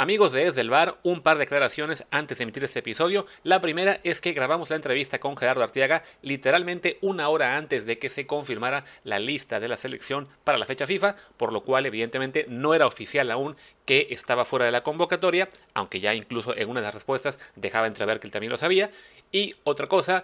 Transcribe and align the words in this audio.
Amigos 0.00 0.30
de 0.30 0.44
Desde 0.44 0.60
el 0.60 0.70
Bar, 0.70 1.00
un 1.02 1.22
par 1.22 1.38
de 1.38 1.40
declaraciones 1.40 2.04
antes 2.12 2.38
de 2.38 2.44
emitir 2.44 2.62
este 2.62 2.78
episodio. 2.78 3.26
La 3.42 3.60
primera 3.60 3.98
es 4.04 4.20
que 4.20 4.32
grabamos 4.32 4.70
la 4.70 4.76
entrevista 4.76 5.18
con 5.18 5.36
Gerardo 5.36 5.64
Arteaga 5.64 6.04
literalmente 6.22 6.98
una 7.00 7.28
hora 7.28 7.56
antes 7.56 7.84
de 7.84 7.98
que 7.98 8.08
se 8.08 8.24
confirmara 8.24 8.84
la 9.02 9.18
lista 9.18 9.58
de 9.58 9.66
la 9.66 9.76
selección 9.76 10.28
para 10.44 10.56
la 10.56 10.66
fecha 10.66 10.86
FIFA, 10.86 11.16
por 11.36 11.52
lo 11.52 11.62
cual 11.62 11.84
evidentemente 11.84 12.46
no 12.48 12.74
era 12.74 12.86
oficial 12.86 13.28
aún 13.32 13.56
que 13.86 14.06
estaba 14.10 14.44
fuera 14.44 14.66
de 14.66 14.70
la 14.70 14.84
convocatoria, 14.84 15.48
aunque 15.74 15.98
ya 15.98 16.14
incluso 16.14 16.56
en 16.56 16.68
una 16.68 16.78
de 16.78 16.86
las 16.86 16.94
respuestas 16.94 17.36
dejaba 17.56 17.88
entrever 17.88 18.20
que 18.20 18.28
él 18.28 18.32
también 18.32 18.52
lo 18.52 18.56
sabía. 18.56 18.92
Y 19.32 19.56
otra 19.64 19.88
cosa, 19.88 20.22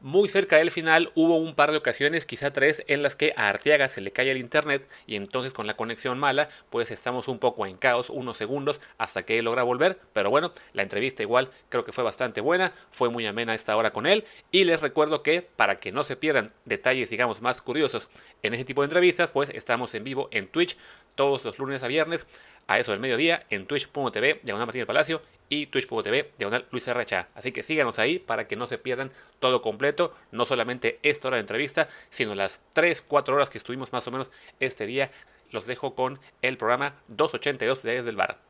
muy 0.00 0.28
cerca 0.28 0.56
del 0.56 0.70
final 0.70 1.12
hubo 1.14 1.36
un 1.36 1.54
par 1.54 1.70
de 1.70 1.76
ocasiones, 1.76 2.24
quizá 2.24 2.52
tres, 2.52 2.82
en 2.86 3.02
las 3.02 3.16
que 3.16 3.32
a 3.36 3.48
Arteaga 3.48 3.88
se 3.88 4.00
le 4.00 4.12
cae 4.12 4.30
el 4.30 4.38
internet 4.38 4.88
y 5.06 5.16
entonces 5.16 5.52
con 5.52 5.66
la 5.66 5.74
conexión 5.74 6.18
mala, 6.18 6.48
pues 6.70 6.90
estamos 6.90 7.28
un 7.28 7.38
poco 7.38 7.66
en 7.66 7.76
caos 7.76 8.10
unos 8.10 8.36
segundos 8.36 8.80
hasta 8.98 9.24
que 9.24 9.38
él 9.38 9.44
logra 9.44 9.62
volver. 9.62 9.98
Pero 10.12 10.30
bueno, 10.30 10.52
la 10.72 10.82
entrevista 10.82 11.22
igual 11.22 11.50
creo 11.68 11.84
que 11.84 11.92
fue 11.92 12.04
bastante 12.04 12.40
buena, 12.40 12.72
fue 12.92 13.10
muy 13.10 13.26
amena 13.26 13.54
esta 13.54 13.76
hora 13.76 13.92
con 13.92 14.06
él. 14.06 14.24
Y 14.50 14.64
les 14.64 14.80
recuerdo 14.80 15.22
que 15.22 15.42
para 15.42 15.80
que 15.80 15.92
no 15.92 16.04
se 16.04 16.16
pierdan 16.16 16.52
detalles, 16.64 17.10
digamos, 17.10 17.42
más 17.42 17.60
curiosos 17.60 18.08
en 18.42 18.54
ese 18.54 18.64
tipo 18.64 18.82
de 18.82 18.86
entrevistas, 18.86 19.30
pues 19.30 19.50
estamos 19.50 19.94
en 19.94 20.04
vivo 20.04 20.28
en 20.32 20.48
Twitch 20.48 20.76
todos 21.14 21.44
los 21.44 21.58
lunes 21.58 21.82
a 21.82 21.88
viernes 21.88 22.26
a 22.66 22.78
eso 22.78 22.92
del 22.92 23.00
mediodía 23.00 23.44
en 23.50 23.66
twitch.tv, 23.66 24.40
diagonal 24.42 24.66
Martín 24.66 24.80
del 24.80 24.86
Palacio 24.86 25.22
y 25.50 25.66
twitch.tv, 25.66 26.32
diagonal 26.38 26.66
Luis 26.70 26.86
RHA. 26.86 27.28
Así 27.34 27.52
que 27.52 27.62
síganos 27.62 27.98
ahí 27.98 28.18
para 28.18 28.48
que 28.48 28.56
no 28.56 28.66
se 28.66 28.78
pierdan 28.78 29.12
todo 29.40 29.60
completo, 29.60 30.16
no 30.30 30.46
solamente 30.46 30.98
esta 31.02 31.28
hora 31.28 31.36
de 31.36 31.42
entrevista, 31.42 31.88
sino 32.08 32.34
las 32.34 32.60
3, 32.72 33.02
4 33.02 33.34
horas 33.34 33.50
que 33.50 33.58
estuvimos 33.58 33.92
más 33.92 34.06
o 34.06 34.10
menos 34.10 34.30
este 34.60 34.86
día. 34.86 35.10
Los 35.50 35.66
dejo 35.66 35.94
con 35.94 36.18
el 36.40 36.56
programa 36.56 36.94
282 37.08 37.82
de 37.82 37.96
Desde 37.96 38.10
el 38.10 38.16
Bar. 38.16 38.49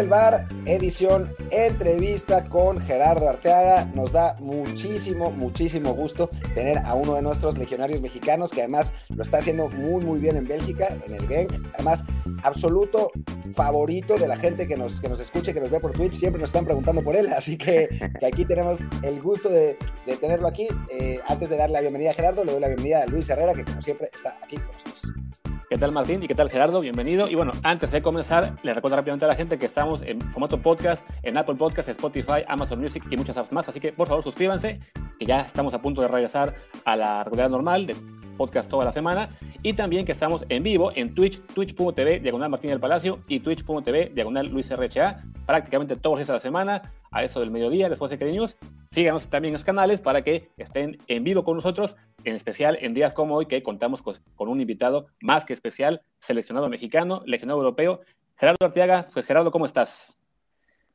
Desde 0.00 0.14
el 0.14 0.18
bar, 0.18 0.48
edición 0.64 1.30
entrevista 1.50 2.42
con 2.44 2.80
Gerardo 2.80 3.28
Arteaga. 3.28 3.84
Nos 3.94 4.12
da 4.12 4.34
muchísimo, 4.40 5.30
muchísimo 5.30 5.92
gusto 5.92 6.30
tener 6.54 6.78
a 6.78 6.94
uno 6.94 7.16
de 7.16 7.20
nuestros 7.20 7.58
legionarios 7.58 8.00
mexicanos 8.00 8.50
que 8.50 8.62
además 8.62 8.94
lo 9.14 9.22
está 9.22 9.36
haciendo 9.36 9.68
muy, 9.68 10.02
muy 10.02 10.18
bien 10.18 10.38
en 10.38 10.48
Bélgica, 10.48 10.96
en 11.06 11.16
el 11.16 11.28
Genk. 11.28 11.52
Además, 11.74 12.02
absoluto 12.44 13.10
favorito 13.52 14.16
de 14.16 14.26
la 14.26 14.36
gente 14.36 14.66
que 14.66 14.74
nos, 14.74 15.02
que 15.02 15.08
nos 15.10 15.20
escuche, 15.20 15.52
que 15.52 15.60
nos 15.60 15.70
ve 15.70 15.80
por 15.80 15.92
Twitch. 15.92 16.14
Siempre 16.14 16.40
nos 16.40 16.48
están 16.48 16.64
preguntando 16.64 17.02
por 17.02 17.14
él, 17.14 17.28
así 17.34 17.58
que, 17.58 17.90
aquí 18.26 18.46
tenemos 18.46 18.80
el 19.02 19.20
gusto 19.20 19.50
de, 19.50 19.76
de 20.06 20.16
tenerlo 20.16 20.48
aquí. 20.48 20.66
Eh, 20.90 21.20
antes 21.28 21.50
de 21.50 21.58
darle 21.58 21.74
la 21.74 21.80
bienvenida 21.82 22.12
a 22.12 22.14
Gerardo, 22.14 22.42
le 22.42 22.52
doy 22.52 22.60
la 22.62 22.68
bienvenida 22.68 23.02
a 23.02 23.06
Luis 23.06 23.28
Herrera, 23.28 23.52
que 23.52 23.66
como 23.66 23.82
siempre 23.82 24.08
está 24.14 24.38
aquí 24.42 24.56
con 24.56 24.72
nosotros. 24.72 25.49
¿Qué 25.70 25.78
tal 25.78 25.92
Martín? 25.92 26.20
¿Y 26.20 26.26
qué 26.26 26.34
tal 26.34 26.50
Gerardo? 26.50 26.80
Bienvenido. 26.80 27.30
Y 27.30 27.36
bueno, 27.36 27.52
antes 27.62 27.92
de 27.92 28.02
comenzar, 28.02 28.56
les 28.64 28.74
recuerdo 28.74 28.96
rápidamente 28.96 29.24
a 29.24 29.28
la 29.28 29.36
gente 29.36 29.56
que 29.56 29.66
estamos 29.66 30.02
en 30.02 30.20
formato 30.20 30.60
podcast, 30.60 31.00
en 31.22 31.38
Apple 31.38 31.54
Podcast, 31.54 31.88
Spotify, 31.90 32.42
Amazon 32.48 32.80
Music 32.80 33.04
y 33.08 33.16
muchas 33.16 33.52
más. 33.52 33.68
Así 33.68 33.78
que 33.78 33.92
por 33.92 34.08
favor 34.08 34.24
suscríbanse, 34.24 34.80
que 35.16 35.26
ya 35.26 35.42
estamos 35.42 35.72
a 35.72 35.80
punto 35.80 36.02
de 36.02 36.08
regresar 36.08 36.56
a 36.84 36.96
la 36.96 37.22
regularidad 37.22 37.50
normal 37.50 37.86
de 37.86 37.94
podcast 38.40 38.70
toda 38.70 38.86
la 38.86 38.92
semana. 38.92 39.28
Y 39.62 39.74
también 39.74 40.06
que 40.06 40.12
estamos 40.12 40.46
en 40.48 40.62
vivo 40.62 40.92
en 40.94 41.14
Twitch, 41.14 41.38
twitch.tv, 41.54 42.20
diagonal 42.20 42.48
Martín 42.48 42.70
del 42.70 42.80
Palacio 42.80 43.18
y 43.28 43.40
twitch.tv, 43.40 44.12
diagonal 44.14 44.46
Luis 44.46 44.70
RHA, 44.70 45.22
prácticamente 45.44 45.96
todos 45.96 46.14
los 46.14 46.20
días 46.20 46.28
de 46.28 46.34
la 46.34 46.40
semana, 46.40 46.94
a 47.10 47.22
eso 47.22 47.40
del 47.40 47.50
mediodía, 47.50 47.90
después 47.90 48.10
de 48.10 48.16
que 48.18 48.24
News. 48.24 48.56
Síganos 48.92 49.28
también 49.28 49.52
en 49.52 49.58
los 49.58 49.64
canales 49.66 50.00
para 50.00 50.22
que 50.22 50.48
estén 50.56 50.96
en 51.06 51.22
vivo 51.22 51.44
con 51.44 51.56
nosotros, 51.56 51.96
en 52.24 52.34
especial 52.34 52.78
en 52.80 52.94
días 52.94 53.12
como 53.12 53.36
hoy, 53.36 53.44
que 53.44 53.62
contamos 53.62 54.00
con, 54.00 54.48
un 54.48 54.58
invitado 54.58 55.08
más 55.20 55.44
que 55.44 55.52
especial, 55.52 56.00
seleccionado 56.20 56.70
mexicano, 56.70 57.22
legionado 57.26 57.58
europeo, 57.58 58.00
Gerardo 58.38 58.64
Arteaga. 58.64 59.08
Pues 59.12 59.26
Gerardo, 59.26 59.50
¿cómo 59.50 59.66
estás? 59.66 60.16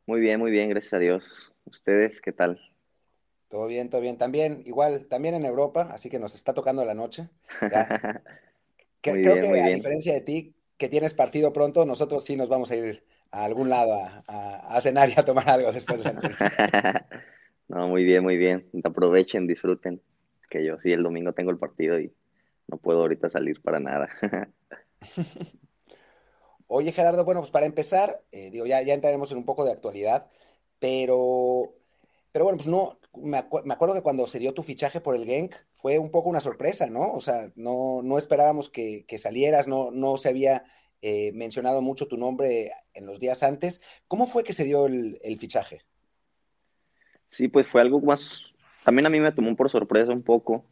Muy 0.07 0.19
bien, 0.19 0.39
muy 0.39 0.49
bien, 0.49 0.67
gracias 0.69 0.93
a 0.93 0.97
Dios. 0.97 1.53
¿Ustedes 1.65 2.21
qué 2.21 2.31
tal? 2.31 2.59
Todo 3.49 3.67
bien, 3.67 3.89
todo 3.89 4.01
bien. 4.01 4.17
También, 4.17 4.63
igual, 4.65 5.05
también 5.07 5.35
en 5.35 5.45
Europa, 5.45 5.89
así 5.91 6.09
que 6.09 6.19
nos 6.19 6.35
está 6.35 6.53
tocando 6.53 6.83
la 6.83 6.93
noche. 6.93 7.29
creo 9.01 9.15
bien, 9.15 9.41
que 9.41 9.61
a 9.61 9.67
diferencia 9.67 10.13
de 10.13 10.21
ti, 10.21 10.55
que 10.77 10.89
tienes 10.89 11.13
partido 11.13 11.53
pronto, 11.53 11.85
nosotros 11.85 12.23
sí 12.23 12.35
nos 12.35 12.49
vamos 12.49 12.71
a 12.71 12.75
ir 12.75 13.03
a 13.31 13.45
algún 13.45 13.69
lado 13.69 13.93
a, 13.93 14.23
a, 14.27 14.77
a 14.77 14.81
cenar 14.81 15.09
y 15.09 15.13
a 15.17 15.25
tomar 15.25 15.49
algo 15.49 15.71
después 15.71 16.03
de 16.03 16.13
la 16.13 16.21
No, 17.67 17.87
muy 17.87 18.03
bien, 18.03 18.23
muy 18.23 18.37
bien. 18.37 18.69
Aprovechen, 18.83 19.47
disfruten. 19.47 20.01
Que 20.49 20.63
yo 20.63 20.79
sí, 20.79 20.91
el 20.91 21.03
domingo 21.03 21.33
tengo 21.33 21.51
el 21.51 21.57
partido 21.57 21.99
y 21.99 22.13
no 22.67 22.77
puedo 22.77 23.01
ahorita 23.01 23.29
salir 23.29 23.61
para 23.61 23.79
nada. 23.79 24.09
Oye, 26.67 26.91
Gerardo, 26.91 27.25
bueno, 27.25 27.41
pues 27.41 27.51
para 27.51 27.65
empezar, 27.65 28.23
eh, 28.31 28.49
digo, 28.51 28.65
ya, 28.65 28.81
ya 28.81 28.93
entraremos 28.93 29.31
en 29.31 29.37
un 29.37 29.45
poco 29.45 29.65
de 29.65 29.71
actualidad, 29.71 30.29
pero, 30.79 31.75
pero 32.31 32.45
bueno, 32.45 32.57
pues 32.57 32.67
no, 32.67 32.99
me, 33.21 33.37
acu 33.37 33.61
me, 33.65 33.73
acuerdo 33.73 33.95
que 33.95 34.01
cuando 34.01 34.27
se 34.27 34.39
dio 34.39 34.53
tu 34.53 34.63
fichaje 34.63 35.01
por 35.01 35.15
el 35.15 35.25
Genk 35.25 35.55
fue 35.71 35.99
un 35.99 36.11
poco 36.11 36.29
una 36.29 36.41
sorpresa, 36.41 36.89
¿no? 36.89 37.11
O 37.11 37.21
sea, 37.21 37.51
no, 37.55 38.01
no 38.03 38.17
esperábamos 38.17 38.69
que, 38.69 39.05
que 39.07 39.17
salieras, 39.17 39.67
no, 39.67 39.91
no 39.91 40.17
se 40.17 40.29
había 40.29 40.63
eh, 41.01 41.31
mencionado 41.33 41.81
mucho 41.81 42.07
tu 42.07 42.17
nombre 42.17 42.71
en 42.93 43.05
los 43.05 43.19
días 43.19 43.43
antes. 43.43 43.81
¿Cómo 44.07 44.27
fue 44.27 44.43
que 44.43 44.53
se 44.53 44.63
dio 44.63 44.87
el, 44.87 45.17
el 45.23 45.37
fichaje? 45.37 45.81
Sí, 47.29 47.47
pues 47.47 47.67
fue 47.67 47.81
algo 47.81 47.99
más, 48.01 48.43
también 48.83 49.05
a 49.05 49.09
mí 49.09 49.19
me 49.19 49.31
tomó 49.31 49.55
por 49.55 49.69
sorpresa 49.69 50.11
un 50.11 50.23
poco, 50.23 50.63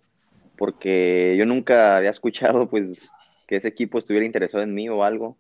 porque 0.57 1.35
yo 1.37 1.45
nunca 1.45 1.97
había 1.97 2.09
escuchado 2.09 2.69
pues 2.69 3.11
que 3.47 3.57
ese 3.57 3.67
equipo 3.67 3.97
estuviera 3.97 4.25
interesado 4.25 4.63
en 4.63 4.73
mí 4.73 4.89
o 4.89 5.03
algo. 5.03 5.37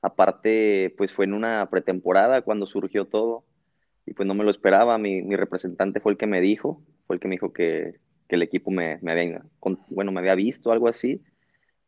Aparte, 0.00 0.94
pues 0.96 1.12
fue 1.12 1.24
en 1.24 1.32
una 1.32 1.68
pretemporada 1.70 2.42
cuando 2.42 2.66
surgió 2.66 3.06
todo 3.06 3.44
y 4.06 4.14
pues 4.14 4.26
no 4.26 4.34
me 4.34 4.44
lo 4.44 4.50
esperaba. 4.50 4.98
Mi, 4.98 5.22
mi 5.22 5.36
representante 5.36 6.00
fue 6.00 6.12
el 6.12 6.18
que 6.18 6.26
me 6.26 6.40
dijo, 6.40 6.82
fue 7.06 7.16
el 7.16 7.20
que 7.20 7.28
me 7.28 7.34
dijo 7.34 7.52
que, 7.52 7.98
que 8.28 8.36
el 8.36 8.42
equipo 8.42 8.70
me, 8.70 8.98
me, 9.02 9.12
había, 9.12 9.42
bueno, 9.88 10.12
me 10.12 10.20
había 10.20 10.34
visto, 10.34 10.72
algo 10.72 10.88
así, 10.88 11.22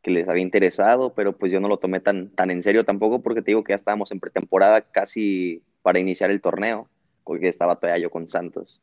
que 0.01 0.11
les 0.11 0.27
había 0.27 0.43
interesado, 0.43 1.13
pero 1.15 1.37
pues 1.37 1.51
yo 1.51 1.59
no 1.59 1.67
lo 1.67 1.77
tomé 1.77 1.99
tan, 1.99 2.29
tan 2.29 2.51
en 2.51 2.61
serio 2.61 2.83
tampoco 2.83 3.23
porque 3.23 3.41
te 3.41 3.51
digo 3.51 3.63
que 3.63 3.71
ya 3.71 3.77
estábamos 3.77 4.11
en 4.11 4.19
pretemporada 4.19 4.81
casi 4.81 5.63
para 5.81 5.99
iniciar 5.99 6.31
el 6.31 6.41
torneo 6.41 6.89
porque 7.23 7.49
estaba 7.49 7.75
todavía 7.77 8.03
yo 8.03 8.11
con 8.11 8.29
Santos. 8.29 8.81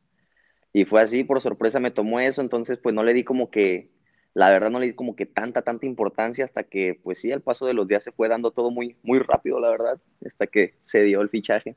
Y 0.72 0.84
fue 0.84 1.00
así, 1.00 1.25
por 1.25 1.41
sorpresa 1.41 1.81
me 1.81 1.91
tomó 1.91 2.21
eso, 2.21 2.42
entonces 2.42 2.78
pues 2.78 2.94
no 2.94 3.04
le 3.04 3.15
di 3.15 3.25
como 3.25 3.50
que, 3.50 3.91
la 4.34 4.50
verdad 4.50 4.71
no 4.71 4.81
le 4.81 4.87
di 4.87 4.94
como 4.94 5.15
que 5.15 5.26
tanta, 5.26 5.62
tanta 5.62 5.87
importancia 5.87 6.44
hasta 6.44 6.65
que 6.65 6.98
pues 7.03 7.21
sí, 7.21 7.31
al 7.31 7.42
paso 7.42 7.66
de 7.66 7.75
los 7.75 7.87
días 7.87 8.03
se 8.03 8.12
fue 8.12 8.28
dando 8.28 8.50
todo 8.50 8.71
muy, 8.71 8.97
muy 9.03 9.19
rápido, 9.21 9.60
la 9.60 9.71
verdad, 9.71 10.00
hasta 10.26 10.47
que 10.47 10.75
se 10.81 11.03
dio 11.03 11.21
el 11.21 11.28
fichaje. 11.28 11.76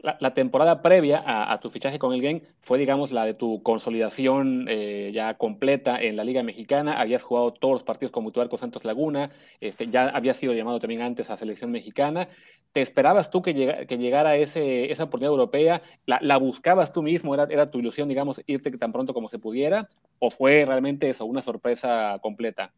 La, 0.00 0.34
temporada 0.34 0.82
previa 0.82 1.22
a, 1.24 1.58
tu 1.58 1.70
fichaje 1.70 1.98
con 1.98 2.12
el 2.12 2.20
Gen 2.20 2.42
fue, 2.60 2.78
digamos, 2.78 3.12
la 3.12 3.24
de 3.24 3.32
tu 3.32 3.62
consolidación 3.62 4.66
eh, 4.68 5.10
ya 5.14 5.34
completa 5.34 6.00
en 6.00 6.16
la 6.16 6.24
Liga 6.24 6.42
Mexicana. 6.42 7.00
Habías 7.00 7.22
jugado 7.22 7.54
todos 7.54 7.76
los 7.76 7.82
partidos 7.82 8.12
como 8.12 8.28
titular 8.28 8.50
con 8.50 8.58
Santos 8.58 8.84
Laguna, 8.84 9.30
este, 9.60 9.88
ya 9.88 10.08
habías 10.08 10.36
sido 10.36 10.52
llamado 10.52 10.80
también 10.80 11.00
antes 11.00 11.30
a 11.30 11.38
selección 11.38 11.70
mexicana. 11.70 12.28
¿Te 12.72 12.82
esperabas 12.82 13.30
tú 13.30 13.40
que, 13.40 13.54
llega, 13.54 13.86
que 13.86 13.96
llegara 13.96 14.36
esa 14.36 15.04
oportunidad 15.04 15.32
europea? 15.32 15.82
¿La, 16.04 16.18
¿La, 16.20 16.36
buscabas 16.36 16.92
tú 16.92 17.02
mismo? 17.02 17.34
¿Era, 17.34 17.44
¿Era 17.48 17.70
tu 17.70 17.78
ilusión, 17.78 18.06
digamos, 18.06 18.42
irte 18.46 18.70
tan 18.76 18.92
pronto 18.92 19.14
como 19.14 19.30
se 19.30 19.38
pudiera? 19.38 19.88
¿O 20.18 20.30
fue 20.30 20.64
realmente 20.66 21.08
eso, 21.08 21.24
una 21.24 21.40
sorpresa 21.40 22.18
completa? 22.20 22.70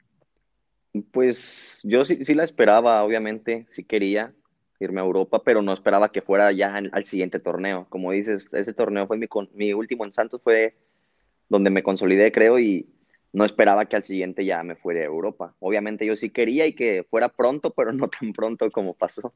Pues 1.10 1.80
yo 1.82 2.04
sí, 2.04 2.24
sí 2.24 2.34
la 2.34 2.44
esperaba, 2.44 3.02
obviamente, 3.02 3.66
sí 3.70 3.82
quería 3.82 4.32
irme 4.80 5.00
a 5.00 5.04
Europa, 5.04 5.42
pero 5.44 5.62
no 5.62 5.72
esperaba 5.72 6.12
que 6.12 6.22
fuera 6.22 6.52
ya 6.52 6.74
al 6.76 7.04
siguiente 7.04 7.40
torneo. 7.40 7.86
Como 7.88 8.12
dices, 8.12 8.48
ese 8.52 8.72
torneo 8.72 9.06
fue 9.06 9.18
mi, 9.18 9.26
mi 9.54 9.72
último 9.72 10.04
en 10.04 10.12
Santos, 10.12 10.42
fue 10.42 10.76
donde 11.48 11.70
me 11.70 11.82
consolidé, 11.82 12.30
creo, 12.30 12.58
y 12.58 12.88
no 13.32 13.44
esperaba 13.44 13.86
que 13.86 13.96
al 13.96 14.04
siguiente 14.04 14.44
ya 14.44 14.62
me 14.62 14.76
fuera 14.76 15.00
a 15.00 15.04
Europa. 15.04 15.54
Obviamente 15.60 16.06
yo 16.06 16.16
sí 16.16 16.30
quería 16.30 16.66
y 16.66 16.74
que 16.74 17.04
fuera 17.08 17.28
pronto, 17.28 17.70
pero 17.70 17.92
no 17.92 18.08
tan 18.08 18.32
pronto 18.32 18.70
como 18.70 18.94
pasó. 18.94 19.32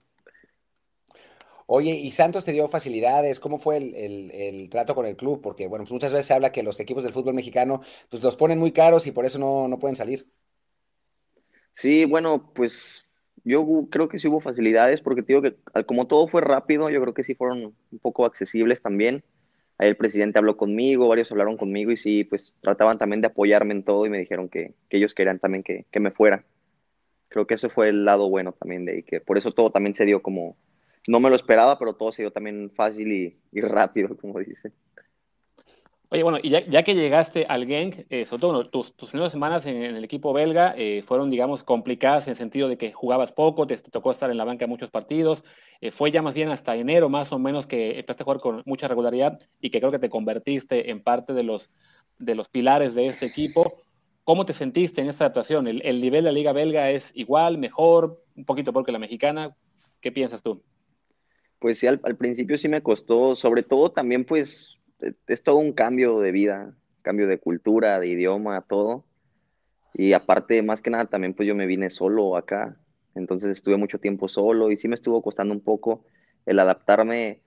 Oye, 1.67 1.93
¿y 1.93 2.11
Santos 2.11 2.45
te 2.45 2.53
dio 2.53 2.69
facilidades? 2.69 3.41
¿Cómo 3.41 3.59
fue 3.59 3.79
el, 3.79 3.95
el, 3.95 4.31
el, 4.33 4.69
trato 4.69 4.95
con 4.95 5.07
el 5.07 5.17
club? 5.17 5.41
Porque, 5.41 5.69
bueno, 5.69 5.85
pues 5.85 5.93
muchas 5.93 6.13
veces 6.13 6.27
se 6.27 6.35
habla 6.35 6.53
que 6.53 6.63
los 6.63 6.79
equipos 6.81 7.03
del 7.03 7.13
fútbol 7.13 7.35
mexicano 7.35 7.83
pues 8.11 8.23
los 8.23 8.37
ponen 8.37 8.59
muy 8.59 8.73
caros 8.73 9.07
y 9.07 9.13
por 9.13 9.25
eso 9.25 9.39
no, 9.39 9.69
no 9.69 9.79
pueden 9.79 9.97
salir. 9.97 10.29
Sí, 11.73 12.05
bueno, 12.05 12.53
pues 12.53 13.07
yo 13.45 13.89
creo 13.91 14.09
que 14.09 14.19
sí 14.19 14.29
hubo 14.29 14.41
facilidades 14.41 15.01
porque 15.01 15.23
te 15.23 15.33
digo 15.33 15.43
que 15.43 15.57
como 15.85 16.07
todo 16.07 16.29
fue 16.29 16.41
rápido, 16.41 16.91
yo 16.91 17.01
creo 17.01 17.15
que 17.15 17.25
sí 17.25 17.35
fueron 17.35 17.75
un 17.91 17.99
poco 17.99 18.25
accesibles 18.25 18.83
también. 18.83 19.23
Ahí 19.79 19.89
el 19.89 19.97
presidente 19.97 20.39
habló 20.39 20.57
conmigo, 20.57 21.09
varios 21.09 21.33
hablaron 21.33 21.57
conmigo 21.57 21.91
y 21.91 21.97
sí, 21.97 22.25
pues 22.25 22.55
trataban 22.61 22.99
también 22.99 23.21
de 23.21 23.29
apoyarme 23.29 23.75
en 23.75 23.83
todo 23.83 24.07
y 24.07 24.11
me 24.11 24.19
dijeron 24.19 24.49
que, 24.49 24.75
que 24.89 24.99
ellos 24.99 25.15
querían 25.15 25.41
también 25.41 25.65
que, 25.65 25.87
que, 25.91 25.99
me 25.99 26.13
fuera. 26.13 26.45
Creo 27.29 27.47
que 27.47 27.55
eso 27.55 27.69
fue 27.69 27.89
el 27.89 28.05
lado 28.05 28.29
bueno 28.29 28.53
también 28.53 28.85
de 28.85 28.93
ahí, 28.93 29.03
que 29.03 29.21
por 29.21 29.39
eso 29.39 29.53
todo 29.53 29.71
también 29.71 29.95
se 29.95 30.05
dio 30.05 30.23
como, 30.23 30.57
no 31.09 31.19
me 31.19 31.31
lo 31.31 31.37
esperaba, 31.37 31.79
pero 31.79 31.95
todo 31.95 32.13
se 32.13 32.23
dio 32.23 32.31
también 32.31 32.71
fácil 32.71 33.11
y, 33.11 33.37
y 33.51 33.61
rápido, 33.61 34.17
como 34.17 34.39
dicen. 34.39 34.73
Oye, 36.13 36.25
bueno, 36.25 36.39
y 36.43 36.51
ya, 36.51 36.83
que 36.83 36.95
llegaste 36.95 37.47
al 37.49 37.67
Genk, 37.67 38.05
eh, 38.11 38.27
sobre 38.27 38.41
todo 38.43 38.69
tus, 38.69 38.91
primeras 38.91 39.33
semanas 39.33 39.65
en, 39.65 39.79
el 39.79 40.05
equipo 40.05 40.35
belga 40.35 40.75
eh, 40.77 41.03
fueron, 41.07 41.31
digamos, 41.31 41.65
complicadas 41.65 42.27
en 42.27 42.33
el 42.33 42.37
sentido 42.37 42.69
de 42.69 42.77
que 42.77 42.93
jugabas 42.93 43.33
poco, 43.33 43.67
te, 43.67 43.79
tocó 43.79 44.11
estar 44.11 44.31
en 44.31 44.37
la 44.37 44.45
banca 44.45 44.67
muchos 44.67 44.91
partidos. 44.91 45.43
Eh, 45.81 45.91
fue 45.91 46.11
ya 46.11 46.21
más 46.21 46.35
bien 46.35 46.51
hasta 46.51 46.77
enero, 46.77 47.09
más 47.09 47.33
o 47.33 47.39
menos, 47.39 47.67
que 47.67 47.99
empezaste 47.99 48.25
a 48.25 48.27
jugar 48.27 48.41
con 48.41 48.63
mucha 48.67 48.89
regularidad 48.89 49.39
y 49.59 49.71
que 49.71 49.81
creo 49.81 49.91
que 49.91 49.99
te 49.99 50.11
convertiste 50.11 50.91
en 50.91 51.03
parte 51.03 51.33
de 51.33 51.45
los, 51.45 51.71
de 52.19 52.35
los 52.35 52.51
pilares 52.51 52.95
de 52.95 53.07
este 53.07 53.25
equipo. 53.25 53.83
¿Cómo 54.23 54.45
te 54.45 54.53
sentiste 54.53 55.01
en 55.01 55.09
esta 55.09 55.25
adaptación? 55.25 55.67
¿El, 55.67 55.81
el 55.81 56.03
nivel 56.03 56.25
de 56.25 56.31
la 56.31 56.35
liga 56.35 56.53
belga 56.53 56.91
es 56.91 57.11
igual, 57.15 57.57
mejor, 57.57 58.23
un 58.37 58.45
poquito 58.45 58.71
peor 58.71 58.85
que 58.85 58.93
la 58.93 58.99
mexicana? 58.99 59.57
¿Qué 60.03 60.13
piensas 60.13 60.43
tú? 60.43 60.63
Pues 61.59 61.79
sí, 61.79 61.87
al 61.87 62.17
principio 62.19 62.59
sí 62.59 62.69
me 62.69 62.83
costó, 62.83 63.35
sobre 63.35 63.63
todo 63.63 63.91
también 63.91 64.27
pues 64.27 64.72
es 65.27 65.43
todo 65.43 65.57
un 65.57 65.73
cambio 65.73 66.21
de 66.21 66.33
vida, 66.33 66.75
cambio 67.03 67.27
de 67.27 67.39
cultura, 67.39 67.99
de 68.01 68.09
idioma, 68.09 68.61
todo. 68.63 69.05
Y 69.95 70.13
aparte, 70.15 70.63
más 70.63 70.83
que 70.83 70.91
nada, 70.91 71.07
también 71.07 71.35
pues 71.35 71.47
yo 71.47 71.55
me 71.55 71.67
vine 71.67 71.91
solo 71.91 72.37
acá, 72.37 72.77
entonces 73.15 73.51
estuve 73.51 73.77
mucho 73.77 73.99
tiempo 73.99 74.29
solo 74.29 74.71
y 74.71 74.77
sí 74.77 74.89
me 74.89 74.95
estuvo 74.95 75.23
costando 75.23 75.53
un 75.53 75.61
poco 75.61 76.05
el 76.47 76.59
adaptarme 76.59 77.43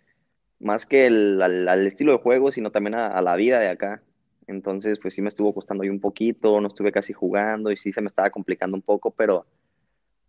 más 0.59 0.85
que 0.85 1.07
el, 1.07 1.41
al, 1.41 1.87
estilo 1.87 2.11
de 2.13 2.19
juego, 2.19 2.51
sino 2.51 2.71
también 2.71 2.95
a, 2.95 3.21
la 3.21 3.35
vida 3.35 3.59
de 3.59 3.69
acá. 3.69 4.03
Entonces, 4.47 4.99
pues 4.99 5.15
sí 5.15 5.21
me 5.21 5.29
estuvo 5.29 5.53
costando 5.53 5.83
ahí 5.83 5.89
un 5.89 5.99
poquito, 5.99 6.61
no 6.61 6.67
estuve 6.67 6.91
casi 6.91 7.13
jugando 7.13 7.71
y 7.71 7.77
sí 7.77 7.91
se 7.91 8.01
me 8.01 8.07
estaba 8.07 8.29
complicando 8.29 8.77
un 8.77 8.83
poco, 8.83 9.11
pero 9.11 9.47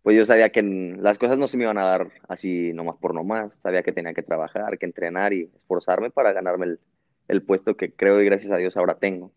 pues 0.01 0.17
yo 0.17 0.25
sabía 0.25 0.51
que 0.51 0.63
las 0.63 1.17
cosas 1.17 1.37
no 1.37 1.47
se 1.47 1.57
me 1.57 1.63
iban 1.63 1.77
a 1.77 1.85
dar 1.85 2.11
así 2.27 2.73
nomás 2.73 2.97
por 2.97 3.13
nomás, 3.13 3.55
sabía 3.61 3.83
que 3.83 3.91
tenía 3.91 4.13
que 4.13 4.23
trabajar, 4.23 4.77
que 4.79 4.85
entrenar 4.85 5.33
y 5.33 5.51
esforzarme 5.53 6.09
para 6.09 6.33
ganarme 6.33 6.65
el, 6.65 6.79
el 7.27 7.43
puesto 7.43 7.75
que 7.75 7.91
creo 7.91 8.21
y 8.21 8.25
gracias 8.25 8.51
a 8.51 8.57
Dios 8.57 8.77
ahora 8.77 8.97
tengo. 8.97 9.31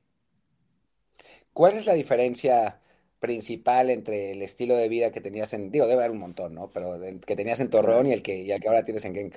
¿Cuál 1.53 1.75
es 1.75 1.87
la 1.87 1.95
diferencia 1.95 2.81
principal 3.19 3.91
entre 3.91 4.33
el 4.33 4.43
estilo 4.43 4.77
de 4.77 4.89
vida 4.89 5.11
que 5.13 5.21
tenías 5.21 5.53
en, 5.53 5.71
digo, 5.71 5.87
debe 5.87 6.01
haber 6.01 6.13
un 6.13 6.21
montón, 6.21 6.55
¿no? 6.55 6.71
Pero 6.73 6.99
que 7.27 7.37
tenías 7.37 7.61
en 7.61 7.69
Torreón 7.69 8.07
y 8.07 8.13
el 8.13 8.23
que, 8.23 8.41
y 8.41 8.51
el 8.51 8.61
que 8.61 8.69
ahora 8.69 8.85
tienes 8.85 9.05
en 9.05 9.15
Genk. 9.15 9.37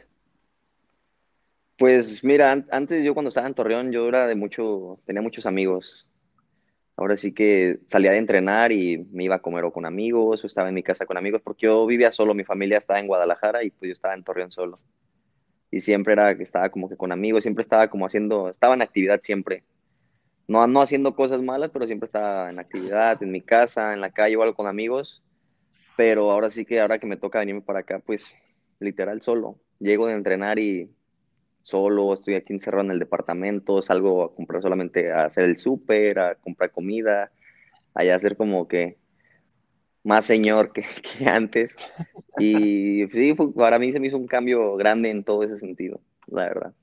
Pues 1.78 2.24
mira, 2.24 2.52
antes 2.70 3.04
yo 3.04 3.14
cuando 3.14 3.30
estaba 3.30 3.48
en 3.48 3.56
Torreón 3.56 3.92
yo 3.92 4.08
era 4.08 4.28
de 4.28 4.36
mucho, 4.36 5.00
tenía 5.06 5.22
muchos 5.22 5.46
amigos. 5.46 6.08
Ahora 6.96 7.18
sí 7.18 7.34
que 7.34 7.80
salía 7.88 8.12
de 8.12 8.20
entrenar 8.20 8.72
y 8.72 9.00
me 9.12 9.24
iba 9.24 9.36
a 9.36 9.42
comer 9.42 9.66
o 9.66 9.74
con 9.74 9.86
amigos 9.86 10.44
o 10.44 10.48
estaba 10.48 10.70
en 10.70 10.76
mi 10.76 10.84
casa 10.84 11.08
con 11.08 11.18
amigos 11.18 11.42
porque 11.44 11.66
yo 11.66 11.86
vivía 11.88 12.12
solo, 12.12 12.36
mi 12.36 12.44
familia 12.44 12.78
estaba 12.78 13.00
en 13.00 13.08
Guadalajara 13.08 13.64
y 13.64 13.72
pues 13.72 13.90
yo 13.90 13.94
estaba 13.94 14.14
en 14.14 14.24
Torreón 14.24 14.52
solo 14.52 14.80
y 15.74 15.80
siempre 15.80 16.14
era 16.14 16.38
que 16.38 16.44
estaba 16.44 16.70
como 16.70 16.88
que 16.88 16.96
con 16.96 17.12
amigos, 17.12 17.42
siempre 17.44 17.64
estaba 17.64 17.88
como 17.90 18.06
haciendo, 18.06 18.48
estaba 18.48 18.76
en 18.76 18.84
actividad 18.84 19.20
siempre. 19.24 19.64
No, 20.48 20.68
no 20.68 20.82
haciendo 20.82 21.16
cosas 21.16 21.42
malas, 21.42 21.72
pero 21.74 21.88
siempre 21.88 22.06
estaba 22.06 22.52
en 22.52 22.60
actividad, 22.60 23.24
en 23.24 23.32
mi 23.32 23.42
casa, 23.42 23.92
en 23.92 24.00
la 24.00 24.12
calle 24.12 24.38
o 24.38 24.44
algo 24.44 24.54
con 24.54 24.68
amigos. 24.68 25.24
Pero 25.98 26.30
ahora 26.30 26.52
sí 26.52 26.64
que 26.64 26.80
ahora 26.80 27.00
que 27.00 27.08
me 27.08 27.18
toca 27.18 27.40
venirme 27.40 27.62
para 27.62 27.80
acá, 27.80 27.98
pues 28.06 28.32
literal 28.80 29.24
solo. 29.24 29.58
Llego 29.80 30.06
de 30.06 30.14
entrenar 30.14 30.60
y 30.60 30.92
solo, 31.64 32.14
estoy 32.14 32.36
aquí 32.36 32.54
encerrado 32.54 32.84
en 32.84 32.92
el 32.92 33.00
departamento, 33.00 33.82
salgo 33.82 34.26
a 34.26 34.36
comprar 34.36 34.62
solamente 34.62 35.12
a 35.12 35.26
hacer 35.26 35.46
el 35.46 35.58
súper, 35.58 36.20
a 36.20 36.36
comprar 36.36 36.70
comida, 36.70 37.32
a 37.96 38.02
hacer 38.02 38.38
como 38.38 38.68
que 38.68 39.00
más 40.04 40.26
señor 40.26 40.72
que, 40.74 40.86
antes. 41.26 41.78
Y 42.38 43.08
sí, 43.08 43.34
para 43.56 43.80
mí 43.80 43.92
se 43.92 44.00
me 44.00 44.08
hizo 44.08 44.18
un 44.18 44.28
cambio 44.28 44.76
grande 44.76 45.10
en 45.10 45.24
todo 45.24 45.44
ese 45.44 45.58
sentido, 45.58 46.02
la 46.28 46.46
verdad. 46.46 46.74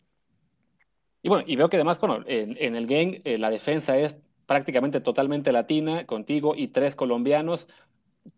Y 1.22 1.28
bueno, 1.28 1.44
y 1.46 1.56
veo 1.56 1.68
que 1.68 1.76
además, 1.76 2.00
bueno, 2.00 2.24
en, 2.26 2.76
el 2.76 2.86
game 2.86 3.20
eh, 3.24 3.36
la 3.36 3.50
defensa 3.50 3.98
es 3.98 4.16
prácticamente 4.46 5.00
totalmente 5.00 5.52
latina, 5.52 6.06
contigo 6.06 6.54
y 6.56 6.68
tres 6.68 6.94
colombianos. 6.94 7.66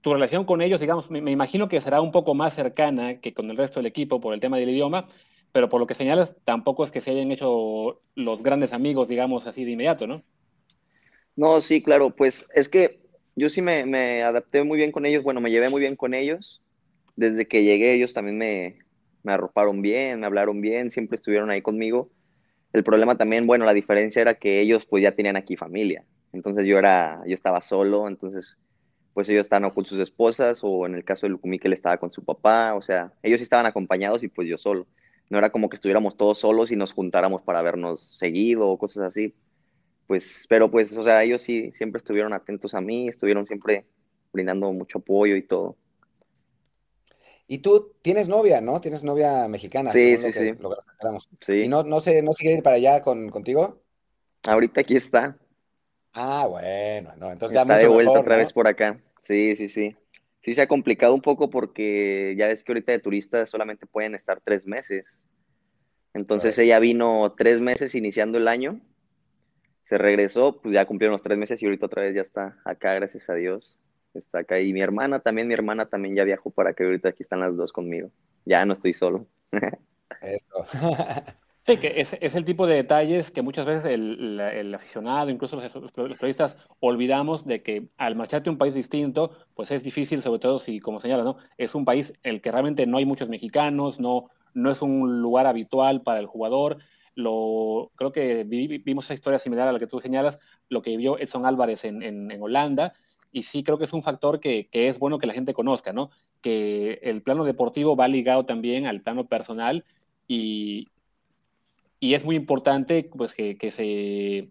Tu 0.00 0.12
relación 0.12 0.44
con 0.44 0.62
ellos, 0.62 0.80
digamos, 0.80 1.10
me, 1.10 1.30
imagino 1.30 1.68
que 1.68 1.80
será 1.80 2.00
un 2.00 2.10
poco 2.10 2.34
más 2.34 2.54
cercana 2.54 3.20
que 3.20 3.34
con 3.34 3.50
el 3.50 3.56
resto 3.56 3.78
del 3.78 3.86
equipo 3.86 4.20
por 4.20 4.34
el 4.34 4.40
tema 4.40 4.56
del 4.56 4.70
idioma, 4.70 5.08
pero 5.52 5.68
por 5.68 5.80
lo 5.80 5.86
que 5.86 5.94
señalas, 5.94 6.34
tampoco 6.44 6.84
es 6.84 6.90
que 6.90 7.00
se 7.00 7.12
hayan 7.12 7.30
hecho 7.30 8.00
los 8.14 8.42
grandes 8.42 8.72
amigos, 8.72 9.08
digamos, 9.08 9.46
así 9.46 9.64
de 9.64 9.72
inmediato, 9.72 10.06
¿no? 10.06 10.22
No, 11.36 11.60
sí, 11.60 11.82
claro, 11.82 12.10
pues 12.10 12.48
es 12.54 12.68
que 12.68 13.01
yo 13.36 13.48
sí 13.48 13.62
me, 13.62 14.22
adapté 14.22 14.62
muy 14.64 14.78
bien 14.78 14.92
con 14.92 15.06
ellos, 15.06 15.22
bueno, 15.22 15.40
me 15.40 15.50
llevé 15.50 15.68
muy 15.68 15.80
bien 15.80 15.96
con 15.96 16.14
ellos. 16.14 16.60
Desde 17.16 17.46
que 17.46 17.64
llegué 17.64 17.94
ellos 17.94 18.12
también 18.12 18.38
me, 18.38 18.78
me 19.22 19.32
arroparon 19.32 19.82
bien, 19.82 20.20
me 20.20 20.26
hablaron 20.26 20.60
bien, 20.60 20.90
siempre 20.90 21.16
estuvieron 21.16 21.50
ahí 21.50 21.62
conmigo. 21.62 22.10
El 22.72 22.84
problema 22.84 23.16
también, 23.16 23.46
bueno, 23.46 23.64
la 23.64 23.74
diferencia 23.74 24.22
era 24.22 24.34
que 24.34 24.60
ellos 24.60 24.86
pues 24.86 25.02
ya 25.02 25.12
tenían 25.12 25.36
aquí 25.36 25.56
familia. 25.56 26.04
Entonces 26.32 26.66
yo 26.66 26.78
era, 26.78 27.22
yo 27.26 27.34
estaba 27.34 27.60
solo, 27.60 28.08
entonces 28.08 28.56
pues 29.12 29.28
ellos 29.28 29.42
estaban 29.42 29.68
con 29.70 29.84
sus 29.84 29.98
esposas 29.98 30.60
o 30.62 30.86
en 30.86 30.94
el 30.94 31.04
caso 31.04 31.26
de 31.26 31.30
Lucumí 31.30 31.58
que 31.58 31.68
él 31.68 31.74
estaba 31.74 31.98
con 31.98 32.10
su 32.10 32.24
papá, 32.24 32.74
o 32.74 32.80
sea, 32.80 33.12
ellos 33.22 33.42
estaban 33.42 33.66
acompañados 33.66 34.22
y 34.22 34.28
pues 34.28 34.48
yo 34.48 34.56
solo. 34.56 34.86
No 35.28 35.36
era 35.36 35.50
como 35.50 35.68
que 35.68 35.76
estuviéramos 35.76 36.16
todos 36.16 36.38
solos 36.38 36.72
y 36.72 36.76
nos 36.76 36.92
juntáramos 36.92 37.42
para 37.42 37.60
vernos 37.60 38.00
seguido 38.00 38.68
o 38.68 38.78
cosas 38.78 39.04
así 39.04 39.34
pues, 40.06 40.46
pero 40.48 40.70
pues, 40.70 40.96
o 40.96 41.02
sea, 41.02 41.22
ellos 41.22 41.42
sí 41.42 41.72
siempre 41.74 41.98
estuvieron 41.98 42.32
atentos 42.32 42.74
a 42.74 42.80
mí, 42.80 43.08
estuvieron 43.08 43.46
siempre 43.46 43.86
brindando 44.32 44.72
mucho 44.72 44.98
apoyo 44.98 45.36
y 45.36 45.42
todo. 45.42 45.76
Y 47.46 47.58
tú 47.58 47.94
tienes 48.02 48.28
novia, 48.28 48.60
¿no? 48.60 48.80
Tienes 48.80 49.04
novia 49.04 49.46
mexicana. 49.48 49.90
Sí, 49.90 50.16
sí, 50.16 50.32
sí. 50.32 50.54
sí. 51.40 51.52
¿Y 51.52 51.68
no, 51.68 51.82
no, 51.82 52.00
se, 52.00 52.22
no 52.22 52.32
se 52.32 52.42
quiere 52.42 52.58
ir 52.58 52.62
para 52.62 52.76
allá 52.76 53.02
con, 53.02 53.28
contigo? 53.28 53.82
Ahorita 54.44 54.80
aquí 54.80 54.96
está. 54.96 55.36
Ah, 56.14 56.46
bueno, 56.48 57.14
no, 57.16 57.30
entonces 57.30 57.54
ya 57.54 57.62
está 57.62 57.78
de 57.78 57.88
vuelta 57.88 58.20
otra 58.20 58.36
vez 58.36 58.52
por 58.52 58.66
acá. 58.66 59.00
Sí, 59.22 59.56
sí, 59.56 59.68
sí. 59.68 59.96
Sí 60.42 60.54
se 60.54 60.62
ha 60.62 60.66
complicado 60.66 61.14
un 61.14 61.22
poco 61.22 61.50
porque 61.50 62.34
ya 62.36 62.48
ves 62.48 62.64
que 62.64 62.72
ahorita 62.72 62.92
de 62.92 62.98
turistas 62.98 63.48
solamente 63.48 63.86
pueden 63.86 64.14
estar 64.14 64.40
tres 64.42 64.66
meses. 64.66 65.20
Entonces 66.14 66.58
ella 66.58 66.78
vino 66.80 67.34
tres 67.36 67.60
meses 67.60 67.94
iniciando 67.94 68.38
el 68.38 68.48
año 68.48 68.80
se 69.82 69.98
regresó, 69.98 70.60
pues 70.60 70.74
ya 70.74 70.86
cumplieron 70.86 71.12
los 71.12 71.22
tres 71.22 71.38
meses 71.38 71.62
y 71.62 71.66
ahorita 71.66 71.86
otra 71.86 72.02
vez 72.02 72.14
ya 72.14 72.22
está 72.22 72.56
acá, 72.64 72.94
gracias 72.94 73.28
a 73.28 73.34
Dios. 73.34 73.78
Está 74.14 74.40
acá. 74.40 74.60
Y 74.60 74.72
mi 74.72 74.82
hermana 74.82 75.20
también, 75.20 75.48
mi 75.48 75.54
hermana 75.54 75.86
también 75.86 76.14
ya 76.14 76.24
viajó 76.24 76.50
para 76.50 76.74
que 76.74 76.84
ahorita 76.84 77.08
aquí 77.08 77.22
están 77.22 77.40
las 77.40 77.56
dos 77.56 77.72
conmigo. 77.72 78.10
Ya 78.44 78.64
no 78.64 78.72
estoy 78.72 78.92
solo. 78.92 79.26
Eso. 80.20 80.66
Sí, 81.64 81.76
que 81.76 82.00
es, 82.00 82.16
es, 82.20 82.34
el 82.34 82.44
tipo 82.44 82.66
de 82.66 82.74
detalles 82.74 83.30
que 83.30 83.40
muchas 83.40 83.64
veces 83.64 83.84
el, 83.84 84.40
el 84.40 84.74
aficionado, 84.74 85.30
incluso 85.30 85.54
los, 85.54 85.72
los, 85.72 85.92
periodistas, 85.92 86.56
olvidamos 86.80 87.46
de 87.46 87.62
que 87.62 87.86
al 87.98 88.16
marcharte 88.16 88.50
a 88.50 88.52
un 88.52 88.58
país 88.58 88.74
distinto, 88.74 89.30
pues 89.54 89.70
es 89.70 89.84
difícil, 89.84 90.24
sobre 90.24 90.40
todo 90.40 90.58
si, 90.58 90.80
como 90.80 90.98
señala, 90.98 91.22
¿no? 91.22 91.36
Es 91.58 91.76
un 91.76 91.84
país 91.84 92.14
en 92.24 92.34
el 92.34 92.40
que 92.40 92.50
realmente 92.50 92.84
no 92.84 92.98
hay 92.98 93.04
muchos 93.04 93.28
mexicanos, 93.28 94.00
no, 94.00 94.28
no 94.54 94.72
es 94.72 94.82
un 94.82 95.22
lugar 95.22 95.46
habitual 95.46 96.02
para 96.02 96.18
el 96.18 96.26
jugador, 96.26 96.78
lo, 97.14 97.90
creo 97.96 98.12
que 98.12 98.44
vimos 98.44 99.04
esa 99.04 99.14
historia 99.14 99.38
similar 99.38 99.68
a 99.68 99.72
la 99.72 99.78
que 99.78 99.86
tú 99.86 100.00
señalas, 100.00 100.38
lo 100.68 100.82
que 100.82 100.90
vivió 100.90 101.18
Edson 101.18 101.46
Álvarez 101.46 101.84
en, 101.84 102.02
en, 102.02 102.42
Holanda, 102.42 102.94
y 103.30 103.44
sí 103.44 103.62
creo 103.62 103.78
que 103.78 103.84
es 103.84 103.92
un 103.92 104.02
factor 104.02 104.40
que, 104.40 104.68
que, 104.70 104.88
es 104.88 104.98
bueno 104.98 105.18
que 105.18 105.26
la 105.26 105.34
gente 105.34 105.54
conozca, 105.54 105.92
¿no? 105.92 106.10
Que 106.40 107.00
el 107.02 107.22
plano 107.22 107.44
deportivo 107.44 107.96
va 107.96 108.08
ligado 108.08 108.44
también 108.46 108.86
al 108.86 109.00
plano 109.02 109.26
personal 109.26 109.84
y, 110.26 110.88
y 112.00 112.14
es 112.14 112.24
muy 112.24 112.36
importante 112.36 113.08
pues 113.16 113.34
que, 113.34 113.56
que 113.56 113.70
se 113.70 114.48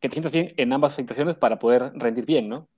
que 0.00 0.08
te 0.08 0.14
sientas 0.14 0.32
bien 0.32 0.54
en 0.56 0.72
ambas 0.72 0.94
situaciones 0.96 1.36
para 1.36 1.58
poder 1.58 1.92
rendir 1.94 2.24
bien, 2.24 2.48
¿no? 2.48 2.68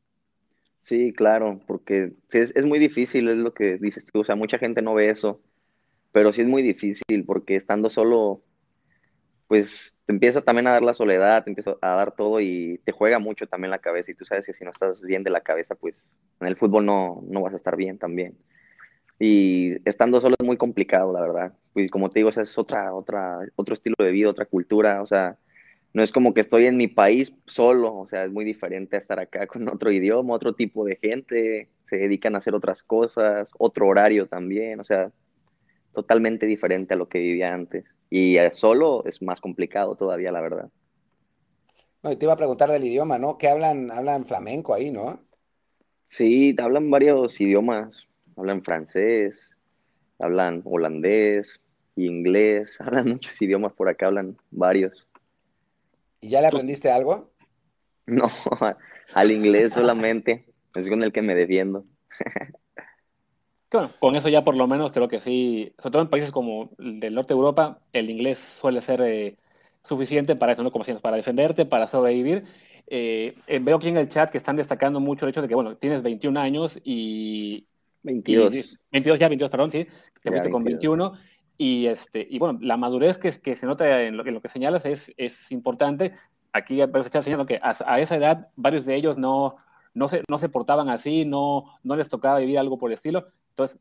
Sí, 0.81 1.13
claro, 1.13 1.61
porque 1.69 2.13
es, 2.33 2.53
es 2.57 2.65
muy 2.65 2.81
difícil, 2.81 3.29
es 3.29 3.37
lo 3.37 3.55
que 3.55 3.79
dices 3.79 4.05
tú, 4.05 4.21
o 4.21 4.25
sea, 4.25 4.35
mucha 4.35 4.59
gente 4.59 4.83
no 4.83 4.95
ve 4.95 5.09
eso, 5.09 5.41
pero 6.11 6.33
sí 6.33 6.43
es 6.43 6.49
muy 6.49 6.63
difícil 6.63 7.25
porque 7.25 7.55
estando 7.55 7.89
solo 7.91 8.43
pues 9.53 9.95
te 10.07 10.15
empieza 10.15 10.41
también 10.41 10.67
a 10.67 10.71
dar 10.71 10.83
la 10.83 10.95
soledad, 10.95 11.45
te 11.45 11.51
empieza 11.51 11.77
a 11.83 11.95
dar 11.95 12.17
todo 12.17 12.41
y 12.41 12.81
te 12.87 12.93
juega 12.93 13.19
mucho 13.19 13.47
también 13.47 13.71
la 13.71 13.81
cabeza. 13.81 14.11
Y 14.11 14.15
tú 14.15 14.25
sabes 14.25 14.47
que 14.47 14.55
si 14.55 14.65
no 14.65 14.71
estás 14.71 15.03
bien 15.03 15.25
de 15.25 15.29
la 15.29 15.43
cabeza, 15.43 15.75
pues 15.75 16.09
en 16.41 16.47
el 16.47 16.57
fútbol 16.57 16.87
no, 16.87 17.23
no 17.29 17.43
vas 17.43 17.53
a 17.53 17.57
estar 17.57 17.77
bien 17.77 17.99
también. 17.99 18.35
Y 19.19 19.75
estando 19.87 20.23
solo 20.23 20.37
es 20.41 20.47
muy 20.47 20.57
complicado, 20.57 21.13
la 21.13 21.21
verdad. 21.21 21.53
Pues 21.75 21.91
como 21.91 22.09
te 22.09 22.21
digo, 22.21 22.31
es 22.31 22.57
otra, 22.57 22.95
otra, 22.95 23.41
otro 23.55 23.75
estilo 23.75 23.95
de 23.99 24.11
vida, 24.11 24.31
otra 24.31 24.47
cultura. 24.47 25.03
O 25.03 25.07
sea, 25.07 25.37
no 25.93 26.03
es 26.03 26.13
como 26.13 26.33
que 26.33 26.41
estoy 26.41 26.65
en 26.65 26.79
mi 26.79 26.89
país 26.89 27.35
solo, 27.45 27.95
o 27.95 28.07
sea, 28.07 28.25
es 28.25 28.31
muy 28.33 28.47
diferente 28.47 28.97
a 28.97 29.01
estar 29.01 29.21
acá 29.21 29.47
con 29.47 29.69
otro 29.69 29.93
idioma, 29.93 30.33
otro 30.33 30.55
tipo 30.55 30.87
de 30.87 30.97
gente, 30.97 31.69
se 31.85 31.97
dedican 31.99 32.37
a 32.37 32.39
hacer 32.39 32.55
otras 32.55 32.83
cosas, 32.83 33.51
otro 33.59 33.87
horario 33.87 34.29
también, 34.29 34.81
o 34.81 34.85
sea, 34.85 35.13
totalmente 35.93 36.47
diferente 36.47 36.95
a 36.95 36.97
lo 36.97 37.11
que 37.11 37.19
vivía 37.19 37.53
antes. 37.53 37.85
Y 38.15 38.37
eh, 38.37 38.51
solo 38.53 39.07
es 39.07 39.23
más 39.23 39.41
complicado 39.41 39.95
todavía, 39.95 40.31
la 40.31 40.43
verdad. 40.43 40.69
No, 42.03 42.13
y 42.13 42.17
te 42.17 42.27
iba 42.27 42.35
a 42.35 42.37
preguntar 42.37 42.71
del 42.71 42.85
idioma, 42.85 43.19
¿no? 43.19 43.39
¿Qué 43.39 43.49
hablan? 43.49 43.91
Hablan 43.91 44.27
flamenco 44.27 44.75
ahí, 44.75 44.91
¿no? 44.91 45.19
Sí, 46.05 46.55
hablan 46.59 46.91
varios 46.91 47.41
idiomas. 47.41 48.07
Hablan 48.37 48.63
francés, 48.63 49.57
hablan 50.19 50.61
holandés, 50.67 51.59
inglés, 51.97 52.79
hablan 52.83 53.09
muchos 53.09 53.41
idiomas 53.41 53.73
por 53.73 53.89
acá, 53.89 54.09
hablan 54.09 54.37
varios. 54.51 55.09
¿Y 56.21 56.29
ya 56.29 56.43
le 56.43 56.49
aprendiste 56.49 56.91
algo? 56.91 57.31
No, 58.05 58.29
al 59.15 59.31
inglés 59.31 59.75
solamente, 59.75 60.45
es 60.75 60.89
con 60.89 61.05
el 61.05 61.13
que 61.13 61.23
me 61.23 61.37
defiendo. 61.37 61.87
Bueno, 63.73 63.91
con 64.01 64.17
eso 64.17 64.29
ya 64.29 64.45
por 64.45 64.55
lo 64.55 64.67
menos 64.67 64.93
creo 64.93 65.09
que 65.09 65.21
sí, 65.21 65.73
sobre 65.79 65.93
todo 65.93 66.03
en 66.03 66.09
países 66.09 66.31
como 66.31 66.71
el 66.79 67.01
del 67.01 67.15
norte 67.15 67.33
de 67.33 67.39
Europa, 67.39 67.79
el 67.93 68.11
inglés 68.11 68.39
suele 68.61 68.81
ser 68.83 69.01
eh, 69.01 69.37
suficiente 69.83 70.37
para 70.37 70.53
eso, 70.53 70.63
¿no? 70.63 70.71
Como 70.71 70.85
para 71.01 71.17
defenderte, 71.17 71.65
para 71.65 71.89
sobrevivir. 71.89 72.45
Eh, 72.87 73.35
veo 73.63 73.77
aquí 73.77 73.89
en 73.89 73.97
el 73.97 74.09
chat 74.09 74.31
que 74.31 74.39
están 74.39 74.57
destacando 74.57 75.01
mucho 75.01 75.25
el 75.25 75.31
hecho 75.31 75.41
de 75.41 75.49
que, 75.49 75.55
bueno, 75.55 75.77
tienes 75.77 76.03
21 76.03 76.39
años 76.39 76.79
y... 76.85 77.67
22. 78.03 78.79
22 78.91 79.19
ya, 79.19 79.29
22, 79.29 79.51
perdón, 79.51 79.71
sí, 79.71 79.87
te 80.23 80.31
fuiste 80.31 80.51
con 80.51 80.65
21. 80.65 81.13
Y, 81.57 81.87
este, 81.87 82.27
y 82.29 82.39
bueno, 82.39 82.59
la 82.61 82.77
madurez 82.77 83.19
que, 83.19 83.31
que 83.31 83.57
se 83.57 83.67
nota 83.67 84.03
en 84.03 84.17
lo, 84.17 84.27
en 84.27 84.35
lo, 84.35 84.41
que 84.41 84.49
señalas 84.49 84.85
es, 84.85 85.13
es 85.17 85.51
importante. 85.53 86.13
Aquí 86.53 86.81
está 86.81 87.23
señalando 87.23 87.47
que 87.47 87.61
a, 87.63 87.77
a, 87.87 88.01
esa 88.01 88.17
edad 88.17 88.49
varios 88.57 88.85
de 88.85 88.97
ellos 88.97 89.17
no, 89.17 89.57
no, 89.95 90.09
se, 90.09 90.25
no 90.29 90.39
se 90.39 90.49
portaban 90.49 90.89
así, 90.91 91.25
no, 91.25 91.79
no 91.85 91.97
les 91.97 92.09
tocaba 92.09 92.41
vivir 92.41 92.59
algo 92.59 92.79
por 92.79 92.91
el 92.91 92.95
estilo. 92.95 93.29
Entonces, 93.53 93.79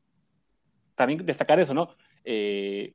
también 0.96 1.26
destacar 1.26 1.60
eso, 1.60 1.74
¿no? 1.74 1.90
Eh, 2.24 2.94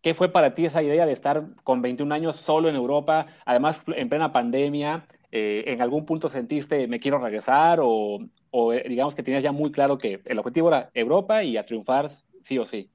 ¿Qué 0.00 0.14
fue 0.14 0.30
para 0.32 0.54
ti 0.54 0.66
esa 0.66 0.82
idea 0.82 1.06
de 1.06 1.12
estar 1.12 1.44
con 1.62 1.80
21 1.80 2.12
años 2.12 2.36
solo 2.36 2.68
en 2.68 2.74
Europa, 2.74 3.26
además 3.44 3.82
en 3.86 4.08
plena 4.08 4.32
pandemia? 4.32 5.06
Eh, 5.30 5.64
¿En 5.66 5.80
algún 5.80 6.04
punto 6.04 6.28
sentiste 6.28 6.88
me 6.88 6.98
quiero 6.98 7.18
regresar 7.18 7.78
o, 7.80 8.18
o, 8.50 8.72
eh, 8.72 8.84
digamos 8.88 9.14
que 9.14 9.22
tenías 9.22 9.42
ya 9.42 9.52
muy 9.52 9.70
claro 9.70 9.98
que 9.98 10.20
el 10.24 10.38
objetivo 10.38 10.68
era 10.68 10.90
Europa 10.92 11.44
y 11.44 11.56
a 11.56 11.64
triunfar 11.64 12.10
sí 12.42 12.58
o 12.58 12.66
sí? 12.66 12.90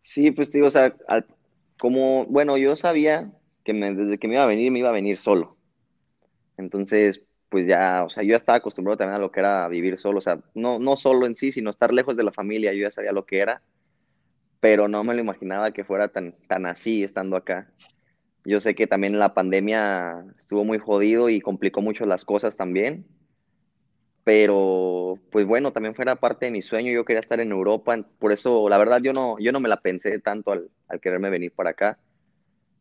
Sí, 0.00 0.30
pues 0.32 0.50
digo, 0.52 0.66
o 0.66 0.70
sea, 0.70 0.94
como, 1.78 2.26
bueno, 2.26 2.58
yo 2.58 2.76
sabía 2.76 3.32
que 3.64 3.72
me, 3.72 3.94
desde 3.94 4.18
que 4.18 4.28
me 4.28 4.34
iba 4.34 4.42
a 4.42 4.48
venir, 4.48 4.72
me 4.72 4.80
iba 4.80 4.88
a 4.88 4.92
venir 4.92 5.18
solo. 5.18 5.56
Entonces, 6.56 7.22
pues 7.54 7.68
ya, 7.68 8.02
o 8.04 8.10
sea, 8.10 8.24
yo 8.24 8.30
ya 8.30 8.36
estaba 8.36 8.58
acostumbrado 8.58 8.96
también 8.96 9.16
a 9.16 9.20
lo 9.20 9.30
que 9.30 9.38
era 9.38 9.68
vivir 9.68 9.96
solo, 9.96 10.18
o 10.18 10.20
sea, 10.20 10.40
no, 10.54 10.80
no 10.80 10.96
solo 10.96 11.24
en 11.24 11.36
sí, 11.36 11.52
sino 11.52 11.70
estar 11.70 11.94
lejos 11.94 12.16
de 12.16 12.24
la 12.24 12.32
familia, 12.32 12.72
yo 12.72 12.80
ya 12.82 12.90
sabía 12.90 13.12
lo 13.12 13.24
que 13.24 13.38
era 13.38 13.62
pero 14.64 14.88
no 14.88 15.04
me 15.04 15.12
lo 15.12 15.20
imaginaba 15.20 15.72
que 15.72 15.84
fuera 15.84 16.08
tan, 16.08 16.34
tan 16.48 16.64
así 16.64 17.04
estando 17.04 17.36
acá. 17.36 17.70
Yo 18.46 18.60
sé 18.60 18.74
que 18.74 18.86
también 18.86 19.18
la 19.18 19.34
pandemia 19.34 20.24
estuvo 20.38 20.64
muy 20.64 20.78
jodido 20.78 21.28
y 21.28 21.42
complicó 21.42 21.82
mucho 21.82 22.06
las 22.06 22.24
cosas 22.24 22.56
también, 22.56 23.06
pero 24.24 25.18
pues 25.30 25.44
bueno, 25.44 25.74
también 25.74 25.94
fuera 25.94 26.16
parte 26.16 26.46
de 26.46 26.50
mi 26.50 26.62
sueño, 26.62 26.90
yo 26.92 27.04
quería 27.04 27.20
estar 27.20 27.40
en 27.40 27.52
Europa, 27.52 27.94
por 28.18 28.32
eso 28.32 28.66
la 28.70 28.78
verdad 28.78 29.02
yo 29.02 29.12
no, 29.12 29.38
yo 29.38 29.52
no 29.52 29.60
me 29.60 29.68
la 29.68 29.82
pensé 29.82 30.18
tanto 30.18 30.52
al, 30.52 30.70
al 30.88 30.98
quererme 30.98 31.28
venir 31.28 31.52
para 31.52 31.72
acá. 31.72 31.98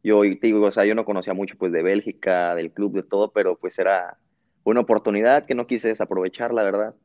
Yo 0.03 0.21
te 0.21 0.47
digo, 0.47 0.65
o 0.65 0.71
sea, 0.71 0.85
yo 0.85 0.95
no 0.95 1.03
conocía 1.03 1.33
mucho 1.33 1.57
pues 1.57 1.73
de 1.73 1.83
Bélgica, 1.83 2.55
del 2.55 2.71
club, 2.71 2.93
de 2.93 3.03
todo, 3.03 3.33
pero 3.33 3.57
pues 3.57 3.77
era 3.77 4.17
una 4.63 4.81
oportunidad 4.81 5.45
que 5.45 5.55
no 5.55 5.67
quise 5.67 5.89
desaprovechar, 5.89 6.53
la 6.53 6.63
verdad. 6.63 6.95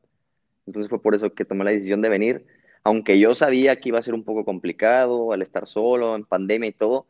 Entonces 0.67 0.89
fue 0.89 1.03
por 1.03 1.15
eso 1.15 1.33
que 1.35 1.45
tomé 1.45 1.65
la 1.65 1.71
decisión 1.71 2.03
de 2.03 2.09
venir 2.09 2.47
aunque 2.85 3.19
yo 3.19 3.35
sabía 3.35 3.81
que 3.81 3.91
iba 3.91 3.99
a 3.99 4.03
ser 4.03 4.15
un 4.15 4.25
poco 4.25 4.45
complicado 4.45 5.33
al 5.33 5.43
estar 5.43 5.67
solo, 5.67 6.15
en 6.17 6.25
pandemia 6.25 6.71
y 6.71 6.73
todo, 6.73 7.07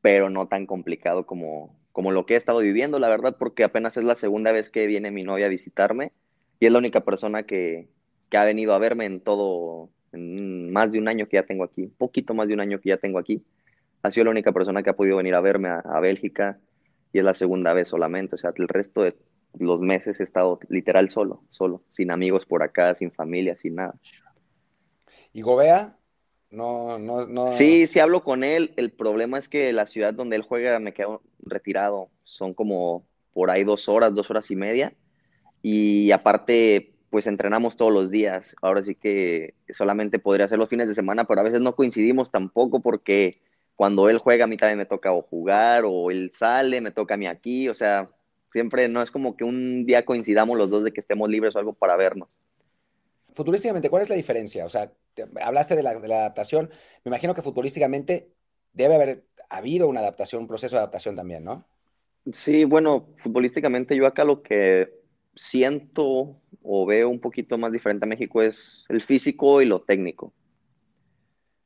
pero 0.00 0.30
no 0.30 0.46
tan 0.46 0.66
complicado 0.66 1.26
como, 1.26 1.76
como 1.92 2.12
lo 2.12 2.26
que 2.26 2.34
he 2.34 2.36
estado 2.36 2.60
viviendo, 2.60 2.98
la 2.98 3.08
verdad, 3.08 3.36
porque 3.38 3.64
apenas 3.64 3.96
es 3.96 4.04
la 4.04 4.14
segunda 4.14 4.52
vez 4.52 4.70
que 4.70 4.86
viene 4.86 5.10
mi 5.10 5.22
novia 5.22 5.46
a 5.46 5.48
visitarme 5.48 6.12
y 6.60 6.66
es 6.66 6.72
la 6.72 6.78
única 6.78 7.00
persona 7.04 7.42
que, 7.42 7.88
que 8.30 8.36
ha 8.36 8.44
venido 8.44 8.72
a 8.74 8.78
verme 8.78 9.06
en 9.06 9.20
todo, 9.20 9.90
más 10.12 10.92
de 10.92 10.98
un 10.98 11.08
año 11.08 11.26
que 11.26 11.38
ya 11.38 11.42
tengo 11.44 11.64
aquí, 11.64 11.82
un 11.82 11.96
poquito 11.96 12.34
más 12.34 12.48
de 12.48 12.54
un 12.54 12.60
año 12.60 12.80
que 12.80 12.90
ya 12.90 12.96
tengo 12.98 13.18
aquí. 13.18 13.44
Ha 14.02 14.10
sido 14.12 14.26
la 14.26 14.30
única 14.30 14.52
persona 14.52 14.82
que 14.84 14.90
ha 14.90 14.96
podido 14.96 15.16
venir 15.16 15.34
a 15.34 15.40
verme 15.40 15.68
a, 15.68 15.80
a 15.80 16.00
Bélgica 16.00 16.60
y 17.12 17.18
es 17.18 17.24
la 17.24 17.34
segunda 17.34 17.72
vez 17.72 17.88
solamente, 17.88 18.36
o 18.36 18.38
sea, 18.38 18.52
el 18.56 18.68
resto 18.68 19.02
de 19.02 19.16
los 19.58 19.80
meses 19.80 20.20
he 20.20 20.24
estado 20.24 20.58
literal 20.68 21.10
solo, 21.10 21.42
solo, 21.48 21.82
sin 21.90 22.10
amigos 22.10 22.46
por 22.46 22.62
acá, 22.62 22.94
sin 22.94 23.10
familia, 23.12 23.56
sin 23.56 23.76
nada. 23.76 23.94
¿Y 25.32 25.42
Gobea? 25.42 25.96
No, 26.50 26.98
no, 26.98 27.26
no. 27.26 27.48
Sí, 27.48 27.86
sí 27.86 27.98
hablo 27.98 28.22
con 28.22 28.44
él. 28.44 28.72
El 28.76 28.90
problema 28.92 29.38
es 29.38 29.48
que 29.48 29.72
la 29.72 29.86
ciudad 29.86 30.14
donde 30.14 30.36
él 30.36 30.42
juega 30.42 30.78
me 30.78 30.94
quedo 30.94 31.22
retirado. 31.40 32.08
Son 32.24 32.54
como 32.54 33.06
por 33.32 33.50
ahí 33.50 33.64
dos 33.64 33.88
horas, 33.88 34.14
dos 34.14 34.30
horas 34.30 34.50
y 34.50 34.56
media. 34.56 34.94
Y 35.62 36.10
aparte, 36.12 36.94
pues 37.10 37.26
entrenamos 37.26 37.76
todos 37.76 37.92
los 37.92 38.10
días. 38.10 38.56
Ahora 38.62 38.82
sí 38.82 38.94
que 38.94 39.54
solamente 39.68 40.18
podría 40.18 40.48
ser 40.48 40.58
los 40.58 40.68
fines 40.68 40.88
de 40.88 40.94
semana, 40.94 41.24
pero 41.24 41.40
a 41.40 41.44
veces 41.44 41.60
no 41.60 41.74
coincidimos 41.74 42.30
tampoco 42.30 42.80
porque 42.80 43.40
cuando 43.74 44.08
él 44.08 44.18
juega 44.18 44.44
a 44.44 44.48
mí 44.48 44.56
también 44.56 44.78
me 44.78 44.86
toca 44.86 45.12
o 45.12 45.22
jugar 45.22 45.82
o 45.84 46.10
él 46.10 46.30
sale, 46.32 46.80
me 46.80 46.92
toca 46.92 47.14
a 47.14 47.18
mí 47.18 47.26
aquí. 47.26 47.68
O 47.68 47.74
sea, 47.74 48.10
siempre 48.52 48.88
no 48.88 49.02
es 49.02 49.10
como 49.10 49.36
que 49.36 49.44
un 49.44 49.86
día 49.86 50.04
coincidamos 50.04 50.56
los 50.56 50.70
dos 50.70 50.84
de 50.84 50.92
que 50.92 51.00
estemos 51.00 51.28
libres 51.28 51.56
o 51.56 51.58
algo 51.58 51.72
para 51.72 51.96
vernos 51.96 52.28
futbolísticamente, 53.36 53.90
¿cuál 53.90 54.02
es 54.02 54.08
la 54.08 54.16
diferencia? 54.16 54.64
O 54.64 54.68
sea, 54.70 54.90
te, 55.12 55.26
hablaste 55.42 55.76
de 55.76 55.82
la, 55.82 55.94
de 56.00 56.08
la, 56.08 56.20
adaptación. 56.20 56.70
Me 57.04 57.10
imagino 57.10 57.34
que 57.34 57.42
futbolísticamente 57.42 58.30
debe 58.72 58.94
haber 58.94 59.26
habido 59.50 59.88
una 59.88 60.00
adaptación, 60.00 60.42
un 60.42 60.48
proceso 60.48 60.74
de 60.74 60.80
adaptación 60.80 61.14
también, 61.14 61.44
¿no? 61.44 61.66
Sí, 62.32 62.64
bueno, 62.64 63.10
futbolísticamente 63.16 63.94
yo 63.94 64.06
acá 64.06 64.24
lo 64.24 64.42
que 64.42 64.90
siento 65.34 66.40
o 66.62 66.86
veo 66.86 67.10
un 67.10 67.20
poquito 67.20 67.58
más 67.58 67.72
diferente 67.72 68.06
a 68.06 68.08
México 68.08 68.40
es 68.40 68.86
el 68.88 69.02
físico 69.02 69.60
y 69.60 69.66
lo 69.66 69.82
técnico. 69.82 70.32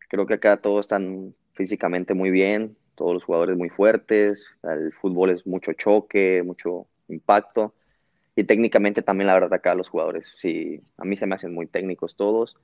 Creo 0.08 0.26
que 0.26 0.34
acá 0.34 0.60
todos 0.60 0.80
están 0.80 1.36
físicamente 1.52 2.14
muy 2.14 2.32
bien, 2.32 2.76
todos 3.00 3.14
los 3.14 3.24
jugadores 3.24 3.56
muy 3.56 3.70
fuertes, 3.70 4.46
el 4.62 4.92
fútbol 4.92 5.30
es 5.30 5.46
mucho 5.46 5.72
choque, 5.72 6.42
mucho 6.44 6.86
impacto. 7.08 7.72
Y 8.36 8.44
técnicamente 8.44 9.00
también, 9.00 9.28
la 9.28 9.32
verdad, 9.32 9.54
acá 9.54 9.74
los 9.74 9.88
jugadores, 9.88 10.34
sí, 10.36 10.82
a 10.98 11.06
mí 11.06 11.16
se 11.16 11.26
me 11.26 11.34
hacen 11.34 11.54
muy 11.54 11.66
técnicos 11.66 12.14
todos. 12.14 12.58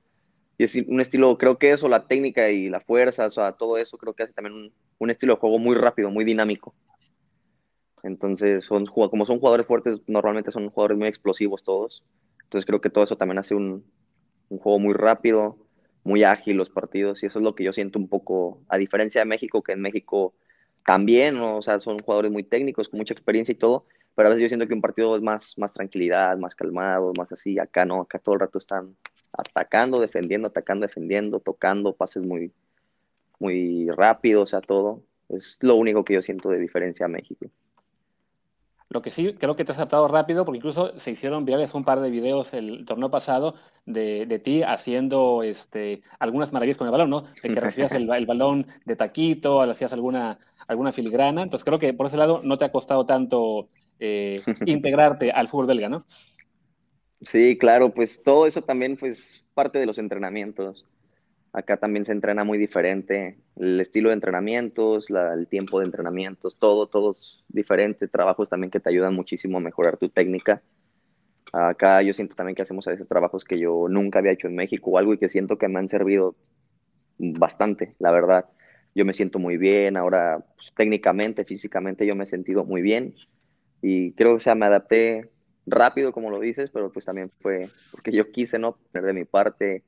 Y 0.59 0.65
es 0.65 0.75
un 0.75 1.01
estilo, 1.01 1.39
creo 1.39 1.57
que 1.57 1.71
eso, 1.71 1.87
la 1.87 2.05
técnica 2.07 2.51
y 2.51 2.69
la 2.69 2.81
fuerza, 2.81 3.25
o 3.25 3.29
sea, 3.31 3.53
todo 3.53 3.79
eso, 3.79 3.97
creo 3.97 4.13
que 4.13 4.23
hace 4.23 4.33
también 4.33 4.71
un, 4.99 5.09
estilo 5.09 5.33
de 5.33 5.39
juego 5.39 5.57
muy 5.57 5.75
rápido, 5.75 6.11
muy 6.11 6.23
dinámico. 6.23 6.75
Entonces, 8.03 8.63
son, 8.63 8.85
como 8.85 9.25
son 9.25 9.39
jugadores 9.39 9.65
fuertes, 9.65 10.01
normalmente 10.05 10.51
son 10.51 10.69
jugadores 10.69 10.99
muy 10.99 11.07
explosivos 11.07 11.63
todos. 11.63 12.03
Entonces, 12.43 12.67
creo 12.67 12.79
que 12.79 12.91
todo 12.91 13.05
eso 13.05 13.17
también 13.17 13.39
hace 13.39 13.55
un 13.55 13.83
juego 14.49 14.77
muy 14.77 14.93
rápido, 14.93 15.57
muy 16.07 16.23
ágil 16.23 16.57
los 16.57 16.69
partidos. 16.69 17.21
Y 17.21 17.27
eso 17.27 17.39
es 17.39 17.45
lo 17.45 17.53
que 17.53 17.63
yo 17.65 17.73
siento 17.73 17.99
un 17.99 18.07
poco, 18.07 18.61
a 18.69 18.77
diferencia 18.77 19.21
de 19.21 19.25
México, 19.25 19.61
que 19.61 19.73
en 19.73 19.81
México 19.81 20.33
también, 20.85 21.35
¿no? 21.35 21.57
o 21.57 21.61
sea, 21.61 21.79
son 21.81 21.99
jugadores 21.99 22.31
muy 22.31 22.43
técnicos, 22.43 22.87
con 22.87 22.97
mucha 22.99 23.13
experiencia 23.13 23.51
y 23.51 23.55
todo, 23.55 23.85
pero 24.15 24.27
a 24.27 24.29
veces 24.29 24.43
yo 24.43 24.47
siento 24.47 24.67
que 24.67 24.73
un 24.73 24.81
partido 24.81 25.17
es 25.17 25.21
más, 25.21 25.57
más 25.57 25.73
tranquilidad, 25.73 26.37
más 26.37 26.55
calmado, 26.55 27.11
más 27.17 27.31
así. 27.33 27.59
Acá 27.59 27.85
no, 27.85 28.01
acá 28.01 28.19
todo 28.19 28.35
el 28.35 28.41
rato 28.41 28.57
están 28.57 28.95
atacando, 29.33 29.99
defendiendo, 29.99 30.47
atacando, 30.47 30.87
defendiendo, 30.87 31.39
tocando, 31.41 31.93
pases 31.93 32.23
muy, 32.23 32.53
muy 33.39 33.89
rápidos, 33.91 34.43
o 34.43 34.47
sea, 34.47 34.61
todo. 34.61 35.03
Es 35.29 35.57
lo 35.59 35.75
único 35.75 36.05
que 36.05 36.13
yo 36.13 36.21
siento 36.21 36.49
de 36.49 36.59
diferencia 36.59 37.05
a 37.05 37.09
México. 37.09 37.47
Lo 38.89 39.01
que 39.01 39.11
sí, 39.11 39.33
creo 39.33 39.55
que 39.55 39.65
te 39.65 39.73
has 39.73 39.77
adaptado 39.77 40.07
rápido, 40.07 40.45
porque 40.45 40.57
incluso 40.57 40.97
se 40.99 41.11
hicieron 41.11 41.43
virales 41.43 41.73
un 41.73 41.83
par 41.83 41.99
de 41.99 42.09
videos 42.09 42.53
el 42.53 42.85
torneo 42.85 43.11
pasado 43.11 43.55
de, 43.85 44.25
de 44.25 44.39
ti 44.39 44.63
haciendo 44.63 45.43
este, 45.43 46.01
algunas 46.19 46.53
maravillas 46.53 46.77
con 46.77 46.87
el 46.87 46.91
balón, 46.91 47.09
¿no? 47.09 47.23
De 47.43 47.53
que 47.53 47.59
recibías 47.59 47.91
el, 47.91 48.09
el, 48.09 48.25
balón 48.25 48.67
de 48.85 48.95
taquito, 48.95 49.61
hacías 49.61 49.91
alguna, 49.91 50.39
alguna 50.67 50.93
filigrana. 50.93 51.43
Entonces 51.43 51.65
creo 51.65 51.79
que 51.79 51.93
por 51.93 52.07
ese 52.07 52.15
lado 52.15 52.41
no 52.43 52.57
te 52.57 52.63
ha 52.63 52.71
costado 52.71 53.05
tanto 53.05 53.67
eh, 53.99 54.41
integrarte 54.65 55.31
al 55.31 55.49
fútbol 55.49 55.67
belga, 55.67 55.89
¿no? 55.89 56.05
Sí, 57.21 57.57
claro, 57.57 57.93
pues 57.93 58.23
todo 58.23 58.45
eso 58.45 58.61
también, 58.61 58.95
pues, 58.95 59.43
parte 59.53 59.79
de 59.79 59.85
los 59.85 59.97
entrenamientos. 59.97 60.85
Acá 61.57 61.77
también 61.77 62.05
se 62.05 62.11
entrena 62.11 62.43
muy 62.43 62.59
diferente, 62.59 63.39
el 63.55 63.79
estilo 63.79 64.09
de 64.09 64.13
entrenamientos, 64.13 65.07
el 65.09 65.47
tiempo 65.47 65.79
de 65.79 65.87
entrenamientos, 65.87 66.59
todo, 66.59 66.85
todo 66.85 67.13
es 67.13 67.43
diferente, 67.47 68.07
trabajos 68.07 68.47
también 68.47 68.69
que 68.69 68.79
te 68.79 68.89
ayudan 68.89 69.15
muchísimo 69.15 69.57
a 69.57 69.61
mejorar 69.61 69.97
tu 69.97 70.07
técnica. 70.07 70.61
Acá 71.51 72.03
yo 72.03 72.13
siento 72.13 72.35
también 72.35 72.55
que 72.55 72.61
hacemos 72.61 72.87
a 72.87 72.91
veces 72.91 73.07
trabajos 73.07 73.43
que 73.43 73.57
yo 73.57 73.87
nunca 73.89 74.19
había 74.19 74.33
hecho 74.33 74.45
en 74.45 74.53
México 74.53 74.91
o 74.91 74.99
algo 74.99 75.15
y 75.15 75.17
que 75.17 75.29
siento 75.29 75.57
que 75.57 75.67
me 75.67 75.79
han 75.79 75.89
servido 75.89 76.35
bastante, 77.17 77.95
la 77.97 78.11
verdad. 78.11 78.45
Yo 78.93 79.03
me 79.03 79.13
siento 79.13 79.39
muy 79.39 79.57
bien, 79.57 79.97
ahora 79.97 80.45
pues, 80.57 80.71
técnicamente, 80.75 81.43
físicamente 81.43 82.05
yo 82.05 82.15
me 82.15 82.25
he 82.25 82.27
sentido 82.27 82.65
muy 82.65 82.83
bien 82.83 83.15
y 83.81 84.11
creo 84.11 84.33
que 84.33 84.37
o 84.37 84.41
sea, 84.41 84.53
me 84.53 84.67
adapté 84.67 85.31
rápido, 85.65 86.11
como 86.11 86.29
lo 86.29 86.39
dices, 86.39 86.69
pero 86.69 86.91
pues 86.91 87.05
también 87.05 87.31
fue 87.41 87.67
porque 87.89 88.11
yo 88.11 88.31
quise, 88.31 88.59
¿no? 88.59 88.77
Poner 88.91 89.07
de 89.07 89.13
mi 89.13 89.25
parte, 89.25 89.83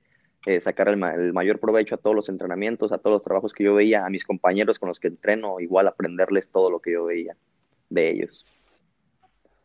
eh, 0.46 0.62
sacar 0.62 0.89
el, 0.89 1.03
el, 1.03 1.34
mayor 1.34 1.60
provecho 1.60 1.96
a 1.96 1.98
todos 1.98 2.15
los 2.15 2.29
entrenamientos, 2.29 2.91
a 2.91 2.98
todos 2.98 3.15
los 3.15 3.24
trabajos 3.24 3.53
que 3.53 3.63
yo 3.63 3.75
veía, 3.75 4.05
a 4.05 4.10
mis 4.10 4.25
compañeros 4.25 4.79
con 4.79 4.88
los 4.88 5.00
que 5.00 5.08
entreno, 5.08 5.60
igual 5.60 5.88
aprenderles 5.88 6.50
todo 6.50 6.69
lo 6.69 6.79
que 6.79 6.93
yo 6.93 7.05
veía 7.05 7.36
de 7.89 8.12
ellos. 8.12 8.46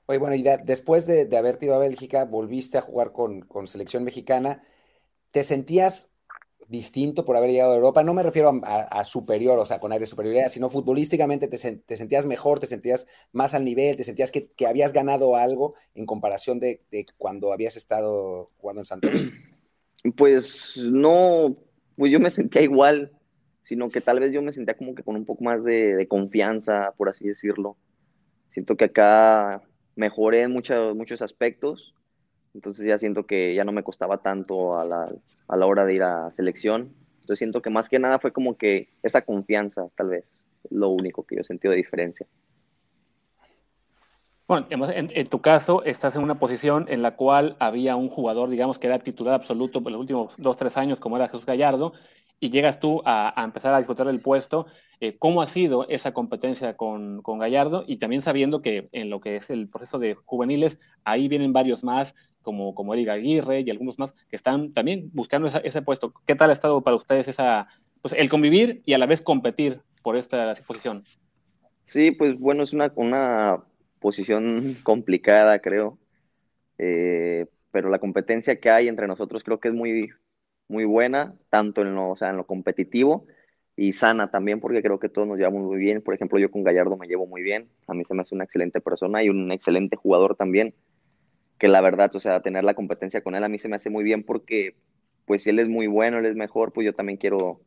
Oye, 0.07 0.19
bueno, 0.19 0.35
y 0.35 0.43
de, 0.43 0.59
después 0.65 1.07
de, 1.07 1.27
de, 1.27 1.37
haber 1.37 1.59
ido 1.61 1.75
a 1.75 1.79
Bélgica, 1.79 2.25
volviste 2.25 2.77
a 2.79 2.83
jugar 2.83 3.13
con, 3.13 3.43
con 3.43 3.67
selección 3.67 4.05
mexicana. 4.05 4.63
¿Te 5.31 5.45
sentías 5.45 6.15
distinto 6.69 7.25
por 7.25 7.37
haber 7.37 7.51
llegado 7.51 7.73
a 7.73 7.77
Europa. 7.77 8.03
No 8.03 8.15
me 8.15 8.23
refiero 8.23 8.61
a, 8.65 9.05
superior, 9.05 9.59
o 9.59 9.67
sea, 9.67 9.81
con 9.81 9.93
aire 9.93 10.05
de 10.05 10.11
superioridad, 10.11 10.51
sino 10.51 10.71
futbolísticamente 10.71 11.49
te, 11.49 11.59
sentías 11.97 12.27
mejor, 12.27 12.61
te 12.61 12.67
sentías 12.67 13.07
más 13.33 13.55
al 13.55 13.65
nivel, 13.65 13.97
te 13.97 14.05
sentías 14.05 14.31
que, 14.31 14.51
habías 14.67 14.93
ganado 14.93 15.37
algo 15.37 15.75
en 15.95 16.07
comparación 16.07 16.61
de, 16.61 16.81
cuando 17.19 17.53
habías 17.53 17.77
estado 17.77 18.51
jugando 18.57 18.83
en 18.83 18.87
Santos. 18.87 19.11
Pues 20.17 20.77
no, 20.77 21.57
pues 21.97 22.13
yo 22.13 22.21
me 22.21 22.31
sentía 22.31 22.63
igual, 22.63 23.13
sino 23.63 23.89
que 23.89 24.01
tal 24.01 24.21
vez 24.21 24.33
yo 24.33 24.43
me 24.43 24.53
sentía 24.53 24.77
como 24.77 24.95
que 24.95 25.03
con 25.03 25.17
un 25.17 25.25
poco 25.25 25.45
más 25.45 25.65
de, 25.65 26.07
confianza, 26.09 26.93
por 26.97 27.09
así 27.09 27.27
decirlo. 27.27 27.77
Siento 28.51 28.77
que 28.77 28.85
acá 28.85 29.63
mejoré 29.97 30.43
en 30.43 30.53
muchos, 30.53 30.95
muchos 30.95 31.23
aspectos 31.23 31.95
entonces 32.55 32.87
ya 32.87 32.99
siento 32.99 33.27
que 33.27 33.55
ya 33.55 33.65
no 33.65 33.73
me 33.73 33.83
costaba 33.83 34.19
tanto 34.19 34.79
a 34.79 34.85
la, 34.85 35.13
a 35.49 35.57
la 35.57 35.67
hora 35.67 35.85
de 35.85 35.95
ir 35.95 36.03
a 36.05 36.31
selección. 36.31 36.95
Entonces 37.21 37.39
siento 37.39 37.61
que 37.61 37.71
más 37.71 37.89
que 37.89 37.99
nada 37.99 38.21
fue 38.21 38.33
como 38.33 38.57
que 38.57 38.89
esa 39.03 39.23
confianza, 39.23 39.89
tal 39.97 40.11
vez, 40.11 40.39
lo 40.71 40.91
único 40.91 41.25
que 41.25 41.37
yo 41.37 41.43
sentido 41.43 41.73
de 41.73 41.79
diferencia. 41.79 42.27
Bueno, 44.47 44.67
en, 44.71 45.11
en, 45.15 45.27
tu 45.29 45.41
caso, 45.41 45.83
estás 45.85 46.17
en 46.17 46.23
una 46.23 46.39
posición 46.39 46.85
en 46.91 47.01
la 47.01 47.17
cual 47.17 47.57
había 47.61 47.97
un 47.97 48.11
jugador, 48.11 48.51
digamos, 48.51 48.79
que 48.79 48.89
era 48.89 48.99
titular 48.99 49.35
absoluto 49.35 49.83
por 49.83 49.91
los 49.91 50.01
últimos 50.01 50.35
dos, 50.37 50.57
tres 50.57 50.77
años, 50.77 51.01
como 51.01 51.17
era 51.17 51.29
Jesús 51.29 51.47
Gallardo, 51.47 51.95
y 52.41 52.51
llegas 52.51 52.79
tú 52.79 53.01
a, 53.07 53.33
empezar 53.43 53.73
a 53.73 53.79
disputar 53.79 54.07
el 54.07 54.21
puesto. 54.21 54.67
Eh, 55.01 55.17
¿Cómo 55.19 55.41
ha 55.41 55.47
sido 55.47 55.89
esa 55.89 56.13
competencia 56.13 56.77
con, 56.77 57.23
con, 57.23 57.39
Gallardo? 57.39 57.85
Y 57.87 57.97
también 57.97 58.21
sabiendo 58.21 58.61
que 58.61 58.91
en 58.93 59.09
lo 59.09 59.21
que 59.21 59.37
es 59.37 59.49
el 59.49 59.69
proceso 59.71 59.99
de 59.99 60.15
juveniles, 60.15 60.79
ahí 61.05 61.27
vienen 61.27 61.55
varios 61.55 61.83
más, 61.83 62.15
como, 62.43 62.75
como 62.75 62.93
Erika 62.93 63.15
Aguirre 63.15 63.63
y 63.63 63.71
algunos 63.71 63.99
más 63.99 64.13
que 64.29 64.37
están 64.37 64.75
también 64.75 65.11
buscando 65.15 65.49
ese 65.49 65.81
puesto. 65.81 66.13
¿Qué 66.27 66.35
tal 66.35 66.51
ha 66.51 66.53
estado 66.53 66.83
para 66.83 66.97
ustedes 66.97 67.29
esa, 67.29 67.67
pues, 68.03 68.13
el 68.13 68.29
convivir 68.29 68.83
y 68.85 68.93
a 68.93 68.99
la 68.99 69.07
vez 69.07 69.23
competir 69.23 69.81
por 70.03 70.17
esta 70.17 70.55
posición? 70.67 71.03
Sí, 71.85 72.11
pues 72.11 72.39
bueno, 72.39 72.63
es 72.63 72.75
una, 72.75 72.93
una 72.95 73.65
posición 74.05 74.77
complicada, 74.83 75.61
creo. 75.61 75.99
Eh, 76.77 77.47
pero 77.71 77.89
la 77.89 77.99
competencia 77.99 78.61
que 78.61 78.69
hay 78.69 78.87
entre 78.87 79.07
nosotros 79.07 79.43
creo 79.43 79.61
que 79.61 79.69
es 79.69 79.75
muy, 79.75 80.11
muy 80.69 80.85
buena, 80.85 81.35
tanto 81.49 81.81
en 81.81 81.95
lo, 81.95 82.11
o 82.11 82.17
sea, 82.17 82.29
en 82.29 82.37
lo 82.37 82.47
competitivo 82.47 83.27
y 83.77 83.93
sana 83.93 84.31
también, 84.31 84.61
porque 84.61 84.83
creo 84.83 84.99
que 84.99 85.09
todos 85.09 85.27
nos 85.27 85.39
llevamos 85.39 85.63
muy 85.63 85.79
bien. 85.79 86.03
Por 86.03 86.13
ejemplo, 86.13 86.39
yo 86.39 86.51
con 86.51 86.63
Gallardo 86.63 86.99
me 86.99 87.07
llevo 87.07 87.27
muy 87.27 87.41
bien. 87.43 87.71
A 87.87 87.95
mí 87.95 88.05
se 88.05 88.13
me 88.13 88.21
hace 88.21 88.35
una 88.35 88.45
excelente 88.45 88.83
persona 88.83 89.23
y 89.23 89.31
un 89.31 89.51
excelente 89.51 89.97
jugador 89.97 90.37
también 90.37 90.75
que 91.59 91.69
la 91.69 91.81
verdad, 91.81 92.15
o 92.15 92.21
sea, 92.21 92.43
tener 92.43 92.63
la 92.63 92.75
competencia 92.75 93.23
con 93.23 93.35
él 93.37 93.45
a 93.45 93.49
mí 93.49 93.57
se 93.57 93.69
me 93.69 93.77
hace 93.77 93.89
muy 93.89 94.05
bien 94.05 94.23
porque, 94.23 94.77
pues 95.25 95.45
si 95.45 95.51
él 95.51 95.61
es 95.61 95.69
muy 95.71 95.87
bueno, 95.87 96.19
él 96.19 96.27
es 96.27 96.35
mejor, 96.35 96.75
pues 96.75 96.85
yo 96.85 96.93
también 96.93 97.17
quiero 97.17 97.63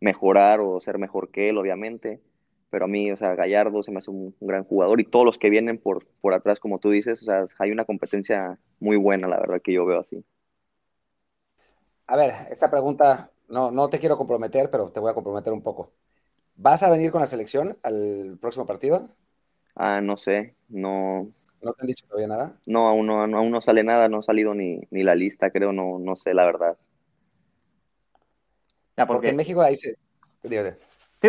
mejorar 0.00 0.58
o 0.58 0.80
ser 0.80 0.98
mejor 0.98 1.30
que 1.30 1.50
él, 1.50 1.58
obviamente. 1.58 2.20
Pero 2.70 2.84
a 2.84 2.88
mí, 2.88 3.10
o 3.10 3.16
sea, 3.16 3.34
Gallardo 3.34 3.82
se 3.82 3.90
me 3.90 3.98
hace 3.98 4.10
un, 4.10 4.34
gran 4.40 4.64
jugador 4.64 5.00
y 5.00 5.04
todos 5.04 5.24
los 5.24 5.38
que 5.38 5.50
vienen 5.50 5.78
por, 5.78 6.06
por 6.20 6.34
atrás, 6.34 6.60
como 6.60 6.78
tú 6.78 6.90
dices, 6.90 7.22
o 7.22 7.24
sea, 7.24 7.46
hay 7.58 7.70
una 7.70 7.84
competencia 7.84 8.58
muy 8.78 8.96
buena, 8.96 9.28
la 9.28 9.38
verdad, 9.38 9.60
que 9.62 9.72
yo 9.72 9.86
veo 9.86 10.00
así. 10.00 10.24
A 12.06 12.16
ver, 12.16 12.32
esta 12.50 12.70
pregunta, 12.70 13.30
no, 13.48 13.70
no 13.70 13.88
te 13.88 13.98
quiero 13.98 14.16
comprometer, 14.16 14.70
pero 14.70 14.90
te 14.90 15.00
voy 15.00 15.10
a 15.10 15.14
comprometer 15.14 15.52
un 15.52 15.62
poco. 15.62 15.92
¿Vas 16.56 16.82
a 16.82 16.90
venir 16.90 17.10
con 17.10 17.20
la 17.20 17.26
selección 17.26 17.78
al 17.82 18.38
próximo 18.40 18.66
partido? 18.66 19.08
Ah, 19.74 20.00
no 20.00 20.16
sé, 20.16 20.54
no, 20.68 21.32
¿No 21.60 21.72
te 21.72 21.82
han 21.82 21.86
dicho 21.88 22.06
todavía 22.06 22.28
nada? 22.28 22.60
No, 22.66 22.86
aún 22.86 23.06
no, 23.06 23.22
aún 23.22 23.50
no 23.50 23.60
sale 23.60 23.82
nada, 23.82 24.08
no 24.08 24.18
ha 24.18 24.22
salido 24.22 24.54
ni, 24.54 24.80
ni 24.90 25.02
la 25.02 25.14
lista, 25.14 25.50
creo, 25.50 25.72
no, 25.72 25.98
no 25.98 26.14
sé 26.14 26.34
la 26.34 26.44
verdad. 26.44 26.76
Ya, 28.96 29.06
porque, 29.06 29.28
en 29.28 29.36
México 29.36 29.60
ahí 29.60 29.76
se... 29.76 29.96
Sí, 31.20 31.28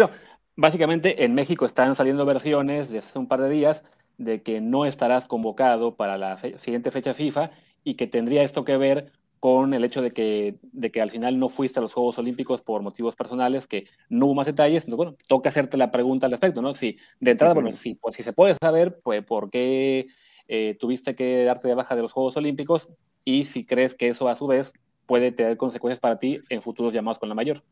básicamente 0.60 1.24
en 1.24 1.34
México 1.34 1.66
están 1.66 1.96
saliendo 1.96 2.26
versiones 2.26 2.90
de 2.90 3.00
hace 3.00 3.18
un 3.18 3.28
par 3.28 3.42
de 3.42 3.50
días 3.50 3.84
de 4.18 4.42
que 4.42 4.60
no 4.60 4.86
estarás 4.86 5.26
convocado 5.26 5.96
para 5.96 6.18
la 6.18 6.38
siguiente 6.60 6.92
fecha 6.92 7.14
FIFA 7.14 7.52
y 7.86 7.96
que 7.96 8.08
tendría 8.08 8.44
esto 8.44 8.66
que 8.66 8.76
ver 8.76 9.14
con 9.40 9.74
el 9.74 9.86
hecho 9.86 10.02
de 10.02 10.12
que, 10.12 10.56
de 10.62 10.92
que 10.92 11.02
al 11.02 11.12
final 11.12 11.40
no 11.40 11.48
fuiste 11.48 11.80
a 11.80 11.82
los 11.82 11.94
Juegos 11.94 12.18
Olímpicos 12.18 12.62
por 12.62 12.82
motivos 12.82 13.16
personales, 13.16 13.68
que 13.68 13.88
no 14.10 14.26
hubo 14.26 14.36
más 14.36 14.48
detalles. 14.48 14.84
Entonces, 14.84 14.98
bueno, 14.98 15.16
toca 15.28 15.48
hacerte 15.48 15.78
la 15.78 15.92
pregunta 15.92 16.26
al 16.26 16.34
respecto, 16.34 16.62
¿no? 16.62 16.76
Si 16.76 16.98
de 17.22 17.32
entrada, 17.32 17.54
bueno, 17.54 17.72
si, 17.72 17.96
pues, 17.96 18.18
si 18.18 18.24
se 18.24 18.34
puede 18.34 18.56
saber, 18.62 19.00
pues, 19.02 19.24
¿por 19.24 19.50
qué 19.50 20.08
eh, 20.50 20.76
tuviste 20.78 21.16
que 21.16 21.46
darte 21.46 21.70
de 21.70 21.76
baja 21.76 21.96
de 21.96 22.02
los 22.02 22.12
Juegos 22.12 22.36
Olímpicos? 22.36 22.90
Y 23.24 23.46
si 23.46 23.66
crees 23.66 23.96
que 23.96 24.10
eso, 24.10 24.28
a 24.28 24.36
su 24.36 24.46
vez, 24.46 24.74
puede 25.06 25.32
tener 25.32 25.56
consecuencias 25.56 26.02
para 26.02 26.20
ti 26.20 26.42
en 26.50 26.62
futuros 26.62 26.94
llamados 26.94 27.18
con 27.18 27.30
la 27.30 27.36
mayor. 27.36 27.64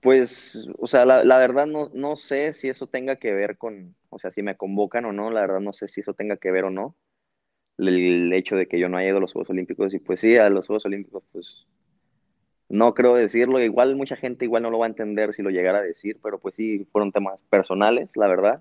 Pues, 0.00 0.68
o 0.78 0.86
sea, 0.86 1.04
la, 1.04 1.38
verdad 1.38 1.66
no, 1.66 1.90
no 1.92 2.16
sé 2.16 2.52
si 2.52 2.68
eso 2.68 2.86
tenga 2.86 3.16
que 3.16 3.32
ver 3.32 3.58
con, 3.58 3.96
o 4.10 4.18
sea, 4.18 4.30
si 4.30 4.42
me 4.42 4.56
convocan 4.56 5.04
o 5.04 5.12
no, 5.12 5.30
la 5.30 5.40
verdad 5.40 5.60
no 5.60 5.72
sé 5.72 5.88
si 5.88 6.02
eso 6.02 6.14
tenga 6.14 6.36
que 6.36 6.52
ver 6.52 6.64
o 6.64 6.70
no 6.70 6.96
el 7.78 8.32
hecho 8.32 8.56
de 8.56 8.66
que 8.66 8.78
yo 8.78 8.88
no 8.88 8.96
haya 8.96 9.10
ido 9.10 9.18
a 9.18 9.20
los 9.20 9.32
Juegos 9.32 9.50
Olímpicos 9.50 9.94
y 9.94 9.98
pues 9.98 10.20
sí, 10.20 10.36
a 10.36 10.50
los 10.50 10.66
Juegos 10.66 10.84
Olímpicos 10.86 11.22
pues 11.32 11.66
no 12.68 12.92
creo 12.92 13.14
decirlo, 13.14 13.60
igual 13.60 13.96
mucha 13.96 14.16
gente 14.16 14.44
igual 14.44 14.62
no 14.62 14.70
lo 14.70 14.78
va 14.78 14.86
a 14.86 14.88
entender 14.90 15.32
si 15.32 15.42
lo 15.42 15.50
llegara 15.50 15.78
a 15.78 15.82
decir, 15.82 16.18
pero 16.22 16.38
pues 16.38 16.56
sí, 16.56 16.86
fueron 16.92 17.12
temas 17.12 17.40
personales, 17.42 18.14
la 18.16 18.26
verdad. 18.26 18.60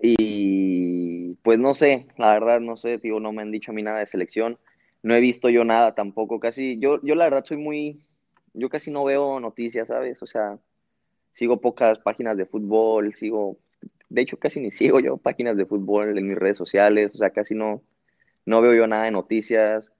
Y 0.00 1.34
pues 1.42 1.58
no 1.58 1.74
sé, 1.74 2.06
la 2.16 2.32
verdad 2.34 2.60
no 2.60 2.76
sé, 2.76 2.98
digo, 2.98 3.18
no 3.18 3.32
me 3.32 3.42
han 3.42 3.50
dicho 3.50 3.72
a 3.72 3.74
mí 3.74 3.82
nada 3.82 3.98
de 3.98 4.06
selección, 4.06 4.58
no 5.02 5.14
he 5.14 5.20
visto 5.20 5.48
yo 5.48 5.64
nada 5.64 5.94
tampoco, 5.94 6.38
casi, 6.38 6.78
yo, 6.78 7.00
yo 7.02 7.14
la 7.14 7.24
verdad 7.24 7.44
soy 7.44 7.56
muy, 7.56 8.00
yo 8.56 8.68
casi 8.68 8.90
no 8.90 9.04
veo 9.04 9.38
noticias, 9.40 9.88
¿sabes? 9.88 10.22
O 10.22 10.26
sea, 10.26 10.58
sigo 11.32 11.60
pocas 11.60 11.98
páginas 11.98 12.36
de 12.36 12.46
fútbol, 12.46 13.14
sigo 13.14 13.58
de 14.08 14.22
hecho 14.22 14.38
casi 14.38 14.60
ni 14.60 14.70
sigo 14.72 15.00
yo 15.00 15.16
páginas 15.18 15.56
de 15.56 15.66
fútbol 15.66 16.16
en 16.18 16.26
mis 16.26 16.38
redes 16.38 16.56
sociales, 16.56 17.14
o 17.14 17.18
sea, 17.18 17.30
casi 17.30 17.54
no, 17.54 17.82
no 18.46 18.62
veo 18.62 18.74
yo 18.74 18.86
nada 18.86 19.04
de 19.04 19.10
noticias, 19.10 19.92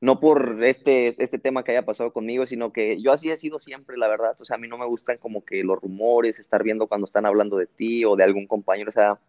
no 0.00 0.18
por 0.18 0.64
este, 0.64 1.22
este 1.22 1.38
tema 1.38 1.62
que 1.62 1.70
haya 1.70 1.86
pasado 1.86 2.12
conmigo, 2.12 2.44
sino 2.46 2.72
que 2.72 3.00
yo 3.00 3.12
así 3.12 3.30
he 3.30 3.36
sido 3.36 3.58
siempre, 3.60 3.96
la 3.96 4.08
verdad, 4.08 4.36
o 4.40 4.44
sea, 4.44 4.56
a 4.56 4.58
mí 4.58 4.66
no 4.68 4.78
me 4.78 4.86
gustan 4.86 5.18
como 5.18 5.44
que 5.44 5.62
los 5.62 5.80
rumores, 5.80 6.40
estar 6.40 6.64
viendo 6.64 6.88
cuando 6.88 7.04
están 7.04 7.24
hablando 7.26 7.56
de 7.56 7.66
ti 7.66 8.04
o 8.04 8.16
de 8.16 8.24
algún 8.24 8.46
compañero, 8.48 8.90
o 8.90 8.92
sea, 8.92 9.20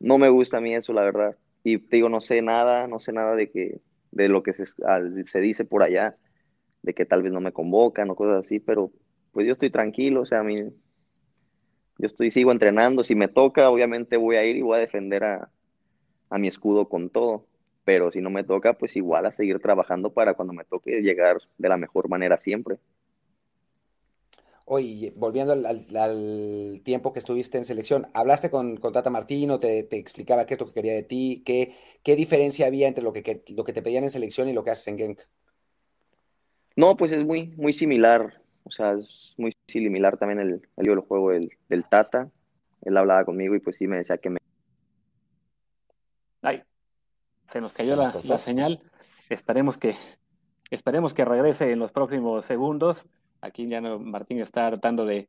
no 0.00 0.18
me 0.18 0.28
gusta 0.28 0.58
a 0.58 0.60
mí 0.60 0.74
eso, 0.74 0.92
la 0.92 1.02
verdad, 1.02 1.36
y 1.62 1.78
te 1.78 1.96
digo, 1.96 2.08
no 2.08 2.20
sé 2.20 2.42
nada, 2.42 2.88
no 2.88 2.98
sé 2.98 3.12
nada 3.12 3.36
de 3.36 3.50
que, 3.50 3.80
de 4.10 4.28
lo 4.28 4.42
que 4.42 4.52
se, 4.52 4.66
se 4.66 5.40
dice 5.40 5.64
por 5.64 5.84
allá, 5.84 6.16
de 6.84 6.94
que 6.94 7.06
tal 7.06 7.22
vez 7.22 7.32
no 7.32 7.40
me 7.40 7.52
convocan 7.52 8.10
o 8.10 8.14
cosas 8.14 8.44
así, 8.44 8.60
pero 8.60 8.92
pues 9.32 9.46
yo 9.46 9.52
estoy 9.52 9.70
tranquilo, 9.70 10.20
o 10.20 10.26
sea, 10.26 10.40
a 10.40 10.44
mí 10.44 10.70
yo 11.98 12.06
estoy, 12.06 12.30
sigo 12.30 12.52
entrenando. 12.52 13.02
Si 13.04 13.14
me 13.14 13.28
toca, 13.28 13.70
obviamente 13.70 14.16
voy 14.16 14.36
a 14.36 14.44
ir 14.44 14.56
y 14.56 14.62
voy 14.62 14.76
a 14.76 14.80
defender 14.80 15.24
a, 15.24 15.50
mi 16.38 16.48
escudo 16.48 16.88
con 16.88 17.10
todo. 17.10 17.46
Pero 17.84 18.10
si 18.10 18.20
no 18.20 18.30
me 18.30 18.44
toca, 18.44 18.74
pues 18.74 18.96
igual 18.96 19.26
a 19.26 19.32
seguir 19.32 19.60
trabajando 19.60 20.12
para 20.12 20.34
cuando 20.34 20.52
me 20.52 20.64
toque 20.64 21.00
llegar 21.00 21.38
de 21.58 21.68
la 21.68 21.76
mejor 21.76 22.08
manera 22.08 22.38
siempre. 22.38 22.78
Oye, 24.66 25.12
volviendo 25.14 25.52
al, 25.52 26.80
tiempo 26.82 27.12
que 27.12 27.18
estuviste 27.18 27.58
en 27.58 27.66
selección, 27.66 28.08
¿hablaste 28.14 28.50
con, 28.50 28.78
con 28.78 28.92
Tata 28.92 29.10
Martino? 29.10 29.58
Te, 29.58 29.86
explicaba 29.92 30.46
qué 30.46 30.54
es 30.54 30.60
lo 30.60 30.66
que 30.66 30.74
quería 30.74 30.94
de 30.94 31.02
ti? 31.02 31.42
¿Qué, 31.44 31.74
qué 32.02 32.16
diferencia 32.16 32.66
había 32.66 32.88
entre 32.88 33.04
lo 33.04 33.12
que, 33.12 33.44
lo 33.48 33.64
que 33.64 33.72
te 33.74 33.82
pedían 33.82 34.04
en 34.04 34.10
selección 34.10 34.48
y 34.48 34.54
lo 34.54 34.64
que 34.64 34.70
haces 34.70 34.88
en 34.88 34.98
Genk? 34.98 35.20
No, 36.76 36.96
pues 36.96 37.12
es 37.12 37.24
muy, 37.24 37.48
muy 37.56 37.72
similar. 37.72 38.40
O 38.64 38.70
sea, 38.70 38.92
es 38.92 39.34
muy 39.36 39.52
similar 39.66 40.16
también 40.16 40.40
el, 40.40 40.68
el, 40.76 41.00
juego 41.00 41.30
del, 41.30 41.50
del, 41.68 41.84
Tata. 41.84 42.30
Él 42.82 42.96
hablaba 42.96 43.24
conmigo 43.24 43.54
y 43.54 43.60
pues 43.60 43.76
sí 43.76 43.86
me 43.86 43.98
decía 43.98 44.18
que 44.18 44.30
me... 44.30 44.38
Ay, 46.42 46.62
se 47.48 47.60
nos 47.60 47.72
cayó 47.72 47.96
la, 47.96 48.14
la, 48.24 48.38
señal. 48.38 48.82
Esperemos 49.28 49.78
que, 49.78 49.96
esperemos 50.70 51.14
que 51.14 51.24
regrese 51.24 51.70
en 51.70 51.78
los 51.78 51.92
próximos 51.92 52.44
segundos. 52.46 53.04
Aquí 53.40 53.68
ya 53.68 53.80
no, 53.80 53.98
Martín 53.98 54.40
está 54.40 54.68
tratando 54.70 55.04
de, 55.04 55.28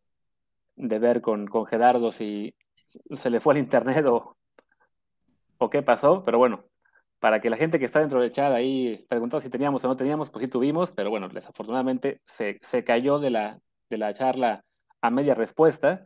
de 0.75 0.99
ver 0.99 1.21
con, 1.21 1.47
con 1.47 1.65
Gerardo 1.65 2.11
si 2.11 2.55
se 3.15 3.29
le 3.29 3.39
fue 3.39 3.53
el 3.53 3.59
internet 3.59 4.05
o, 4.05 4.37
o 5.57 5.69
qué 5.69 5.81
pasó, 5.81 6.23
pero 6.23 6.37
bueno, 6.37 6.63
para 7.25 7.41
que 7.41 7.49
la 7.49 7.57
gente 7.57 7.79
que 7.79 7.85
está 7.85 8.01
dentro 8.01 8.21
del 8.21 8.31
chat 8.31 8.53
ahí 8.53 9.03
preguntó 9.09 9.41
si 9.41 9.49
teníamos 9.49 9.83
o 9.83 9.87
no 9.87 9.95
teníamos, 9.95 10.29
pues 10.29 10.43
sí 10.45 10.47
tuvimos, 10.47 10.91
pero 10.91 11.09
bueno, 11.09 11.27
desafortunadamente 11.27 12.21
se, 12.27 12.59
se 12.61 12.83
cayó 12.83 13.17
de 13.17 13.31
la, 13.31 13.59
de 13.89 13.97
la 13.97 14.13
charla 14.13 14.63
a 15.01 15.09
media 15.09 15.33
respuesta, 15.33 16.05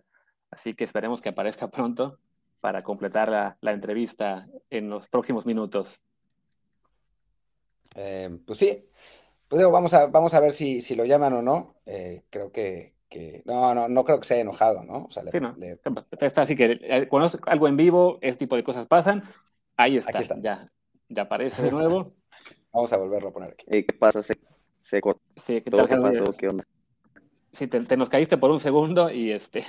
así 0.49 0.75
que 0.75 0.85
esperemos 0.85 1.19
que 1.19 1.27
aparezca 1.27 1.67
pronto 1.71 2.19
para 2.61 2.83
completar 2.83 3.27
la, 3.27 3.57
la 3.59 3.73
entrevista 3.73 4.47
en 4.69 4.89
los 4.89 5.09
próximos 5.09 5.45
minutos. 5.45 5.99
Eh, 7.95 8.29
pues 8.45 8.57
sí, 8.57 8.85
pues 9.49 9.61
vamos 9.69 9.93
a, 9.93 10.07
vamos 10.07 10.33
a 10.33 10.39
ver 10.39 10.53
si, 10.53 10.79
si 10.79 10.95
lo 10.95 11.03
llaman 11.03 11.33
o 11.33 11.41
no. 11.41 11.75
Eh, 11.85 12.23
creo 12.29 12.53
que, 12.53 12.93
que, 13.09 13.43
no, 13.43 13.75
no, 13.75 13.89
no 13.89 14.05
creo 14.05 14.21
que 14.21 14.25
se 14.25 14.35
haya 14.35 14.43
enojado, 14.43 14.85
¿no? 14.85 15.07
O 15.09 15.11
sea, 15.11 15.23
sí, 15.23 15.39
no. 15.41 15.53
Está 16.21 16.43
así 16.43 16.55
que 16.55 16.79
eh, 16.81 17.09
cuando 17.09 17.37
algo 17.45 17.67
en 17.67 17.75
vivo, 17.75 18.19
este 18.21 18.39
tipo 18.39 18.55
de 18.55 18.63
cosas 18.63 18.87
pasan. 18.87 19.23
Ahí 19.75 19.95
está, 19.95 20.21
ya, 20.41 20.69
ya 21.09 21.23
aparece 21.23 21.63
de 21.63 21.71
nuevo. 21.71 22.13
Vamos 22.71 22.93
a 22.93 22.97
volverlo 22.97 23.29
a 23.29 23.33
poner 23.33 23.51
aquí. 23.51 23.65
¿Qué 23.67 23.93
pasa? 23.97 24.21
Se 24.23 25.01
cortó. 25.01 25.21
Sí, 25.45 25.61
¿qué, 25.61 25.71
pasó? 25.71 26.33
¿Qué 26.33 26.47
onda? 26.47 26.65
Sí, 27.51 27.67
te, 27.67 27.97
nos 27.97 28.09
caíste 28.09 28.37
por 28.37 28.51
un 28.51 28.59
segundo 28.59 29.11
y 29.11 29.31
este 29.31 29.65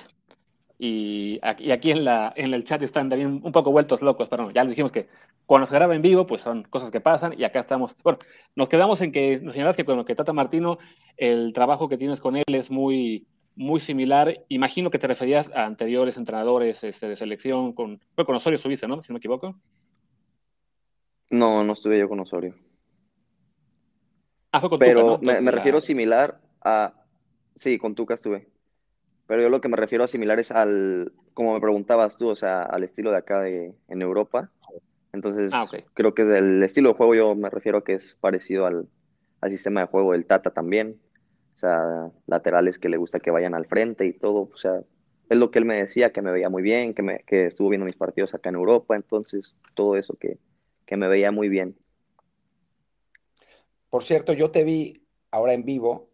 y 0.83 1.39
aquí, 1.43 1.91
en, 1.91 2.07
la, 2.07 2.33
en 2.37 2.55
el 2.55 2.65
chat 2.65 2.81
están 2.81 3.11
también 3.11 3.43
un 3.45 3.53
poco 3.53 3.71
vueltos 3.71 4.01
locos, 4.01 4.31
pero 4.31 4.51
ya 4.51 4.65
les 4.65 4.71
dijimos 4.71 4.91
que 4.91 5.09
cuando 5.45 5.67
se 5.67 5.75
graba 5.75 5.95
en 5.95 6.01
vivo, 6.01 6.27
pues 6.27 6.41
son 6.41 6.63
cosas 6.63 6.91
que 6.91 7.03
pasan 7.03 7.35
y 7.39 7.45
acá 7.45 7.61
estamos. 7.61 7.95
Bueno, 8.03 8.19
nos 8.57 8.71
quedamos 8.71 8.99
en 9.03 9.13
que 9.13 9.41
nos 9.41 9.53
señalas 9.53 9.77
que 9.77 9.85
con 9.85 9.99
lo 9.99 10.07
que 10.07 10.15
Tata 10.15 10.33
Martino, 10.33 10.79
el 11.19 11.53
trabajo 11.53 11.91
que 11.91 11.99
tienes 11.99 12.19
con 12.19 12.37
él 12.37 12.45
es 12.47 12.71
muy, 12.71 13.27
muy 13.57 13.79
similar. 13.81 14.43
Imagino 14.49 14.91
que 14.91 14.99
te 14.99 15.07
referías 15.07 15.51
a 15.55 15.67
anteriores 15.67 16.17
entrenadores 16.17 16.83
este, 16.83 17.09
de 17.09 17.17
selección. 17.17 17.75
Con, 17.75 18.01
fue 18.15 18.25
con 18.25 18.37
Osorio 18.37 18.57
estuviste, 18.57 18.89
¿no? 18.89 19.03
Si 19.03 19.13
no 19.13 19.15
me 19.15 19.19
equivoco. 19.19 19.57
No, 21.31 21.65
no 21.65 21.73
estuve 21.73 21.99
yo 21.99 22.09
con 22.09 22.21
Osorio. 22.21 22.55
Ah, 24.53 24.61
fue 24.61 24.69
con 24.69 24.79
Pero 24.79 25.19
me, 25.23 25.41
me 25.41 25.51
refiero 25.51 25.81
similar 25.81 26.41
a... 26.61 26.95
Sí, 27.55 27.79
con 27.79 27.95
Tuca 27.95 28.15
estuve. 28.15 28.49
Pero 29.27 29.43
yo 29.43 29.49
lo 29.49 29.61
que 29.61 29.69
me 29.69 29.77
refiero 29.77 30.03
a 30.03 30.09
similar 30.09 30.41
es 30.41 30.51
al, 30.51 31.13
como 31.35 31.55
me 31.55 31.61
preguntabas 31.61 32.17
tú, 32.17 32.29
o 32.29 32.35
sea, 32.35 32.63
al 32.63 32.83
estilo 32.83 33.13
de 33.13 33.19
acá 33.19 33.41
de, 33.41 33.75
en 33.87 34.03
Europa. 34.03 34.51
Entonces, 35.13 35.53
ah, 35.55 35.67
creo 35.95 36.15
que 36.15 36.25
del 36.25 36.63
estilo 36.63 36.91
de 36.91 36.95
juego 36.97 37.15
yo 37.15 37.35
me 37.37 37.49
refiero 37.49 37.79
a 37.79 37.85
que 37.85 37.95
es 37.95 38.19
parecido 38.21 38.67
al, 38.67 38.89
al 39.41 39.51
sistema 39.51 39.83
de 39.83 39.87
juego 39.87 40.13
del 40.13 40.27
Tata 40.27 40.51
también. 40.51 41.01
O 41.55 41.59
sea, 41.59 42.11
laterales 42.27 42.79
que 42.79 42.89
le 42.89 42.97
gusta 42.97 43.21
que 43.21 43.31
vayan 43.31 43.55
al 43.55 43.67
frente 43.67 44.05
y 44.05 44.13
todo. 44.13 44.51
O 44.53 44.57
sea, 44.57 44.81
es 45.29 45.39
lo 45.39 45.51
que 45.53 45.61
él 45.61 45.65
me 45.65 45.79
decía, 45.79 46.13
que 46.13 46.23
me 46.23 46.33
veía 46.33 46.49
muy 46.49 46.63
bien, 46.63 46.95
que, 46.95 47.03
me, 47.03 47.21
que 47.21 47.47
estuvo 47.47 47.69
viendo 47.69 47.87
mis 47.87 47.97
partidos 47.97 48.35
acá 48.35 48.49
en 48.49 48.57
Europa. 48.57 48.97
Entonces, 48.97 49.57
todo 49.75 49.97
eso 49.97 50.15
que, 50.15 50.39
que 50.91 50.97
me 50.97 51.07
veía 51.07 51.31
muy 51.31 51.49
bien. 51.49 51.79
Por 53.91 54.03
cierto, 54.03 54.33
yo 54.33 54.51
te 54.51 54.65
vi 54.65 55.07
ahora 55.31 55.53
en 55.53 55.65
vivo 55.65 56.11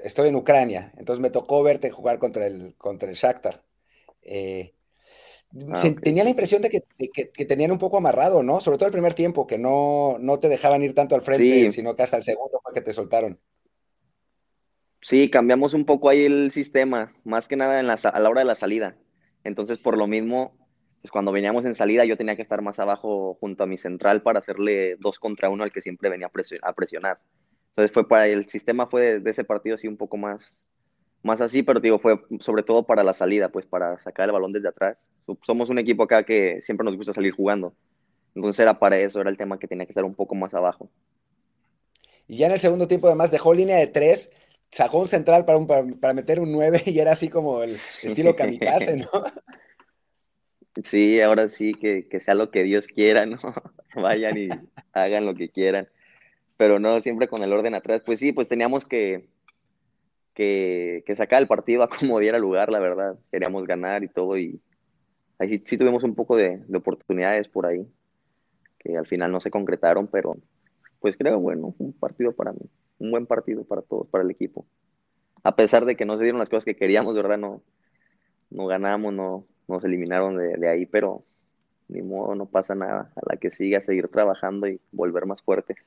estoy 0.00 0.28
en 0.28 0.36
Ucrania, 0.36 0.92
entonces 0.96 1.20
me 1.20 1.30
tocó 1.30 1.62
verte 1.62 1.90
jugar 1.90 2.18
contra 2.18 2.46
el, 2.46 2.74
contra 2.76 3.08
el 3.08 3.16
Shakhtar. 3.16 3.62
Eh, 4.22 4.72
ah, 5.72 5.82
tenía 6.02 6.24
la 6.24 6.30
impresión 6.30 6.62
de 6.62 6.70
que, 6.70 7.44
tenían 7.44 7.72
un 7.72 7.78
poco 7.78 7.96
amarrado, 7.96 8.42
¿no? 8.42 8.60
Sobre 8.60 8.78
todo 8.78 8.86
el 8.86 8.92
primer 8.92 9.14
tiempo, 9.14 9.46
que 9.46 9.58
no, 9.58 10.16
no 10.20 10.38
te 10.38 10.48
dejaban 10.48 10.82
ir 10.82 10.94
tanto 10.94 11.14
al 11.14 11.22
frente, 11.22 11.72
sino 11.72 11.94
que 11.94 12.02
hasta 12.02 12.16
el 12.16 12.24
segundo 12.24 12.60
fue 12.62 12.72
que 12.72 12.80
te 12.80 12.92
soltaron. 12.92 13.38
Sí, 15.00 15.28
cambiamos 15.28 15.74
un 15.74 15.84
poco 15.84 16.08
ahí 16.08 16.24
el 16.24 16.52
sistema, 16.52 17.12
más 17.24 17.48
que 17.48 17.56
nada 17.56 17.80
en 17.80 17.88
la, 17.88 17.94
a 17.94 18.20
la 18.20 18.28
hora 18.28 18.40
de 18.42 18.46
la 18.46 18.54
salida. 18.54 18.96
Entonces, 19.44 19.78
por 19.78 19.98
lo 19.98 20.06
mismo, 20.06 20.61
pues 21.02 21.10
cuando 21.10 21.32
veníamos 21.32 21.64
en 21.64 21.74
salida, 21.74 22.04
yo 22.04 22.16
tenía 22.16 22.36
que 22.36 22.42
estar 22.42 22.62
más 22.62 22.78
abajo 22.78 23.36
junto 23.40 23.64
a 23.64 23.66
mi 23.66 23.76
central 23.76 24.22
para 24.22 24.38
hacerle 24.38 24.96
dos 25.00 25.18
contra 25.18 25.50
uno 25.50 25.64
al 25.64 25.72
que 25.72 25.80
siempre 25.80 26.08
venía 26.08 26.30
a 26.62 26.72
presionar. 26.72 27.18
Entonces 27.70 27.90
fue 27.92 28.06
para 28.06 28.28
el 28.28 28.48
sistema 28.48 28.86
fue 28.86 29.18
de, 29.18 29.30
ese 29.30 29.42
partido 29.42 29.74
así 29.74 29.88
un 29.88 29.96
poco 29.96 30.16
más, 30.16 30.62
más 31.24 31.40
así, 31.40 31.64
pero 31.64 31.80
digo, 31.80 31.98
fue 31.98 32.22
sobre 32.38 32.62
todo 32.62 32.86
para 32.86 33.02
la 33.02 33.14
salida, 33.14 33.48
pues 33.48 33.66
para 33.66 34.00
sacar 34.00 34.28
el 34.28 34.32
balón 34.32 34.52
desde 34.52 34.68
atrás. 34.68 34.96
Somos 35.42 35.70
un 35.70 35.80
equipo 35.80 36.04
acá 36.04 36.22
que 36.22 36.62
siempre 36.62 36.84
nos 36.84 36.96
gusta 36.96 37.12
salir 37.12 37.32
jugando. 37.32 37.74
Entonces 38.36 38.60
era 38.60 38.78
para 38.78 38.96
eso, 38.96 39.20
era 39.20 39.28
el 39.28 39.36
tema 39.36 39.58
que 39.58 39.66
tenía 39.66 39.86
que 39.86 39.92
estar 39.92 40.04
un 40.04 40.14
poco 40.14 40.36
más 40.36 40.54
abajo. 40.54 40.88
Y 42.28 42.36
ya 42.36 42.46
en 42.46 42.52
el 42.52 42.60
segundo 42.60 42.86
tiempo 42.86 43.08
además 43.08 43.32
dejó 43.32 43.52
línea 43.52 43.78
de 43.78 43.88
tres, 43.88 44.30
sacó 44.70 45.00
un 45.00 45.08
central 45.08 45.44
para, 45.44 45.58
para, 46.00 46.14
meter 46.14 46.38
un 46.38 46.52
nueve 46.52 46.80
y 46.86 46.96
era 47.00 47.10
así 47.10 47.28
como 47.28 47.64
el 47.64 47.76
estilo 48.02 48.36
kamikaze, 48.36 48.98
¿no? 48.98 49.08
Sí, 50.84 51.20
ahora 51.20 51.48
sí, 51.48 51.74
que, 51.74 52.08
que 52.08 52.20
sea 52.20 52.34
lo 52.34 52.50
que 52.50 52.62
Dios 52.62 52.86
quiera, 52.86 53.26
¿no? 53.26 53.38
Vayan 53.94 54.38
y 54.38 54.48
hagan 54.92 55.26
lo 55.26 55.34
que 55.34 55.48
quieran 55.48 55.88
pero 56.62 56.78
no 56.78 57.00
siempre 57.00 57.26
con 57.26 57.42
el 57.42 57.52
orden 57.52 57.74
atrás. 57.74 58.02
Pues 58.06 58.20
sí, 58.20 58.30
pues 58.30 58.46
teníamos 58.46 58.84
que, 58.84 59.28
que, 60.32 61.02
sacar 61.16 61.42
el 61.42 61.48
partido 61.48 61.82
a 61.82 61.88
como 61.88 62.20
diera 62.20 62.38
lugar, 62.38 62.70
la 62.70 62.78
verdad. 62.78 63.18
Queríamos 63.32 63.66
ganar 63.66 64.04
y 64.04 64.08
todo, 64.08 64.38
y 64.38 64.60
ahí 65.40 65.60
sí, 65.66 65.76
tuvimos 65.76 66.04
un 66.04 66.14
poco 66.14 66.36
de, 66.36 66.62
oportunidades 66.72 67.48
por 67.48 67.66
ahí, 67.66 67.84
que 68.78 68.96
al 68.96 69.08
final 69.08 69.32
no 69.32 69.40
se 69.40 69.50
concretaron, 69.50 70.06
pero 70.06 70.36
pues 71.00 71.16
creo, 71.16 71.40
bueno, 71.40 71.74
un 71.78 71.92
partido 71.94 72.32
para 72.32 72.52
mí, 72.52 72.70
un 72.98 73.10
buen 73.10 73.26
partido 73.26 73.64
para 73.64 73.82
todos, 73.82 74.06
para 74.06 74.22
el 74.22 74.30
equipo. 74.30 74.64
A 75.42 75.56
pesar 75.56 75.84
de 75.84 75.96
que 75.96 76.04
no 76.04 76.16
se 76.16 76.22
dieron 76.22 76.38
las 76.38 76.48
cosas 76.48 76.64
que 76.64 76.76
queríamos, 76.76 77.16
de 77.16 77.22
verdad, 77.22 77.38
no, 77.38 77.60
no 78.50 78.66
ganamos, 78.66 79.12
no 79.12 79.46
nos 79.72 79.84
eliminaron 79.84 80.36
de, 80.36 80.68
ahí, 80.68 80.86
pero 80.86 81.24
ni 81.88 82.02
modo, 82.02 82.34
no 82.34 82.46
pasa 82.46 82.74
nada. 82.74 83.12
A 83.16 83.20
la 83.32 83.36
que 83.38 83.50
siga, 83.50 83.82
seguir 83.82 84.08
trabajando 84.08 84.66
y 84.68 84.80
volver 84.92 85.26
más 85.26 85.42
fuertes 85.42 85.78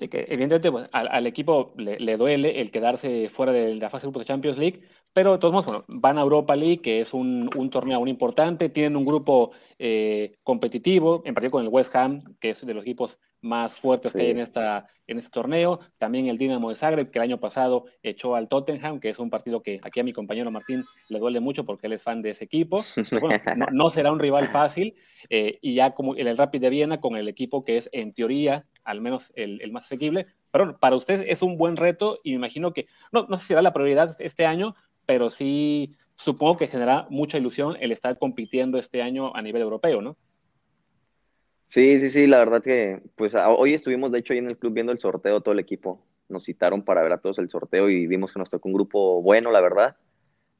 evidentemente 0.00 0.70
pues, 0.70 0.88
al, 0.92 1.26
equipo 1.26 1.72
le, 1.76 2.16
duele 2.16 2.60
el 2.60 2.70
quedarse 2.70 3.30
fuera 3.30 3.52
de 3.52 3.74
la 3.74 3.90
fase 3.90 4.02
de 4.02 4.06
grupos 4.08 4.22
de 4.22 4.26
Champions 4.26 4.58
League, 4.58 4.82
pero 5.12 5.32
de 5.32 5.38
todos 5.38 5.52
modos, 5.52 5.66
bueno, 5.66 5.84
van 5.88 6.18
a 6.18 6.22
Europa 6.22 6.54
League, 6.54 6.80
que 6.80 7.00
es 7.00 7.12
un, 7.12 7.50
torneo 7.70 7.96
aún 7.96 8.08
importante, 8.08 8.68
tienen 8.68 8.96
un 8.96 9.04
grupo 9.04 9.50
eh, 9.78 10.36
competitivo, 10.44 11.22
en 11.24 11.34
particular 11.34 11.50
con 11.50 11.64
el 11.64 11.72
West 11.72 11.94
Ham, 11.96 12.36
que 12.40 12.50
es 12.50 12.64
de 12.64 12.74
los 12.74 12.84
equipos 12.84 13.18
más 13.40 13.74
fuertes 13.76 14.12
que 14.12 14.22
hay 14.22 14.30
en, 14.30 14.40
esta, 14.40 14.86
en 15.06 15.18
este 15.18 15.30
torneo, 15.30 15.80
también 15.98 16.26
el 16.26 16.38
Dinamo 16.38 16.70
de 16.70 16.76
Zagreb, 16.76 17.10
que 17.10 17.18
el 17.18 17.22
año 17.22 17.38
pasado 17.38 17.84
echó 18.02 18.34
al 18.34 18.48
Tottenham, 18.48 19.00
que 19.00 19.10
es 19.10 19.18
un 19.18 19.30
partido 19.30 19.62
que 19.62 19.80
aquí 19.82 20.00
a 20.00 20.04
mi 20.04 20.12
compañero 20.12 20.50
Martín 20.50 20.84
le 21.08 21.18
duele 21.18 21.40
mucho 21.40 21.64
porque 21.64 21.86
él 21.86 21.92
es 21.92 22.02
fan 22.02 22.22
de 22.22 22.30
ese 22.30 22.44
equipo, 22.44 22.84
bueno, 23.20 23.40
no, 23.72 23.90
será 23.90 24.12
un 24.12 24.18
rival 24.18 24.46
fácil, 24.46 24.94
eh, 25.30 25.58
y 25.62 25.74
ya 25.74 25.94
como 25.94 26.14
el, 26.14 26.26
el 26.26 26.36
Rapid 26.36 26.60
de 26.60 26.70
Viena 26.70 27.00
con 27.00 27.16
el 27.16 27.28
equipo 27.28 27.64
que 27.64 27.76
es 27.76 27.88
en 27.92 28.12
teoría 28.12 28.66
al 28.84 29.00
menos 29.00 29.30
el, 29.34 29.60
el 29.60 29.70
más 29.70 29.84
asequible, 29.84 30.26
pero 30.50 30.78
para 30.78 30.96
usted 30.96 31.24
es 31.28 31.42
un 31.42 31.58
buen 31.58 31.76
reto 31.76 32.20
y 32.24 32.30
me 32.30 32.36
imagino 32.36 32.72
que, 32.72 32.86
no, 33.12 33.26
no 33.28 33.36
sé 33.36 33.42
si 33.42 33.48
será 33.48 33.62
la 33.62 33.74
prioridad 33.74 34.16
este 34.18 34.46
año, 34.46 34.74
pero 35.04 35.30
sí 35.30 35.94
supongo 36.16 36.56
que 36.56 36.68
genera 36.68 37.06
mucha 37.10 37.38
ilusión 37.38 37.76
el 37.80 37.92
estar 37.92 38.18
compitiendo 38.18 38.78
este 38.78 39.02
año 39.02 39.34
a 39.34 39.42
nivel 39.42 39.62
europeo, 39.62 40.02
¿no? 40.02 40.16
Sí, 41.68 41.98
sí, 41.98 42.08
sí, 42.08 42.26
la 42.26 42.38
verdad 42.38 42.62
que, 42.62 43.02
pues 43.14 43.34
hoy 43.34 43.74
estuvimos 43.74 44.10
de 44.10 44.20
hecho 44.20 44.32
ahí 44.32 44.38
en 44.38 44.46
el 44.46 44.56
club 44.56 44.72
viendo 44.72 44.90
el 44.90 44.98
sorteo, 44.98 45.42
todo 45.42 45.52
el 45.52 45.58
equipo. 45.58 46.02
Nos 46.30 46.44
citaron 46.44 46.82
para 46.82 47.02
ver 47.02 47.12
a 47.12 47.18
todos 47.18 47.38
el 47.38 47.50
sorteo 47.50 47.90
y 47.90 48.06
vimos 48.06 48.32
que 48.32 48.38
nos 48.38 48.48
tocó 48.48 48.68
un 48.68 48.74
grupo 48.74 49.20
bueno, 49.20 49.52
la 49.52 49.60
verdad, 49.60 49.96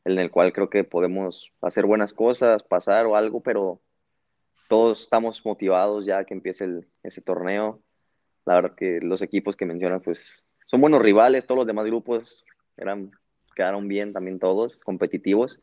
en 0.05 0.19
el 0.19 0.31
cual 0.31 0.53
creo 0.53 0.69
que 0.69 0.85
podemos 0.85 1.51
hacer 1.63 1.87
buenas 1.87 2.13
cosas, 2.13 2.63
pasar 2.63 3.07
o 3.07 3.17
algo, 3.17 3.41
pero 3.43 3.81
todos 4.69 5.01
estamos 5.01 5.45
motivados 5.47 6.05
ya 6.05 6.25
que 6.25 6.35
empiece 6.35 6.85
ese 7.03 7.23
torneo. 7.23 7.81
La 8.45 8.57
verdad 8.57 8.75
que 8.77 9.01
los 9.01 9.23
equipos 9.23 9.57
que 9.57 9.65
mencionan, 9.65 10.03
pues 10.03 10.45
son 10.67 10.83
buenos 10.83 11.01
rivales, 11.01 11.47
todos 11.47 11.61
los 11.61 11.67
demás 11.67 11.87
grupos 11.87 12.45
eran, 12.77 13.13
quedaron 13.57 13.89
bien 13.89 14.13
también 14.13 14.39
todos, 14.39 14.85
competitivos. 14.85 15.59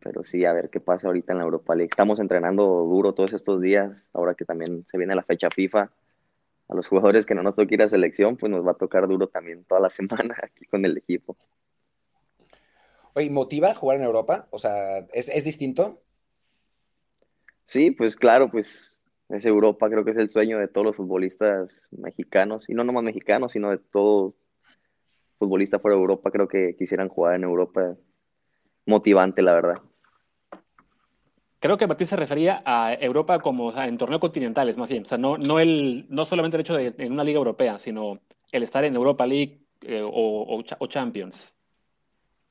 Pero 0.00 0.24
sí, 0.24 0.44
a 0.44 0.52
ver 0.52 0.70
qué 0.70 0.80
pasa 0.80 1.08
ahorita 1.08 1.32
en 1.32 1.38
la 1.38 1.44
Europa 1.44 1.74
League. 1.74 1.90
Estamos 1.90 2.20
entrenando 2.20 2.64
duro 2.64 3.14
todos 3.14 3.32
estos 3.32 3.60
días, 3.60 4.06
ahora 4.12 4.34
que 4.34 4.44
también 4.44 4.84
se 4.88 4.98
viene 4.98 5.14
la 5.14 5.22
fecha 5.22 5.50
FIFA. 5.50 5.90
A 6.68 6.74
los 6.74 6.86
jugadores 6.86 7.26
que 7.26 7.34
no 7.34 7.42
nos 7.42 7.56
toque 7.56 7.74
ir 7.74 7.82
a 7.82 7.88
selección, 7.88 8.36
pues 8.36 8.50
nos 8.50 8.66
va 8.66 8.72
a 8.72 8.74
tocar 8.74 9.08
duro 9.08 9.28
también 9.28 9.64
toda 9.64 9.80
la 9.80 9.90
semana 9.90 10.36
aquí 10.42 10.66
con 10.66 10.84
el 10.84 10.96
equipo. 10.96 11.36
Oye, 13.14 13.30
¿motiva 13.30 13.74
jugar 13.74 13.96
en 13.96 14.04
Europa? 14.04 14.46
O 14.50 14.58
sea, 14.58 14.98
¿es, 15.12 15.28
es 15.28 15.44
distinto? 15.44 15.98
Sí, 17.64 17.90
pues 17.90 18.16
claro, 18.16 18.50
pues 18.50 18.98
es 19.28 19.44
Europa, 19.44 19.90
creo 19.90 20.04
que 20.04 20.12
es 20.12 20.16
el 20.16 20.30
sueño 20.30 20.58
de 20.58 20.68
todos 20.68 20.86
los 20.86 20.96
futbolistas 20.96 21.88
mexicanos, 21.90 22.68
y 22.68 22.74
no 22.74 22.84
nomás 22.84 23.02
mexicanos, 23.02 23.52
sino 23.52 23.70
de 23.70 23.78
todo 23.78 24.34
futbolista 25.38 25.78
fuera 25.78 25.96
de 25.96 26.00
Europa, 26.00 26.30
creo 26.30 26.48
que 26.48 26.74
quisieran 26.76 27.08
jugar 27.08 27.34
en 27.36 27.44
Europa. 27.44 27.96
Motivante, 28.88 29.42
la 29.42 29.52
verdad. 29.52 29.82
Creo 31.60 31.76
que 31.76 31.86
Martín 31.86 32.06
se 32.06 32.16
refería 32.16 32.62
a 32.64 32.94
Europa 32.94 33.38
como 33.38 33.76
en 33.76 33.98
torneos 33.98 34.20
continentales, 34.20 34.78
más 34.78 34.88
bien. 34.88 35.04
O 35.04 35.08
sea, 35.08 35.18
no, 35.18 35.36
no, 35.36 35.60
el, 35.60 36.06
no 36.08 36.24
solamente 36.24 36.56
el 36.56 36.62
hecho 36.62 36.74
de 36.74 36.94
en 36.96 37.12
una 37.12 37.22
liga 37.22 37.36
europea, 37.36 37.78
sino 37.78 38.18
el 38.50 38.62
estar 38.62 38.84
en 38.84 38.96
Europa 38.96 39.26
League 39.26 39.60
eh, 39.82 40.00
o, 40.02 40.64
o, 40.78 40.86
Champions. 40.86 41.36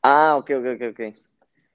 Ah, 0.04 0.36
ok, 0.38 0.52
ok, 0.60 0.66
ok, 0.76 0.84
ok. 0.92 1.16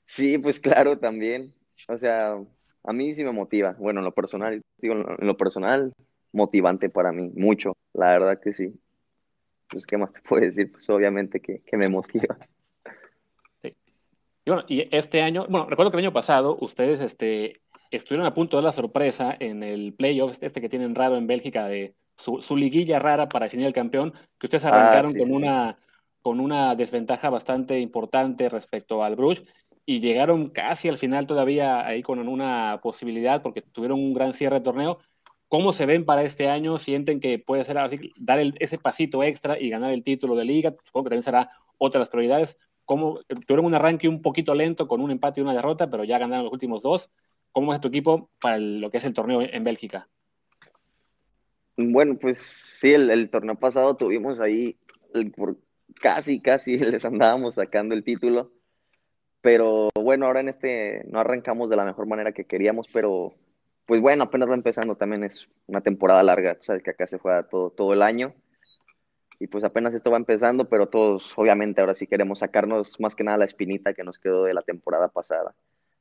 Sí, 0.06 0.38
pues 0.38 0.60
claro, 0.60 0.96
también. 0.96 1.52
O 1.88 1.96
sea, 1.96 2.38
a 2.84 2.92
mí 2.92 3.14
sí 3.14 3.24
me 3.24 3.32
motiva. 3.32 3.74
Bueno, 3.80 3.98
en 3.98 4.04
lo 4.04 4.14
personal, 4.14 4.62
digo, 4.78 4.94
en 4.94 5.26
lo 5.26 5.36
personal, 5.36 5.92
motivante 6.30 6.88
para 6.88 7.10
mí, 7.10 7.32
mucho, 7.34 7.76
la 7.94 8.12
verdad 8.12 8.40
que 8.40 8.52
sí. 8.52 8.72
Pues, 9.68 9.86
¿qué 9.86 9.96
más 9.96 10.12
te 10.12 10.20
puedo 10.20 10.44
decir? 10.44 10.70
Pues 10.70 10.88
obviamente 10.88 11.40
que, 11.40 11.62
me 11.76 11.88
motiva. 11.88 12.38
Sí. 14.44 14.46
Y 14.46 14.50
bueno, 14.50 14.64
y 14.68 14.88
este 14.94 15.22
año, 15.22 15.46
bueno, 15.48 15.66
recuerdo 15.66 15.90
que 15.90 15.98
el 15.98 16.04
año 16.04 16.12
pasado 16.12 16.56
ustedes 16.60 17.00
este, 17.00 17.60
estuvieron 17.90 18.26
a 18.26 18.34
punto 18.34 18.56
de 18.56 18.62
la 18.62 18.72
sorpresa 18.72 19.36
en 19.38 19.62
el 19.62 19.94
playoff, 19.94 20.36
este 20.40 20.60
que 20.60 20.68
tienen 20.68 20.94
raro 20.94 21.16
en 21.16 21.26
Bélgica, 21.26 21.66
de 21.66 21.94
su, 22.16 22.56
liguilla 22.56 22.98
rara 22.98 23.28
para 23.28 23.46
definir 23.46 23.66
el 23.66 23.72
campeón, 23.72 24.12
que 24.38 24.46
ustedes 24.46 24.64
arrancaron 24.64 25.12
ah, 25.14 25.18
con, 25.18 25.32
Una, 25.32 25.78
con 26.20 26.40
una 26.40 26.74
desventaja 26.74 27.30
bastante 27.30 27.80
importante 27.80 28.48
respecto 28.48 29.02
al 29.04 29.16
Bruges 29.16 29.44
y 29.84 30.00
llegaron 30.00 30.50
casi 30.50 30.88
al 30.88 30.98
final 30.98 31.26
todavía 31.26 31.84
ahí 31.86 32.02
con 32.02 32.26
una 32.26 32.80
posibilidad 32.82 33.42
porque 33.42 33.62
tuvieron 33.62 33.98
un 33.98 34.14
gran 34.14 34.34
cierre 34.34 34.56
de 34.56 34.64
torneo. 34.64 34.98
¿Cómo 35.48 35.72
se 35.72 35.86
ven 35.86 36.04
para 36.04 36.22
este 36.22 36.48
año? 36.48 36.78
¿Sienten 36.78 37.20
que 37.20 37.38
puede 37.38 37.64
ser 37.64 37.78
así, 37.78 38.12
dar 38.16 38.40
ese 38.58 38.78
pasito 38.78 39.22
extra 39.22 39.58
y 39.58 39.68
ganar 39.68 39.90
el 39.90 40.04
título 40.04 40.34
de 40.34 40.44
liga? 40.44 40.74
Supongo 40.84 41.04
que 41.04 41.10
también 41.10 41.24
será 41.24 41.50
otras 41.78 42.08
prioridades. 42.08 42.56
¿Cómo, 42.84 43.20
tuvieron 43.46 43.66
un 43.66 43.74
arranque 43.74 44.08
un 44.08 44.22
poquito 44.22 44.54
lento 44.54 44.88
con 44.88 45.00
un 45.00 45.10
empate 45.10 45.40
y 45.40 45.42
una 45.42 45.54
derrota, 45.54 45.90
pero 45.90 46.04
ya 46.04 46.18
ganaron 46.18 46.44
los 46.44 46.52
últimos 46.52 46.82
dos. 46.82 47.10
¿Cómo 47.52 47.74
es 47.74 47.80
tu 47.80 47.88
equipo 47.88 48.30
para 48.40 48.58
lo 48.58 48.90
que 48.90 48.98
es 48.98 49.04
el 49.04 49.14
torneo 49.14 49.42
en 49.42 49.64
Bélgica? 49.64 50.08
Bueno, 51.76 52.16
pues 52.18 52.38
sí, 52.38 52.92
el, 52.92 53.30
torneo 53.30 53.56
pasado 53.56 53.96
tuvimos 53.96 54.40
ahí, 54.40 54.78
por 55.36 55.56
casi, 56.00 56.40
casi 56.40 56.78
les 56.78 57.04
andábamos 57.04 57.54
sacando 57.54 57.94
el 57.94 58.04
título. 58.04 58.52
Pero 59.40 59.88
bueno, 60.00 60.26
ahora 60.26 60.40
en 60.40 60.48
este 60.48 61.02
no 61.08 61.18
arrancamos 61.18 61.68
de 61.68 61.76
la 61.76 61.84
mejor 61.84 62.06
manera 62.06 62.32
que 62.32 62.44
queríamos, 62.44 62.86
pero 62.92 63.34
pues 63.86 64.00
bueno, 64.00 64.24
apenas 64.24 64.48
va 64.48 64.54
empezando, 64.54 64.96
también 64.96 65.24
es 65.24 65.48
una 65.66 65.80
temporada 65.80 66.22
larga, 66.22 66.56
sabes 66.60 66.82
que 66.82 66.90
acá 66.90 67.06
se 67.06 67.18
juega 67.18 67.48
todo, 67.48 67.70
todo 67.70 67.92
el 67.92 68.02
año. 68.02 68.34
Y 69.42 69.48
pues 69.48 69.64
apenas 69.64 69.92
esto 69.92 70.12
va 70.12 70.18
empezando, 70.18 70.68
pero 70.68 70.86
todos 70.86 71.36
obviamente 71.36 71.80
ahora 71.80 71.94
sí 71.94 72.06
queremos 72.06 72.38
sacarnos 72.38 73.00
más 73.00 73.16
que 73.16 73.24
nada 73.24 73.38
la 73.38 73.44
espinita 73.44 73.92
que 73.92 74.04
nos 74.04 74.16
quedó 74.16 74.44
de 74.44 74.54
la 74.54 74.62
temporada 74.62 75.08
pasada. 75.08 75.52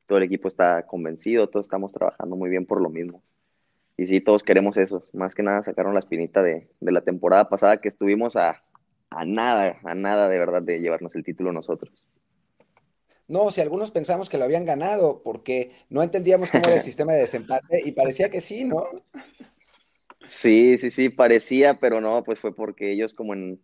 Todo 0.06 0.20
el 0.20 0.26
equipo 0.26 0.48
está 0.48 0.86
convencido, 0.86 1.50
todos 1.50 1.66
estamos 1.66 1.92
trabajando 1.92 2.36
muy 2.36 2.52
bien 2.52 2.68
por 2.68 2.80
lo 2.80 2.92
mismo. 2.92 3.24
Y 3.98 4.06
sí, 4.06 4.22
todos 4.22 4.44
queremos 4.44 4.78
eso, 4.78 5.02
más 5.14 5.34
que 5.34 5.42
nada 5.42 5.64
sacaron 5.64 5.96
la 5.96 6.02
espinita 6.02 6.44
de, 6.44 6.70
de 6.80 6.92
la 6.92 7.02
temporada 7.02 7.50
pasada 7.50 7.78
que 7.78 7.88
estuvimos 7.88 8.36
a, 8.36 8.62
a 9.10 9.26
nada, 9.26 9.80
a 9.86 9.96
nada 9.96 10.30
de 10.30 10.38
verdad 10.38 10.62
de 10.62 10.80
llevarnos 10.80 11.16
el 11.16 11.24
título 11.24 11.52
nosotros. 11.52 12.06
No, 13.28 13.50
si 13.50 13.62
algunos 13.62 13.90
pensamos 13.90 14.30
que 14.30 14.38
lo 14.38 14.44
habían 14.44 14.66
ganado 14.66 15.24
porque 15.24 15.72
no 15.90 16.04
entendíamos 16.04 16.52
cómo 16.52 16.66
era 16.66 16.76
el 16.76 16.82
sistema 16.84 17.14
de 17.14 17.22
desempate 17.22 17.82
y 17.84 17.92
parecía 17.94 18.30
que 18.30 18.40
sí, 18.40 18.66
¿no? 18.66 18.86
Sí, 20.28 20.78
sí, 20.78 20.92
sí, 20.92 21.10
parecía, 21.10 21.80
pero 21.80 22.02
no, 22.02 22.24
pues 22.24 22.40
fue 22.40 22.56
porque 22.56 22.92
ellos 22.92 23.14
como 23.14 23.34
en 23.34 23.60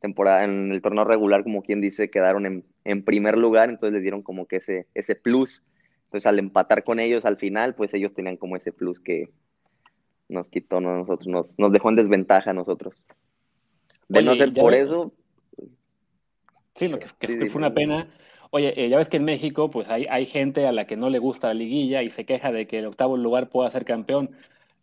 temporada, 0.00 0.44
en 0.44 0.70
el 0.70 0.82
torneo 0.82 1.04
regular, 1.04 1.42
como 1.44 1.62
quien 1.62 1.80
dice, 1.80 2.10
quedaron 2.10 2.44
en, 2.44 2.64
en 2.84 3.04
primer 3.04 3.38
lugar, 3.38 3.70
entonces 3.70 3.94
les 3.94 4.02
dieron 4.02 4.22
como 4.22 4.46
que 4.46 4.56
ese, 4.56 4.86
ese 4.94 5.14
plus. 5.14 5.62
Entonces 6.04 6.26
al 6.26 6.38
empatar 6.38 6.84
con 6.84 7.00
ellos 7.00 7.24
al 7.24 7.38
final, 7.38 7.74
pues 7.74 7.94
ellos 7.94 8.12
tenían 8.12 8.36
como 8.36 8.56
ese 8.56 8.72
plus 8.72 9.00
que 9.00 9.30
nos 10.28 10.48
quitó 10.48 10.80
nosotros, 10.80 11.26
nos, 11.26 11.58
nos 11.58 11.72
dejó 11.72 11.88
en 11.88 11.96
desventaja 11.96 12.50
a 12.50 12.54
nosotros. 12.54 13.04
De 14.08 14.22
no 14.22 14.34
ser 14.34 14.52
por 14.52 14.74
eso. 14.74 15.12
Sí, 16.74 16.88
lo 16.88 16.98
que, 16.98 17.08
fue 17.48 17.58
una 17.58 17.72
pena 17.72 18.08
Oye, 18.56 18.72
eh, 18.76 18.88
ya 18.88 18.98
ves 18.98 19.08
que 19.08 19.16
en 19.16 19.24
México, 19.24 19.68
pues 19.68 19.88
hay, 19.88 20.06
hay 20.08 20.26
gente 20.26 20.64
a 20.64 20.70
la 20.70 20.86
que 20.86 20.96
no 20.96 21.10
le 21.10 21.18
gusta 21.18 21.48
la 21.48 21.54
liguilla 21.54 22.04
y 22.04 22.10
se 22.10 22.24
queja 22.24 22.52
de 22.52 22.68
que 22.68 22.78
el 22.78 22.86
octavo 22.86 23.16
lugar 23.16 23.48
pueda 23.48 23.68
ser 23.68 23.84
campeón. 23.84 24.30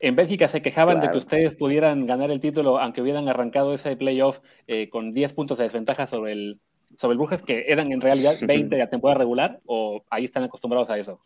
En 0.02 0.16
Bélgica 0.16 0.48
se 0.48 0.62
quejaban 0.64 1.00
de 1.00 1.12
que 1.12 1.18
ustedes 1.18 1.54
pudieran 1.54 2.08
ganar 2.08 2.32
el 2.32 2.42
título 2.42 2.80
aunque 2.80 3.02
hubieran 3.02 3.30
arrancado 3.30 3.74
ese 3.74 3.96
playoff 3.96 4.40
eh, 4.68 4.90
con 4.90 5.14
10 5.14 5.34
puntos 5.34 5.60
de 5.60 5.66
desventaja 5.66 6.08
sobre 6.08 6.32
el, 6.32 6.60
sobre 6.98 7.14
el 7.14 7.18
Brujas, 7.20 7.44
que 7.44 7.66
eran 7.68 7.92
en 7.92 8.02
realidad 8.02 8.36
20 8.42 8.76
de 8.76 8.82
la 8.82 8.90
temporada 8.90 9.20
regular, 9.20 9.60
o 9.66 10.04
ahí 10.10 10.26
están 10.26 10.44
acostumbrados 10.44 10.90
a 10.90 10.98
eso. 10.98 11.22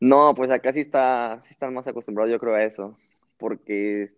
No, 0.00 0.34
pues 0.34 0.50
acá 0.50 0.72
sí, 0.72 0.80
está, 0.80 1.40
sí 1.44 1.52
están 1.52 1.72
más 1.72 1.86
acostumbrados, 1.86 2.30
yo 2.30 2.38
creo, 2.38 2.54
a 2.54 2.62
eso, 2.62 2.98
porque 3.38 4.12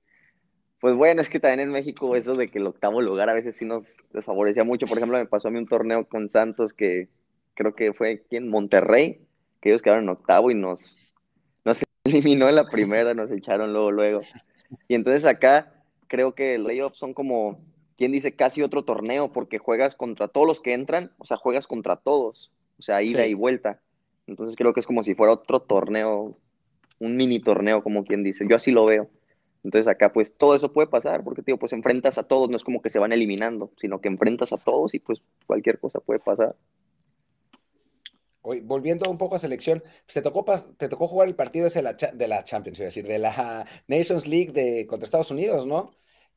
pues 0.81 0.95
bueno, 0.97 1.23
es 1.23 1.31
que 1.31 1.40
también 1.40 1.61
en 1.61 1.73
México 1.73 2.16
eso 2.16 2.37
de 2.37 2.49
que 2.49 2.59
el 2.59 2.66
octavo 2.66 3.01
lugar 3.01 3.31
a 3.31 3.35
veces 3.35 3.57
sí 3.57 3.64
nos 3.64 3.97
desfavorecía 4.12 4.64
mucho. 4.64 4.87
Por 4.87 4.99
ejemplo, 4.99 5.19
me 5.19 5.27
pasó 5.27 5.49
a 5.49 5.51
mí 5.51 5.59
un 5.59 5.66
torneo 5.66 6.07
con 6.09 6.29
Santos 6.29 6.73
que 6.73 7.09
creo 7.55 7.75
que 7.75 7.92
fue 7.92 8.12
aquí 8.12 8.37
en 8.37 8.49
Monterrey, 8.49 9.27
que 9.61 9.71
ellos 9.71 9.81
quedaron 9.81 10.05
en 10.05 10.11
octavo 10.11 10.51
y 10.51 10.55
nos, 10.55 10.97
nos 10.97 11.06
eliminó 12.07 12.49
en 12.49 12.57
la 12.57 12.66
primera, 12.71 13.14
nos 13.14 13.31
echaron 13.31 13.73
luego, 13.73 13.90
luego. 13.92 14.21
Y 14.88 14.95
entonces 14.95 15.25
acá 15.25 15.73
creo 16.09 16.35
que 16.35 16.59
los 16.59 16.66
playoffs 16.66 16.99
son 16.99 17.14
como, 17.14 17.61
¿quién 17.97 18.12
dice? 18.12 18.35
Casi 18.35 18.62
otro 18.62 18.85
torneo, 18.85 19.33
porque 19.33 19.59
juegas 19.59 19.95
contra 19.95 20.29
todos 20.29 20.47
los 20.47 20.61
que 20.61 20.75
entran, 20.75 21.12
o 21.19 21.25
sea, 21.25 21.37
juegas 21.37 21.66
contra 21.66 21.97
todos, 21.97 22.53
o 22.79 22.83
sea, 22.83 23.03
ida 23.03 23.27
y 23.27 23.35
vuelta. 23.35 23.81
Entonces 24.27 24.57
creo 24.57 24.73
que 24.73 24.81
es 24.81 24.87
como 24.87 25.03
si 25.03 25.14
fuera 25.14 25.33
otro 25.33 25.61
torneo, 25.61 26.37
un 26.99 27.16
mini 27.16 27.40
torneo, 27.40 27.83
como 27.83 28.05
quien 28.05 28.25
dice. 28.25 28.47
Yo 28.49 28.57
así 28.57 28.73
lo 28.73 28.87
veo. 28.87 29.09
Entonces 29.62 29.88
acá 29.88 30.12
pues 30.12 30.37
todo 30.37 30.55
eso 30.55 30.73
puede 30.73 30.87
pasar, 30.87 31.25
porque 31.25 31.42
tío, 31.42 31.59
pues 31.59 31.73
enfrentas 31.73 32.19
a 32.19 32.23
todos, 32.23 32.49
no 32.49 32.57
es 32.57 32.62
como 32.62 32.81
que 32.81 32.90
se 32.90 33.01
van 33.01 33.12
eliminando, 33.12 33.73
sino 33.77 34.01
que 34.01 34.09
enfrentas 34.09 34.53
a 34.53 34.59
todos 34.59 34.95
y 34.95 35.01
pues 35.01 35.21
cualquier 35.47 35.81
cosa 35.81 35.99
puede 35.99 36.21
pasar. 36.21 36.55
Hoy, 38.48 38.61
volviendo 38.61 39.11
un 39.11 39.18
poco 39.18 39.35
a 39.35 39.38
selección, 39.40 39.80
pues, 39.80 40.14
te, 40.14 40.22
tocó, 40.22 40.44
te 40.76 40.88
tocó 40.88 41.09
jugar 41.09 41.26
el 41.26 41.35
partido 41.35 41.66
ese 41.66 41.80
de 41.80 41.82
la, 41.82 41.92
de 41.94 42.28
la 42.28 42.44
Champions, 42.44 42.78
iba 42.78 42.85
a 42.85 42.87
decir, 42.87 43.04
de 43.04 43.18
la 43.18 43.66
Nations 43.88 44.28
League 44.28 44.52
de, 44.52 44.87
contra 44.87 45.04
Estados 45.04 45.32
Unidos, 45.32 45.66
¿no? 45.66 45.90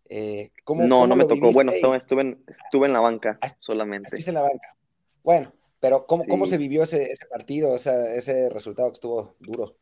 Eh, 0.10 0.50
no, 0.68 1.06
no 1.06 1.16
me 1.16 1.26
tocó. 1.26 1.52
Bueno, 1.52 1.72
estuve 1.94 2.22
en, 2.22 2.44
estuve 2.48 2.88
en 2.88 2.94
la 2.94 3.00
banca 3.00 3.38
ah, 3.42 3.52
solamente. 3.60 4.18
Estuve 4.18 4.32
en 4.32 4.34
la 4.34 4.42
banca. 4.42 4.76
Bueno, 5.24 5.54
pero 5.80 6.08
¿cómo, 6.08 6.26
cómo 6.26 6.48
se 6.48 6.58
vivió 6.58 6.82
ese, 6.82 7.12
ese 7.12 7.28
partido, 7.28 7.76
ese 7.76 8.50
resultado 8.50 8.90
que 8.90 8.96
estuvo 8.96 9.36
duro? 9.40 9.76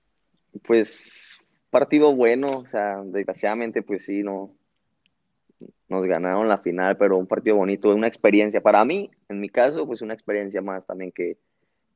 Pues 0.65 1.39
partido 1.69 2.13
bueno, 2.13 2.59
o 2.59 2.67
sea, 2.67 3.01
desgraciadamente 3.05 3.83
pues 3.83 4.03
sí, 4.03 4.21
no, 4.21 4.53
nos 5.87 6.05
ganaron 6.05 6.49
la 6.49 6.57
final, 6.57 6.97
pero 6.97 7.17
un 7.17 7.27
partido 7.27 7.55
bonito, 7.55 7.93
una 7.95 8.07
experiencia. 8.07 8.61
Para 8.61 8.83
mí, 8.83 9.09
en 9.29 9.39
mi 9.39 9.47
caso, 9.47 9.87
pues 9.87 10.01
una 10.01 10.13
experiencia 10.13 10.61
más 10.61 10.85
también 10.85 11.13
que, 11.13 11.37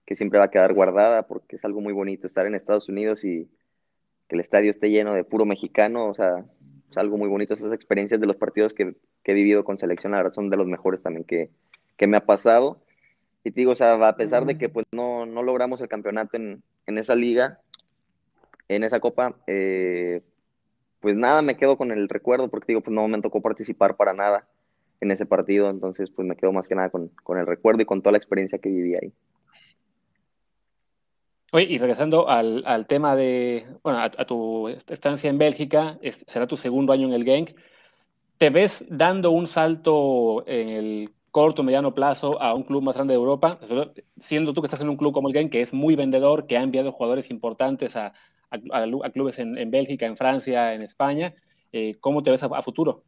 que 0.06 0.16
siempre 0.16 0.40
va 0.40 0.46
a 0.46 0.52
quedar 0.52 0.74
guardada 0.74 1.28
porque 1.28 1.56
es 1.56 1.66
algo 1.66 1.82
muy 1.82 1.94
bonito 1.94 2.28
estar 2.28 2.46
en 2.46 2.56
Estados 2.56 2.90
Unidos 2.90 3.24
y 3.24 3.50
que 4.28 4.36
el 4.36 4.42
estadio 4.42 4.70
esté 4.70 4.90
lleno 4.90 5.14
de 5.14 5.24
puro 5.24 5.46
mexicano, 5.46 6.08
o 6.08 6.14
sea, 6.14 6.46
es 6.90 6.98
algo 6.98 7.18
muy 7.18 7.30
bonito. 7.30 7.54
Esas 7.54 7.74
experiencias 7.74 8.20
de 8.20 8.28
los 8.28 8.36
partidos 8.36 8.74
que, 8.74 8.96
que 9.24 9.32
he 9.32 9.36
vivido 9.36 9.64
con 9.64 9.78
selección, 9.78 10.12
la 10.12 10.20
verdad, 10.20 10.34
son 10.34 10.50
de 10.50 10.58
los 10.58 10.68
mejores 10.68 11.02
también 11.02 11.24
que, 11.24 11.50
que 11.98 12.08
me 12.08 12.18
ha 12.18 12.26
pasado. 12.26 12.82
Y 13.44 13.52
te 13.52 13.62
digo, 13.62 13.72
o 13.72 13.76
sea, 13.76 13.94
a 13.94 14.16
pesar 14.16 14.46
de 14.46 14.58
que 14.58 14.70
pues 14.70 14.86
no, 14.92 15.26
no 15.26 15.44
logramos 15.44 15.82
el 15.82 15.88
campeonato 15.88 16.38
en, 16.38 16.64
en 16.86 16.98
esa 16.98 17.16
liga, 17.16 17.60
en 18.68 18.84
esa 18.84 19.00
copa, 19.00 19.36
eh, 19.48 20.22
pues 21.00 21.16
nada, 21.16 21.42
me 21.42 21.58
quedo 21.58 21.78
con 21.78 21.92
el 21.92 22.08
recuerdo, 22.08 22.50
porque 22.50 22.68
digo, 22.70 22.82
pues 22.82 22.94
no 22.94 23.08
me 23.08 23.22
tocó 23.22 23.42
participar 23.42 23.96
para 23.96 24.14
nada 24.14 24.48
en 25.02 25.12
ese 25.12 25.26
partido, 25.26 25.70
entonces 25.70 26.12
pues 26.12 26.28
me 26.28 26.36
quedo 26.36 26.54
más 26.54 26.68
que 26.68 26.76
nada 26.76 26.90
con, 26.90 27.12
el 27.38 27.48
recuerdo 27.48 27.82
y 27.82 27.86
con 27.86 28.02
toda 28.02 28.12
la 28.12 28.18
experiencia 28.20 28.60
que 28.60 28.70
viví 28.70 28.94
ahí. 28.94 29.12
Oye, 31.54 31.66
y 31.70 31.78
regresando 31.78 32.30
al, 32.30 32.88
tema 32.88 33.16
de, 33.16 33.66
bueno, 33.84 34.00
a, 34.00 34.10
tu 34.26 34.70
estancia 34.70 35.30
en 35.30 35.38
Bélgica, 35.38 36.00
será 36.28 36.48
tu 36.48 36.56
segundo 36.56 36.94
año 36.94 37.08
en 37.08 37.14
el 37.14 37.26
Genk, 37.26 37.56
¿te 38.38 38.50
ves 38.50 38.86
dando 38.90 39.32
un 39.32 39.48
salto 39.48 40.48
en 40.48 40.70
el 40.70 41.10
corto, 41.30 41.62
mediano 41.62 41.94
plazo 41.94 42.42
a 42.42 42.54
un 42.56 42.64
club 42.64 42.84
más 42.84 42.96
grande 42.96 43.14
de 43.14 43.20
Europa? 43.20 43.60
Siendo 44.22 44.54
tú 44.54 44.62
que 44.62 44.68
estás 44.68 44.80
en 44.80 44.88
un 44.88 44.96
club 44.96 45.14
como 45.14 45.28
el 45.28 45.34
Genk, 45.34 45.52
que 45.52 45.62
es 45.62 45.74
muy 45.74 45.98
vendedor, 45.98 46.48
que 46.48 46.58
ha 46.58 46.64
enviado 46.64 46.94
jugadores 46.94 47.30
importantes 47.30 47.98
a, 47.98 48.14
a, 48.50 49.10
clubes 49.10 49.38
en, 49.40 49.72
Bélgica, 49.72 50.06
en 50.06 50.16
Francia, 50.16 50.74
en 50.74 50.82
España. 50.84 51.34
Eh, 51.74 51.98
¿Cómo 52.00 52.24
te 52.24 52.32
ves 52.32 52.44
a, 52.44 52.62
futuro? 52.62 53.04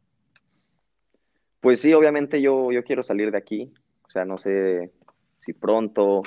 Pues 1.60 1.80
sí, 1.80 1.94
obviamente 1.94 2.42
yo, 2.42 2.72
yo 2.72 2.84
quiero 2.84 3.02
salir 3.02 3.30
de 3.30 3.38
aquí. 3.38 3.72
O 4.06 4.10
sea, 4.10 4.26
no 4.26 4.36
sé 4.36 4.92
si 5.40 5.54
pronto 5.54 6.22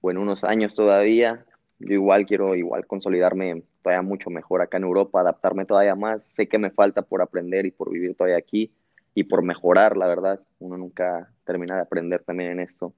o 0.00 0.10
en 0.10 0.18
unos 0.18 0.44
años 0.44 0.74
todavía. 0.76 1.44
Yo 1.80 1.94
igual 1.94 2.26
quiero 2.26 2.54
igual 2.56 2.86
consolidarme 2.86 3.62
todavía 3.82 4.02
mucho 4.02 4.30
mejor 4.30 4.62
acá 4.62 4.78
en 4.78 4.84
Europa, 4.84 5.20
adaptarme 5.20 5.64
todavía 5.64 5.94
más. 5.94 6.24
Sé 6.34 6.48
que 6.48 6.58
me 6.58 6.70
falta 6.70 7.02
por 7.02 7.22
aprender 7.22 7.66
y 7.66 7.70
por 7.70 7.90
vivir 7.90 8.14
todavía 8.16 8.36
aquí 8.36 8.72
y 9.14 9.24
por 9.24 9.42
mejorar, 9.42 9.96
la 9.96 10.06
verdad. 10.06 10.40
Uno 10.58 10.76
nunca 10.76 11.32
termina 11.44 11.76
de 11.76 11.82
aprender 11.82 12.22
también 12.24 12.52
en 12.52 12.60
esto. 12.60 12.92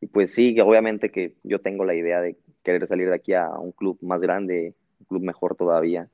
Y 0.00 0.06
pues 0.06 0.32
sí, 0.32 0.58
obviamente 0.60 1.10
que 1.10 1.36
yo 1.44 1.60
tengo 1.60 1.84
la 1.84 1.94
idea 1.94 2.20
de 2.20 2.36
querer 2.62 2.86
salir 2.86 3.08
de 3.08 3.14
aquí 3.14 3.34
a 3.34 3.48
un 3.50 3.72
club 3.72 3.98
más 4.00 4.20
grande, 4.20 4.74
un 5.00 5.06
club 5.06 5.22
mejor 5.22 5.56
todavía. 5.56 6.08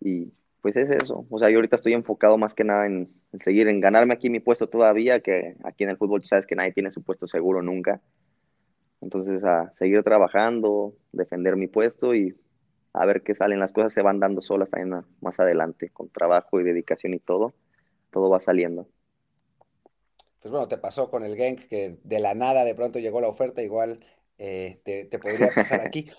Y 0.00 0.32
pues 0.62 0.76
es 0.76 0.90
eso. 0.90 1.26
O 1.30 1.38
sea, 1.38 1.48
yo 1.50 1.56
ahorita 1.56 1.76
estoy 1.76 1.92
enfocado 1.92 2.38
más 2.38 2.54
que 2.54 2.64
nada 2.64 2.86
en, 2.86 3.08
seguir, 3.38 3.68
en 3.68 3.80
ganarme 3.80 4.14
aquí 4.14 4.30
mi 4.30 4.40
puesto 4.40 4.68
todavía, 4.68 5.20
que 5.20 5.56
aquí 5.64 5.84
en 5.84 5.90
el 5.90 5.96
fútbol 5.96 6.22
sabes 6.24 6.46
que 6.46 6.56
nadie 6.56 6.72
tiene 6.72 6.90
su 6.90 7.02
puesto 7.02 7.26
seguro 7.26 7.62
nunca. 7.62 8.00
Entonces, 9.06 9.44
a 9.44 9.72
seguir 9.76 10.02
trabajando, 10.02 10.92
defender 11.12 11.54
mi 11.54 11.68
puesto 11.68 12.12
y 12.12 12.34
a 12.92 13.06
ver 13.06 13.22
qué 13.22 13.36
salen. 13.36 13.60
Las 13.60 13.72
cosas 13.72 13.92
se 13.92 14.02
van 14.02 14.18
dando 14.18 14.40
solas 14.40 14.68
también 14.68 15.04
más 15.20 15.38
adelante, 15.38 15.90
con 15.90 16.08
trabajo 16.08 16.58
y 16.58 16.64
dedicación 16.64 17.14
y 17.14 17.20
todo. 17.20 17.54
Todo 18.10 18.30
va 18.30 18.40
saliendo. 18.40 18.88
Pues 20.40 20.50
bueno, 20.50 20.66
te 20.66 20.76
pasó 20.76 21.08
con 21.08 21.24
el 21.24 21.36
Genk 21.36 21.68
que 21.68 22.00
de 22.02 22.18
la 22.18 22.34
nada 22.34 22.64
de 22.64 22.74
pronto 22.74 22.98
llegó 22.98 23.20
la 23.20 23.28
oferta, 23.28 23.62
igual 23.62 24.04
eh, 24.38 24.80
te, 24.82 25.18
podría 25.20 25.54
pasar 25.54 25.82
aquí. 25.86 26.10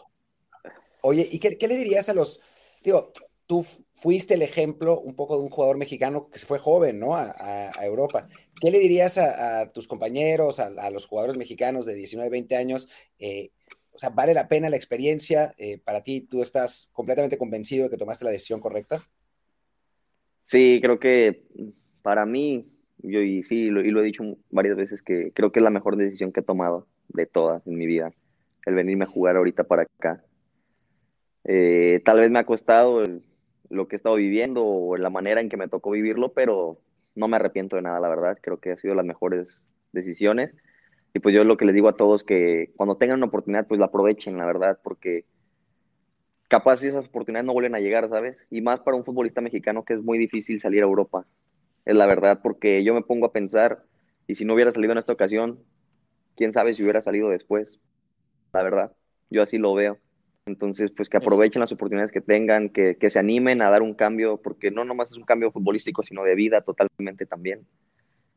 Oye, 1.02 1.28
¿y 1.30 1.40
qué, 1.40 1.68
le 1.68 1.76
dirías 1.76 2.08
a 2.08 2.14
los, 2.14 2.40
digo, 2.82 3.12
tú 3.48 3.66
fuiste 3.96 4.36
el 4.36 4.44
ejemplo 4.44 4.98
un 4.98 5.14
poco 5.14 5.36
de 5.36 5.44
un 5.44 5.50
jugador 5.50 5.76
mexicano 5.76 6.30
que 6.30 6.40
se 6.40 6.46
fue 6.46 6.58
joven, 6.58 7.00
¿no? 7.00 7.18
A, 7.18 7.72
Europa. 7.82 8.30
¿Qué 8.60 8.72
le 8.72 8.80
dirías 8.80 9.18
a, 9.18 9.72
tus 9.72 9.88
compañeros, 9.88 10.60
a, 10.60 10.90
los 10.90 11.06
jugadores 11.06 11.38
mexicanos 11.38 11.86
de 11.86 11.96
19, 11.96 12.30
20 12.30 12.56
años? 12.56 12.90
Eh, 13.20 13.52
o 13.92 13.98
sea, 13.98 14.10
¿vale 14.10 14.34
la 14.34 14.48
pena 14.48 14.70
la 14.70 14.76
experiencia? 14.76 15.54
Eh, 15.58 15.80
para 15.84 16.04
ti, 16.04 16.22
¿tú 16.22 16.42
estás 16.42 16.90
completamente 16.94 17.38
convencido 17.38 17.86
de 17.86 17.90
que 17.90 17.98
tomaste 17.98 18.26
la 18.26 18.32
decisión 18.32 18.60
correcta? 18.60 19.08
Sí, 20.44 20.80
creo 20.82 21.00
que 21.00 21.44
para 22.02 22.26
mí, 22.26 22.68
yo 23.00 23.22
y 23.22 23.44
sí, 23.44 23.66
y 23.66 23.70
lo 23.70 24.02
he 24.02 24.06
dicho 24.06 24.24
varias 24.50 24.78
veces, 24.78 25.02
que 25.02 25.32
creo 25.34 25.52
que 25.52 25.60
es 25.60 25.64
la 25.64 25.70
mejor 25.70 25.98
decisión 25.98 26.32
que 26.32 26.40
he 26.40 26.44
tomado 26.44 26.88
de 27.10 27.26
todas 27.26 27.66
en 27.68 27.76
mi 27.76 27.86
vida, 27.86 28.12
el 28.66 28.76
venirme 28.76 29.06
a 29.06 29.10
jugar 29.10 29.36
ahorita 29.36 29.66
para 29.66 29.84
acá. 29.84 30.24
Eh, 31.44 32.02
tal 32.04 32.20
vez 32.20 32.30
me 32.30 32.40
ha 32.40 32.46
costado 32.46 33.04
lo 33.70 33.88
que 33.88 33.96
he 33.96 33.98
estado 33.98 34.16
viviendo 34.16 34.66
o 34.66 34.98
la 34.98 35.10
manera 35.10 35.42
en 35.42 35.50
que 35.50 35.58
me 35.58 35.68
tocó 35.68 35.92
vivirlo, 35.92 36.34
pero 36.34 36.80
no 37.18 37.28
me 37.28 37.38
arrepiento 37.38 37.76
de 37.76 37.82
nada, 37.82 38.00
la 38.00 38.10
verdad. 38.10 38.38
Creo 38.42 38.60
que 38.60 38.72
ha 38.72 38.78
sido 38.78 38.96
las 38.96 39.06
mejores 39.06 39.66
decisiones. 39.92 40.56
Y 41.14 41.20
pues 41.20 41.34
yo 41.34 41.44
lo 41.44 41.58
que 41.58 41.66
les 41.66 41.76
digo 41.76 41.90
a 41.90 41.98
todos 41.98 42.24
que 42.24 42.72
cuando 42.78 42.98
tengan 42.98 43.18
una 43.18 43.28
oportunidad, 43.28 43.68
pues 43.68 43.80
la 43.80 43.88
aprovechen, 43.88 44.38
la 44.38 44.46
verdad, 44.46 44.80
porque 44.84 45.26
capaz 46.48 46.84
esas 46.84 47.08
oportunidades 47.08 47.46
no 47.46 47.54
vuelven 47.54 47.76
a 47.76 47.80
llegar, 47.80 48.08
¿sabes? 48.10 48.46
Y 48.50 48.62
más 48.62 48.80
para 48.82 48.98
un 48.98 49.06
futbolista 49.06 49.42
mexicano 49.42 49.84
que 49.84 49.94
es 49.96 50.02
muy 50.04 50.18
difícil 50.18 50.60
salir 50.60 50.82
a 50.84 50.86
Europa. 50.86 51.26
Es 51.86 51.96
la 51.96 52.06
verdad, 52.06 52.40
porque 52.42 52.84
yo 52.84 52.94
me 52.94 53.02
pongo 53.02 53.26
a 53.26 53.34
pensar, 53.34 53.84
y 54.28 54.36
si 54.36 54.46
no 54.46 54.54
hubiera 54.54 54.72
salido 54.72 54.92
en 54.92 55.00
esta 55.00 55.14
ocasión, 55.14 55.60
quién 56.36 56.54
sabe 56.54 56.74
si 56.74 56.84
hubiera 56.84 57.02
salido 57.02 57.30
después. 57.30 57.80
La 58.54 58.64
verdad, 58.64 58.94
yo 59.30 59.42
así 59.42 59.58
lo 59.58 59.74
veo. 59.74 59.98
Entonces, 60.48 60.92
pues 60.92 61.10
que 61.10 61.18
aprovechen 61.18 61.60
las 61.60 61.72
oportunidades 61.72 62.12
que 62.12 62.22
tengan, 62.22 62.70
que, 62.70 62.96
que, 62.96 63.10
se 63.10 63.20
animen 63.20 63.62
a 63.62 63.70
dar 63.70 63.82
un 63.82 63.94
cambio, 63.94 64.38
porque 64.38 64.72
no 64.72 64.86
nomás 64.86 65.12
es 65.12 65.18
un 65.18 65.26
cambio 65.26 65.52
futbolístico, 65.52 66.04
sino 66.04 66.24
de 66.24 66.36
vida 66.36 66.62
totalmente 66.62 67.26
también. 67.26 67.68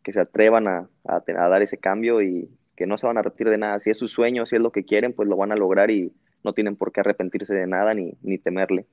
Que 0.03 0.13
se 0.13 0.21
atrevan 0.21 0.67
a, 0.67 0.89
a, 1.07 1.23
a 1.27 1.49
dar 1.49 1.63
ese 1.63 1.79
cambio 1.79 2.21
y 2.21 2.51
que 2.77 2.87
no 2.87 2.99
se 2.99 3.07
van 3.07 3.17
a 3.17 3.21
arrepentir 3.21 3.51
de 3.51 3.59
nada. 3.59 3.79
Si 3.79 3.91
es 3.91 3.99
su 3.99 4.09
sueño, 4.09 4.45
si 4.45 4.57
es 4.57 4.63
lo 4.63 4.73
que 4.73 4.85
quieren, 4.85 5.13
pues 5.13 5.29
lo 5.29 5.37
van 5.37 5.53
a 5.53 5.57
lograr 5.57 5.91
y 5.91 6.13
no 6.43 6.53
tienen 6.53 6.77
por 6.77 6.93
qué 6.93 7.01
arrepentirse 7.01 7.55
de 7.55 7.67
nada 7.67 7.95
ni, 7.95 8.15
ni 8.23 8.39
temerle. 8.39 8.87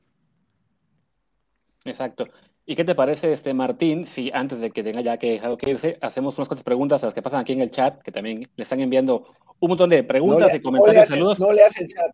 Exacto. 1.85 2.27
¿Y 2.65 2.75
qué 2.75 2.83
te 2.83 2.95
parece, 2.95 3.31
este 3.31 3.53
Martín, 3.53 4.05
si 4.05 4.29
antes 4.33 4.59
de 4.59 4.71
que 4.71 4.83
tenga 4.83 4.99
ya 4.99 5.17
que 5.17 5.31
dejar 5.31 5.57
que 5.57 5.71
irse, 5.71 5.97
hacemos 6.01 6.37
unas 6.37 6.49
cuantas 6.49 6.65
preguntas 6.65 7.01
a 7.01 7.07
las 7.07 7.15
que 7.15 7.21
pasan 7.21 7.39
aquí 7.39 7.53
en 7.53 7.61
el 7.61 7.71
chat, 7.71 8.01
que 8.01 8.11
también 8.11 8.49
le 8.55 8.63
están 8.63 8.81
enviando 8.81 9.23
un 9.59 9.69
montón 9.69 9.89
de 9.89 10.03
preguntas 10.03 10.39
no 10.41 10.47
le, 10.47 10.57
y 10.57 10.61
comentarios, 10.61 10.93
no 10.93 10.93
le 10.93 10.99
hace, 10.99 11.13
saludos? 11.13 11.39
No 11.39 11.53
le 11.53 11.63
hace 11.63 11.83
el 11.83 11.89
chat. 11.89 12.11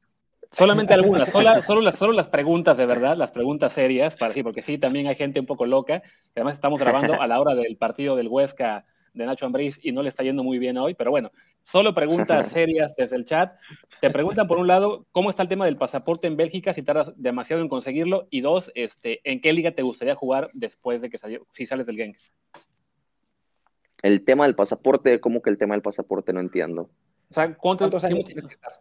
Solamente 0.53 0.93
algunas, 0.93 1.31
solo, 1.31 1.61
solo, 1.63 1.81
las, 1.81 1.97
solo 1.97 2.13
las 2.13 2.27
preguntas 2.27 2.77
de 2.77 2.85
verdad, 2.85 3.17
las 3.17 3.31
preguntas 3.31 3.73
serias, 3.73 4.15
para 4.15 4.33
sí, 4.33 4.43
porque 4.43 4.61
sí, 4.61 4.77
también 4.77 5.07
hay 5.07 5.15
gente 5.15 5.39
un 5.39 5.47
poco 5.47 5.65
loca. 5.65 6.03
Además, 6.35 6.53
estamos 6.53 6.79
grabando 6.79 7.19
a 7.19 7.25
la 7.25 7.41
hora 7.41 7.55
del 7.55 7.75
partido 7.75 8.15
del 8.15 8.27
Huesca 8.27 8.85
de 9.13 9.25
Nacho 9.25 9.47
Ambriz 9.47 9.79
y 9.81 9.91
no 9.91 10.03
le 10.03 10.09
está 10.09 10.23
yendo 10.23 10.43
muy 10.43 10.59
bien 10.59 10.77
hoy, 10.77 10.93
pero 10.93 11.09
bueno, 11.09 11.31
solo 11.63 11.95
preguntas 11.95 12.51
serias 12.51 12.93
desde 12.95 13.15
el 13.15 13.25
chat. 13.25 13.57
Te 13.99 14.11
preguntan, 14.11 14.47
por 14.47 14.59
un 14.59 14.67
lado, 14.67 15.07
¿cómo 15.11 15.31
está 15.31 15.41
el 15.41 15.49
tema 15.49 15.65
del 15.65 15.77
pasaporte 15.77 16.27
en 16.27 16.37
Bélgica? 16.37 16.73
Si 16.73 16.83
tardas 16.83 17.13
demasiado 17.15 17.61
en 17.61 17.69
conseguirlo. 17.69 18.27
Y 18.29 18.41
dos, 18.41 18.71
este, 18.75 19.21
¿en 19.23 19.41
qué 19.41 19.53
liga 19.53 19.71
te 19.71 19.81
gustaría 19.81 20.13
jugar 20.13 20.51
después 20.53 21.01
de 21.01 21.09
que 21.09 21.17
salió, 21.17 21.47
si 21.51 21.65
sales 21.65 21.87
del 21.87 21.97
Genk? 21.97 22.17
El 24.03 24.23
tema 24.23 24.45
del 24.45 24.55
pasaporte, 24.55 25.19
¿cómo 25.19 25.41
que 25.41 25.49
el 25.49 25.57
tema 25.57 25.73
del 25.73 25.81
pasaporte? 25.81 26.31
No 26.31 26.41
entiendo. 26.41 26.89
O 27.29 27.33
sea, 27.33 27.55
¿cuántos, 27.55 27.89
¿Cuántos 27.89 28.03
años 28.03 28.25
tienes 28.25 28.43
que 28.43 28.53
estar? 28.53 28.73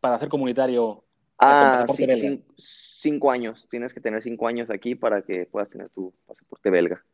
Para 0.00 0.18
ser 0.18 0.28
comunitario. 0.28 1.04
Ah, 1.38 1.86
sí, 1.94 2.06
cinco, 2.16 2.44
cinco, 2.56 3.30
años. 3.30 3.68
Tienes 3.70 3.94
que 3.94 4.00
tener 4.00 4.22
cinco 4.22 4.48
años 4.48 4.70
aquí 4.70 4.94
para 4.94 5.22
que 5.22 5.46
puedas 5.46 5.68
tener 5.68 5.88
tu 5.90 6.12
pasaporte 6.26 6.70
belga. 6.70 7.04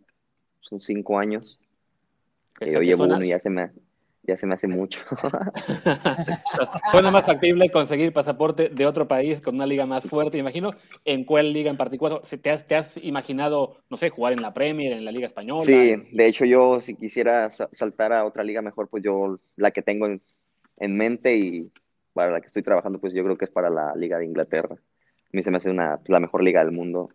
Son 0.61 0.81
cinco 0.81 1.19
años. 1.19 1.59
Yo 2.61 2.81
llevo 2.81 3.05
uno 3.05 3.23
y 3.23 3.29
ya 3.29 3.39
se 3.39 3.51
me, 3.51 3.71
ya 4.27 4.37
se 4.37 4.47
me 4.47 4.55
hace 4.55 4.67
mucho. 4.67 5.01
Suena 6.93 7.11
más 7.11 7.27
factible 7.27 7.71
conseguir 7.71 8.13
pasaporte 8.13 8.69
de 8.71 8.87
otro 8.87 9.07
país 9.07 9.41
con 9.41 9.57
una 9.57 9.67
liga 9.67 9.87
más 9.87 10.05
fuerte, 10.05 10.39
imagino. 10.39 10.73
¿En 11.05 11.25
cuál 11.25 11.53
liga 11.53 11.71
en 11.71 11.77
particular? 11.77 12.23
¿Te 12.23 12.51
has, 12.51 12.67
¿Te 12.67 12.77
has 12.77 12.91
imaginado, 13.03 13.79
no 13.91 13.97
sé, 13.97 14.11
jugar 14.11 14.33
en 14.33 14.43
la 14.43 14.55
Premier, 14.55 14.93
en 14.93 15.05
la 15.05 15.13
Liga 15.13 15.27
Española? 15.27 15.63
Sí, 15.63 15.95
de 16.13 16.27
hecho 16.27 16.45
yo 16.45 16.81
si 16.81 16.95
quisiera 16.95 17.51
saltar 17.51 18.13
a 18.13 18.25
otra 18.25 18.43
liga 18.43 18.63
mejor, 18.63 18.89
pues 18.89 19.03
yo 19.03 19.39
la 19.57 19.71
que 19.71 19.83
tengo 19.83 20.07
en, 20.07 20.23
en 20.79 20.97
mente 20.97 21.37
y 21.37 21.71
para 22.15 22.31
la 22.31 22.41
que 22.41 22.47
estoy 22.47 22.63
trabajando, 22.63 22.99
pues 22.99 23.13
yo 23.13 23.23
creo 23.23 23.37
que 23.37 23.45
es 23.45 23.51
para 23.51 23.69
la 23.69 23.95
Liga 23.95 24.19
de 24.19 24.25
Inglaterra. 24.25 24.75
A 24.75 25.31
mí 25.33 25.43
se 25.43 25.51
me 25.51 25.59
hace 25.59 25.69
una, 25.69 26.01
la 26.07 26.21
mejor 26.21 26.43
liga 26.43 26.65
del 26.65 26.73
mundo, 26.73 27.11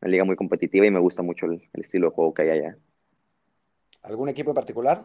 una 0.00 0.10
liga 0.10 0.24
muy 0.24 0.36
competitiva 0.36 0.86
y 0.86 0.90
me 0.90 1.00
gusta 1.00 1.22
mucho 1.22 1.46
el, 1.46 1.68
el 1.72 1.82
estilo 1.82 2.08
de 2.08 2.14
juego 2.14 2.32
que 2.32 2.42
hay 2.42 2.50
allá. 2.50 2.78
¿Algún 4.02 4.28
equipo 4.28 4.50
en 4.50 4.54
particular? 4.54 5.04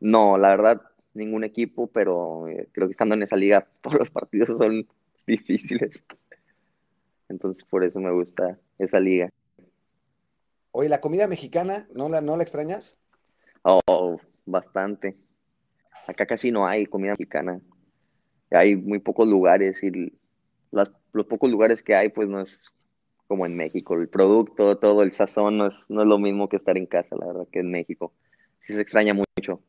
No, 0.00 0.38
la 0.38 0.48
verdad, 0.48 0.82
ningún 1.12 1.44
equipo, 1.44 1.86
pero 1.88 2.48
eh, 2.48 2.68
creo 2.72 2.86
que 2.86 2.92
estando 2.92 3.14
en 3.14 3.22
esa 3.22 3.36
liga 3.36 3.68
todos 3.82 3.98
los 3.98 4.10
partidos 4.10 4.56
son 4.58 4.86
difíciles. 5.26 6.04
Entonces 7.28 7.64
por 7.64 7.84
eso 7.84 8.00
me 8.00 8.12
gusta 8.12 8.58
esa 8.78 9.00
liga. 9.00 9.30
Oye, 10.70 10.88
¿la 10.88 11.00
comida 11.00 11.26
mexicana 11.26 11.88
no 11.94 12.08
la, 12.08 12.20
no 12.20 12.36
la 12.36 12.42
extrañas? 12.42 12.98
Oh, 13.62 14.18
bastante. 14.44 15.16
Acá 16.06 16.26
casi 16.26 16.52
no 16.52 16.66
hay 16.66 16.86
comida 16.86 17.12
mexicana. 17.12 17.60
Hay 18.50 18.76
muy 18.76 18.98
pocos 18.98 19.28
lugares 19.28 19.82
y 19.82 20.12
las, 20.70 20.90
los 21.12 21.26
pocos 21.26 21.50
lugares 21.50 21.82
que 21.82 21.94
hay, 21.94 22.08
pues 22.08 22.28
no 22.28 22.40
es 22.40 22.72
como 23.26 23.46
en 23.46 23.56
México. 23.56 23.94
El 23.94 24.08
producto, 24.08 24.78
todo 24.78 25.02
el 25.02 25.12
sazón 25.12 25.58
no 25.58 25.66
es, 25.66 25.74
no 25.88 26.02
es 26.02 26.08
lo 26.08 26.18
mismo 26.18 26.48
que 26.48 26.56
estar 26.56 26.76
en 26.76 26.86
casa, 26.86 27.16
la 27.16 27.26
verdad, 27.26 27.46
que 27.50 27.60
en 27.60 27.70
México. 27.70 28.12
Sí 28.60 28.74
se 28.74 28.80
extraña 28.80 29.14
mucho. 29.14 29.60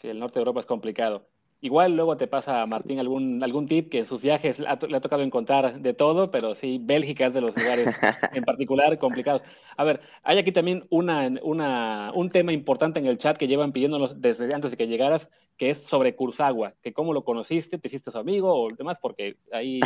Sí, 0.00 0.08
el 0.08 0.18
norte 0.18 0.34
de 0.34 0.40
Europa 0.40 0.60
es 0.60 0.66
complicado. 0.66 1.26
Igual 1.60 1.96
luego 1.96 2.16
te 2.16 2.28
pasa 2.28 2.64
Martín 2.66 3.00
algún, 3.00 3.42
algún 3.42 3.66
tip 3.66 3.90
que 3.90 3.98
en 3.98 4.06
sus 4.06 4.22
viajes 4.22 4.60
le 4.60 4.68
ha, 4.68 4.78
le 4.80 4.96
ha 4.96 5.00
tocado 5.00 5.22
encontrar 5.22 5.80
de 5.80 5.92
todo, 5.92 6.30
pero 6.30 6.54
sí, 6.54 6.78
Bélgica 6.80 7.26
es 7.26 7.34
de 7.34 7.40
los 7.40 7.56
lugares 7.56 7.88
en 8.32 8.44
particular 8.44 8.96
complicados. 8.98 9.42
A 9.76 9.82
ver, 9.82 10.00
hay 10.22 10.38
aquí 10.38 10.52
también 10.52 10.86
una, 10.88 11.28
una, 11.42 12.12
un 12.14 12.30
tema 12.30 12.52
importante 12.52 13.00
en 13.00 13.06
el 13.06 13.18
chat 13.18 13.36
que 13.36 13.48
llevan 13.48 13.72
pidiéndonos 13.72 14.20
desde 14.20 14.54
antes 14.54 14.70
de 14.70 14.76
que 14.76 14.86
llegaras, 14.86 15.28
que 15.56 15.70
es 15.70 15.78
sobre 15.78 16.14
Kurzagua, 16.14 16.74
que 16.80 16.92
cómo 16.92 17.12
lo 17.12 17.24
conociste, 17.24 17.76
te 17.76 17.88
hiciste 17.88 18.12
su 18.12 18.18
amigo 18.18 18.54
o 18.54 18.72
demás, 18.72 18.98
porque 19.02 19.36
ahí 19.50 19.80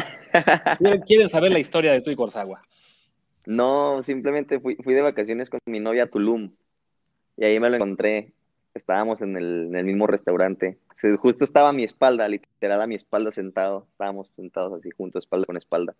quieren, 0.78 1.00
quieren 1.06 1.28
saber 1.30 1.52
la 1.52 1.58
historia 1.58 1.92
de 1.92 2.02
tú 2.02 2.10
y 2.10 2.16
Kurzagua. 2.16 2.60
No, 3.46 4.02
simplemente 4.02 4.60
fui, 4.60 4.76
fui 4.76 4.92
de 4.92 5.00
vacaciones 5.00 5.48
con 5.48 5.58
mi 5.64 5.80
novia 5.80 6.04
a 6.04 6.06
Tulum 6.08 6.52
y 7.38 7.44
ahí 7.44 7.58
me 7.58 7.70
lo 7.70 7.76
encontré. 7.76 8.32
Estábamos 8.74 9.20
en 9.20 9.36
el, 9.36 9.84
mismo 9.84 10.06
restaurante. 10.06 10.78
Justo 11.18 11.44
estaba 11.44 11.70
a 11.70 11.72
mi 11.72 11.84
espalda, 11.84 12.28
literal 12.28 12.80
a 12.80 12.86
mi 12.86 12.94
espalda 12.94 13.32
sentado. 13.32 13.86
Estábamos 13.88 14.30
sentados 14.34 14.72
así 14.78 14.90
juntos, 14.90 15.24
espalda 15.24 15.46
con 15.46 15.56
espalda. 15.56 15.94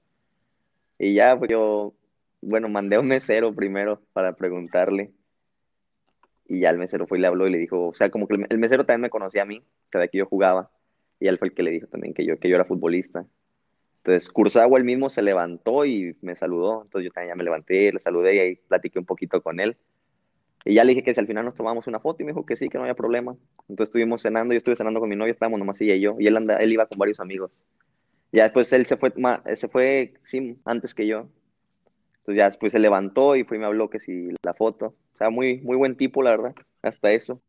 Y 0.98 1.14
ya, 1.14 1.38
pues 1.38 1.50
yo, 1.50 1.92
bueno, 2.40 2.68
mandé 2.68 2.96
a 2.96 3.00
un 3.00 3.08
mesero 3.08 3.54
primero 3.54 4.00
para 4.12 4.35
preguntarle. 4.35 5.11
Y 6.48 6.61
ya 6.61 6.70
el 6.70 6.78
mesero 6.78 7.06
fue 7.06 7.18
y 7.18 7.20
le 7.20 7.26
habló 7.26 7.46
y 7.46 7.52
le 7.52 7.58
dijo, 7.58 7.88
o 7.88 7.94
sea, 7.94 8.11
como 8.11 8.26
que 8.26 8.37
el, 8.48 8.58
mesero 8.58 8.87
también 8.87 9.02
me 9.02 9.11
conocía 9.11 9.42
a 9.42 9.46
mí, 9.46 9.62
cada 9.90 10.08
que 10.08 10.18
yo 10.18 10.26
jugaba. 10.26 10.70
Y 11.20 11.28
él 11.28 11.38
fue 11.38 11.48
el 11.48 11.54
que 11.54 11.62
le 11.62 11.70
dijo 11.70 11.87
también 11.88 12.14
que 12.14 12.24
yo, 12.24 12.38
que 12.38 12.48
yo 12.48 12.56
era 12.56 12.64
futbolista. 12.64 13.26
Entonces, 13.98 14.30
Kurzagua 14.30 14.78
él 14.78 14.85
mismo 14.85 15.08
se 15.08 15.22
levantó 15.22 15.85
y 15.85 16.16
me 16.22 16.37
saludó. 16.37 16.82
Entonces, 16.82 17.06
yo 17.06 17.12
también 17.12 17.35
ya 17.35 17.37
me 17.37 17.44
levanté, 17.44 17.92
le 17.92 18.00
saludé 18.00 18.35
y 18.35 18.38
ahí 18.38 18.56
platiqué 18.56 18.98
un 18.98 19.06
poquito 19.06 19.42
con 19.42 19.61
él. 19.61 19.76
Y 20.64 20.75
ya 20.75 20.85
le 20.85 20.90
dije 20.90 21.03
que 21.03 21.14
si 21.14 21.20
al 21.20 21.27
final 21.27 21.44
nos 21.44 21.55
tomamos 21.55 21.87
una 21.87 21.98
foto 21.98 22.22
y 22.22 22.27
me 22.27 22.33
dijo 22.33 22.46
que 22.46 22.57
sí, 22.57 22.68
que 22.68 22.79
no 22.79 22.85
había 22.85 22.94
problema. 22.94 23.37
Entonces 23.68 23.88
estuvimos 23.88 24.22
cenando, 24.22 24.55
yo 24.55 24.59
estuve 24.59 24.77
cenando 24.77 25.01
con 25.01 25.09
mi 25.09 25.16
novia, 25.16 25.33
estábamos 25.33 25.59
nomás 25.59 25.81
ella 25.81 25.94
y 25.94 26.01
yo, 26.01 26.16
y 26.18 26.27
él, 26.27 26.37
anda, 26.37 26.57
él 26.59 26.72
iba 26.72 26.87
con 26.87 26.98
varios 26.98 27.20
amigos. 27.20 27.62
Ya 28.33 28.44
después 28.44 28.72
él 28.72 28.87
se 28.87 28.96
fue, 28.96 29.12
se 29.57 29.68
fue, 29.68 30.14
sí, 30.22 30.59
antes 30.64 30.94
que 30.94 31.07
yo. 31.07 31.29
Entonces 32.18 32.38
ya 32.38 32.46
después 32.46 32.72
se 32.72 32.79
levantó 32.79 33.35
y 33.37 33.44
fue 33.44 33.57
y 33.57 33.61
me 33.61 33.66
habló 33.66 33.90
que 33.90 33.98
si 33.98 34.29
la 34.44 34.55
foto. 34.55 34.94
O 35.14 35.18
sea, 35.18 35.31
muy, 35.31 35.61
muy 35.61 35.77
buen 35.77 35.96
tipo, 35.96 36.22
la 36.22 36.31
verdad, 36.31 36.55
hasta 36.81 37.12
eso. 37.12 37.42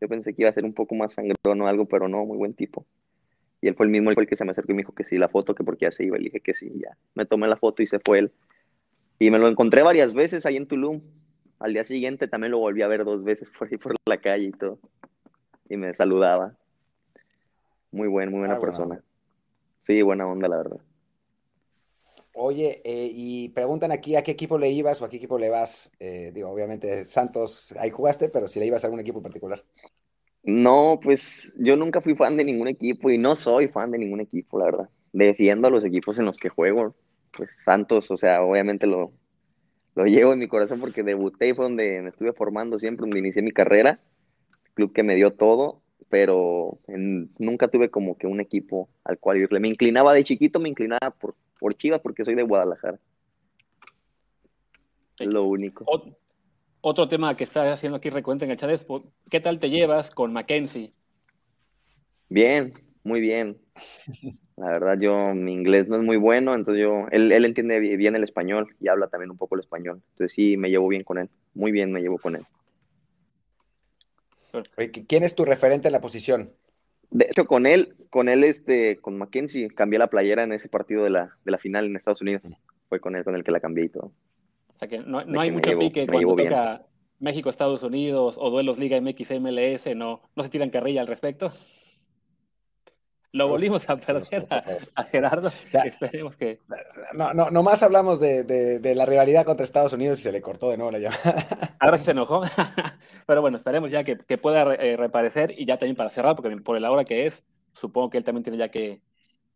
Yo 0.00 0.08
pensé 0.08 0.34
que 0.34 0.42
iba 0.42 0.50
a 0.50 0.54
ser 0.54 0.64
un 0.64 0.74
poco 0.74 0.94
más 0.94 1.14
sangrón 1.14 1.60
o 1.60 1.66
algo, 1.66 1.86
pero 1.86 2.08
no, 2.08 2.24
muy 2.24 2.36
buen 2.36 2.54
tipo. 2.54 2.86
Y 3.60 3.68
él 3.68 3.74
fue 3.74 3.86
el 3.86 3.92
mismo, 3.92 4.10
el 4.10 4.26
que 4.26 4.36
se 4.36 4.44
me 4.44 4.52
acercó 4.52 4.72
y 4.72 4.74
me 4.74 4.82
dijo 4.82 4.94
que 4.94 5.04
sí, 5.04 5.18
la 5.18 5.28
foto, 5.28 5.54
que 5.54 5.64
porque 5.64 5.86
ya 5.86 5.90
se 5.90 6.04
iba. 6.04 6.16
Le 6.16 6.24
dije 6.24 6.40
que 6.40 6.54
sí, 6.54 6.72
ya. 6.76 6.96
Me 7.14 7.26
tomé 7.26 7.48
la 7.48 7.56
foto 7.56 7.82
y 7.82 7.86
se 7.86 7.98
fue 7.98 8.20
él. 8.20 8.32
Y 9.18 9.30
me 9.30 9.38
lo 9.38 9.48
encontré 9.48 9.82
varias 9.82 10.14
veces 10.14 10.46
ahí 10.46 10.56
en 10.56 10.66
Tulum. 10.66 11.02
Al 11.60 11.74
día 11.74 11.84
siguiente 11.84 12.26
también 12.26 12.50
lo 12.52 12.58
volví 12.58 12.82
a 12.82 12.88
ver 12.88 13.04
dos 13.04 13.22
veces 13.22 13.50
por 13.58 13.68
ahí 13.68 13.76
por 13.76 13.94
la 14.06 14.16
calle 14.16 14.46
y 14.46 14.52
todo. 14.52 14.78
Y 15.68 15.76
me 15.76 15.94
saludaba. 15.94 16.56
Muy 17.92 18.08
buen, 18.08 18.30
muy 18.30 18.40
buena 18.40 18.56
ah, 18.56 18.60
persona. 18.60 19.02
Sí, 19.82 20.02
buena 20.02 20.26
onda, 20.26 20.48
la 20.48 20.56
verdad. 20.56 20.80
Oye, 22.34 22.80
eh, 22.84 23.10
y 23.12 23.48
preguntan 23.50 23.90
aquí 23.92 24.14
a 24.14 24.22
qué 24.22 24.30
equipo 24.30 24.58
le 24.58 24.70
ibas 24.70 25.02
o 25.02 25.04
a 25.04 25.08
qué 25.08 25.16
equipo 25.16 25.38
le 25.38 25.50
vas. 25.50 25.92
Eh, 25.98 26.30
digo, 26.32 26.48
obviamente 26.48 27.04
Santos, 27.04 27.72
ahí 27.78 27.90
jugaste, 27.90 28.28
pero 28.28 28.46
si 28.46 28.60
le 28.60 28.66
ibas 28.66 28.84
a 28.84 28.86
algún 28.86 29.00
equipo 29.00 29.18
en 29.18 29.24
particular. 29.24 29.64
No, 30.42 30.98
pues 31.02 31.54
yo 31.58 31.76
nunca 31.76 32.00
fui 32.00 32.14
fan 32.14 32.36
de 32.36 32.44
ningún 32.44 32.68
equipo 32.68 33.10
y 33.10 33.18
no 33.18 33.36
soy 33.36 33.68
fan 33.68 33.90
de 33.90 33.98
ningún 33.98 34.20
equipo, 34.20 34.58
la 34.58 34.64
verdad. 34.66 34.88
Defiendo 35.12 35.68
a 35.68 35.70
los 35.70 35.84
equipos 35.84 36.18
en 36.18 36.24
los 36.24 36.38
que 36.38 36.48
juego. 36.48 36.94
Pues 37.36 37.50
Santos, 37.64 38.10
o 38.10 38.16
sea, 38.16 38.42
obviamente 38.42 38.86
lo, 38.86 39.12
lo 39.94 40.04
llevo 40.04 40.32
en 40.32 40.38
mi 40.38 40.48
corazón 40.48 40.80
porque 40.80 41.02
debuté 41.02 41.48
y 41.48 41.54
fue 41.54 41.64
donde 41.64 42.00
me 42.02 42.08
estuve 42.08 42.32
formando 42.32 42.78
siempre, 42.78 43.02
donde 43.02 43.18
inicié 43.18 43.42
mi 43.42 43.52
carrera, 43.52 44.00
club 44.74 44.92
que 44.92 45.02
me 45.02 45.16
dio 45.16 45.32
todo, 45.32 45.82
pero 46.08 46.78
nunca 47.38 47.68
tuve 47.68 47.90
como 47.90 48.16
que 48.16 48.26
un 48.26 48.40
equipo 48.40 48.88
al 49.04 49.18
cual 49.18 49.38
irle. 49.38 49.60
Me 49.60 49.68
inclinaba 49.68 50.14
de 50.14 50.24
chiquito, 50.24 50.58
me 50.60 50.68
inclinaba 50.68 51.10
por, 51.10 51.34
por 51.58 51.76
Chivas 51.76 52.00
porque 52.00 52.24
soy 52.24 52.34
de 52.34 52.42
Guadalajara. 52.42 52.98
Es 55.18 55.26
lo 55.26 55.44
único. 55.44 55.84
otro 56.80 57.08
tema 57.08 57.36
que 57.36 57.44
está 57.44 57.70
haciendo 57.72 57.98
aquí 57.98 58.10
recuenta 58.10 58.44
en 58.44 58.52
el 58.52 58.56
chat 58.56 58.70
es, 58.70 58.86
¿qué 59.30 59.40
tal 59.40 59.60
te 59.60 59.68
llevas 59.68 60.10
con 60.10 60.32
Mackenzie? 60.32 60.92
Bien, 62.28 62.72
muy 63.02 63.20
bien. 63.20 63.58
La 64.56 64.66
verdad, 64.66 64.98
yo, 65.00 65.34
mi 65.34 65.52
inglés 65.52 65.88
no 65.88 65.96
es 65.96 66.02
muy 66.02 66.16
bueno, 66.16 66.54
entonces 66.54 66.82
yo, 66.82 67.06
él, 67.10 67.32
él 67.32 67.44
entiende 67.46 67.78
bien 67.78 68.14
el 68.14 68.24
español 68.24 68.74
y 68.78 68.88
habla 68.88 69.08
también 69.08 69.30
un 69.30 69.38
poco 69.38 69.54
el 69.54 69.62
español. 69.62 70.02
Entonces 70.10 70.34
sí, 70.34 70.56
me 70.56 70.68
llevo 70.68 70.88
bien 70.88 71.02
con 71.02 71.18
él. 71.18 71.30
Muy 71.54 71.72
bien 71.72 71.90
me 71.92 72.00
llevo 72.00 72.18
con 72.18 72.36
él. 72.36 72.44
¿Quién 75.08 75.22
es 75.22 75.34
tu 75.34 75.44
referente 75.44 75.88
en 75.88 75.92
la 75.92 76.00
posición? 76.00 76.52
De 77.10 77.26
hecho, 77.26 77.46
con 77.46 77.66
él, 77.66 77.96
con 78.10 78.28
él, 78.28 78.44
este, 78.44 78.98
con 78.98 79.18
Mackenzie, 79.18 79.68
cambié 79.68 79.98
la 79.98 80.08
playera 80.08 80.42
en 80.42 80.52
ese 80.52 80.68
partido 80.68 81.04
de 81.04 81.10
la, 81.10 81.36
de 81.44 81.50
la 81.50 81.58
final 81.58 81.86
en 81.86 81.96
Estados 81.96 82.20
Unidos. 82.20 82.42
Fue 82.88 83.00
con 83.00 83.16
él 83.16 83.24
con 83.24 83.34
el 83.34 83.44
que 83.44 83.50
la 83.50 83.60
cambié 83.60 83.86
y 83.86 83.88
todo. 83.88 84.12
O 84.74 84.78
sea 84.78 84.88
que 84.88 84.98
no, 84.98 85.24
no 85.24 85.40
hay 85.40 85.50
mucho 85.50 85.78
pique 85.78 86.06
cuando 86.06 86.36
toca 86.36 86.86
México, 87.18 87.50
Estados 87.50 87.82
Unidos 87.82 88.34
o 88.38 88.50
duelos 88.50 88.78
Liga 88.78 89.00
MX, 89.00 89.30
MLS, 89.40 89.94
no, 89.96 90.22
no 90.34 90.42
se 90.42 90.48
tiran 90.48 90.70
carrilla 90.70 91.00
al 91.00 91.06
respecto. 91.06 91.52
Lo 93.32 93.48
volvimos 93.48 93.88
a 93.88 93.96
perder 94.00 94.46
a, 94.94 95.04
Gerardo. 95.04 95.52
Esperemos 95.72 96.36
que. 96.36 96.60
No, 97.12 97.32
no, 97.32 97.50
nomás 97.50 97.82
hablamos 97.82 98.18
de, 98.18 98.42
de, 98.44 98.94
la 98.94 99.06
rivalidad 99.06 99.44
contra 99.44 99.64
Estados 99.64 99.92
Unidos 99.92 100.20
y 100.20 100.22
se 100.22 100.32
le 100.32 100.42
cortó 100.42 100.70
de 100.70 100.76
nuevo 100.76 100.90
la 100.90 100.98
llamada. 100.98 101.46
Ahora 101.78 101.98
sí 101.98 102.04
se 102.04 102.10
enojó. 102.10 102.42
Pero 103.26 103.40
bueno, 103.40 103.58
esperemos 103.58 103.90
ya 103.90 104.02
que, 104.02 104.18
que 104.18 104.38
pueda 104.38 104.74
eh, 104.74 104.96
reaparecer 104.96 105.54
y 105.56 105.64
ya 105.64 105.78
también 105.78 105.96
para 105.96 106.10
cerrar, 106.10 106.34
porque 106.34 106.56
por 106.56 106.80
la 106.80 106.90
hora 106.90 107.04
que 107.04 107.26
es, 107.26 107.44
supongo 107.74 108.10
que 108.10 108.18
él 108.18 108.24
también 108.24 108.42
tiene 108.42 108.58
ya 108.58 108.70
que 108.70 109.00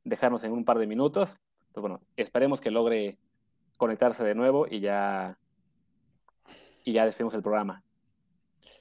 dejarnos 0.05 0.45
en 0.45 0.53
un 0.53 0.65
par 0.65 0.79
de 0.79 0.87
minutos. 0.87 1.37
Entonces, 1.69 1.81
bueno, 1.81 2.01
esperemos 2.17 2.61
que 2.61 2.71
logre 2.71 3.19
conectarse 3.77 4.23
de 4.23 4.37
nuevo 4.37 4.67
y 4.71 4.79
ya, 4.79 5.37
y 6.85 6.93
ya 6.93 7.05
despedimos 7.05 7.35
el 7.35 7.43
programa. 7.43 7.84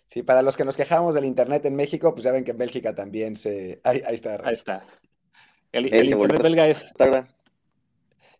Sí, 0.08 0.24
para 0.24 0.42
los 0.42 0.56
que 0.56 0.66
nos 0.66 0.78
quejamos 0.78 1.16
del 1.16 1.26
Internet 1.26 1.66
en 1.66 1.76
México, 1.76 2.14
pues 2.14 2.24
ya 2.24 2.32
ven 2.32 2.44
que 2.44 2.52
en 2.52 2.58
Bélgica 2.58 2.94
también 2.94 3.36
se... 3.36 3.82
Ahí, 3.84 4.02
está. 4.10 4.40
Ahí 4.44 4.54
está. 4.54 4.86
El, 5.72 5.86
Internet 5.86 6.42
belga 6.42 6.68
es... 6.68 6.84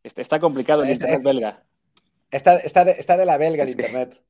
Está, 0.04 0.22
está 0.22 0.40
complicado 0.40 0.84
el 0.84 0.92
Internet 0.92 1.24
belga. 1.24 1.64
Está, 2.30 2.58
está, 2.58 2.86
de, 2.86 2.92
está 2.92 3.18
de 3.18 3.26
la 3.26 3.38
belga 3.38 3.64
el 3.64 3.70
Internet. 3.70 4.22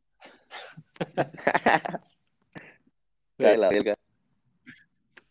de 3.37 3.57
la 3.57 3.69
belga. 3.69 3.95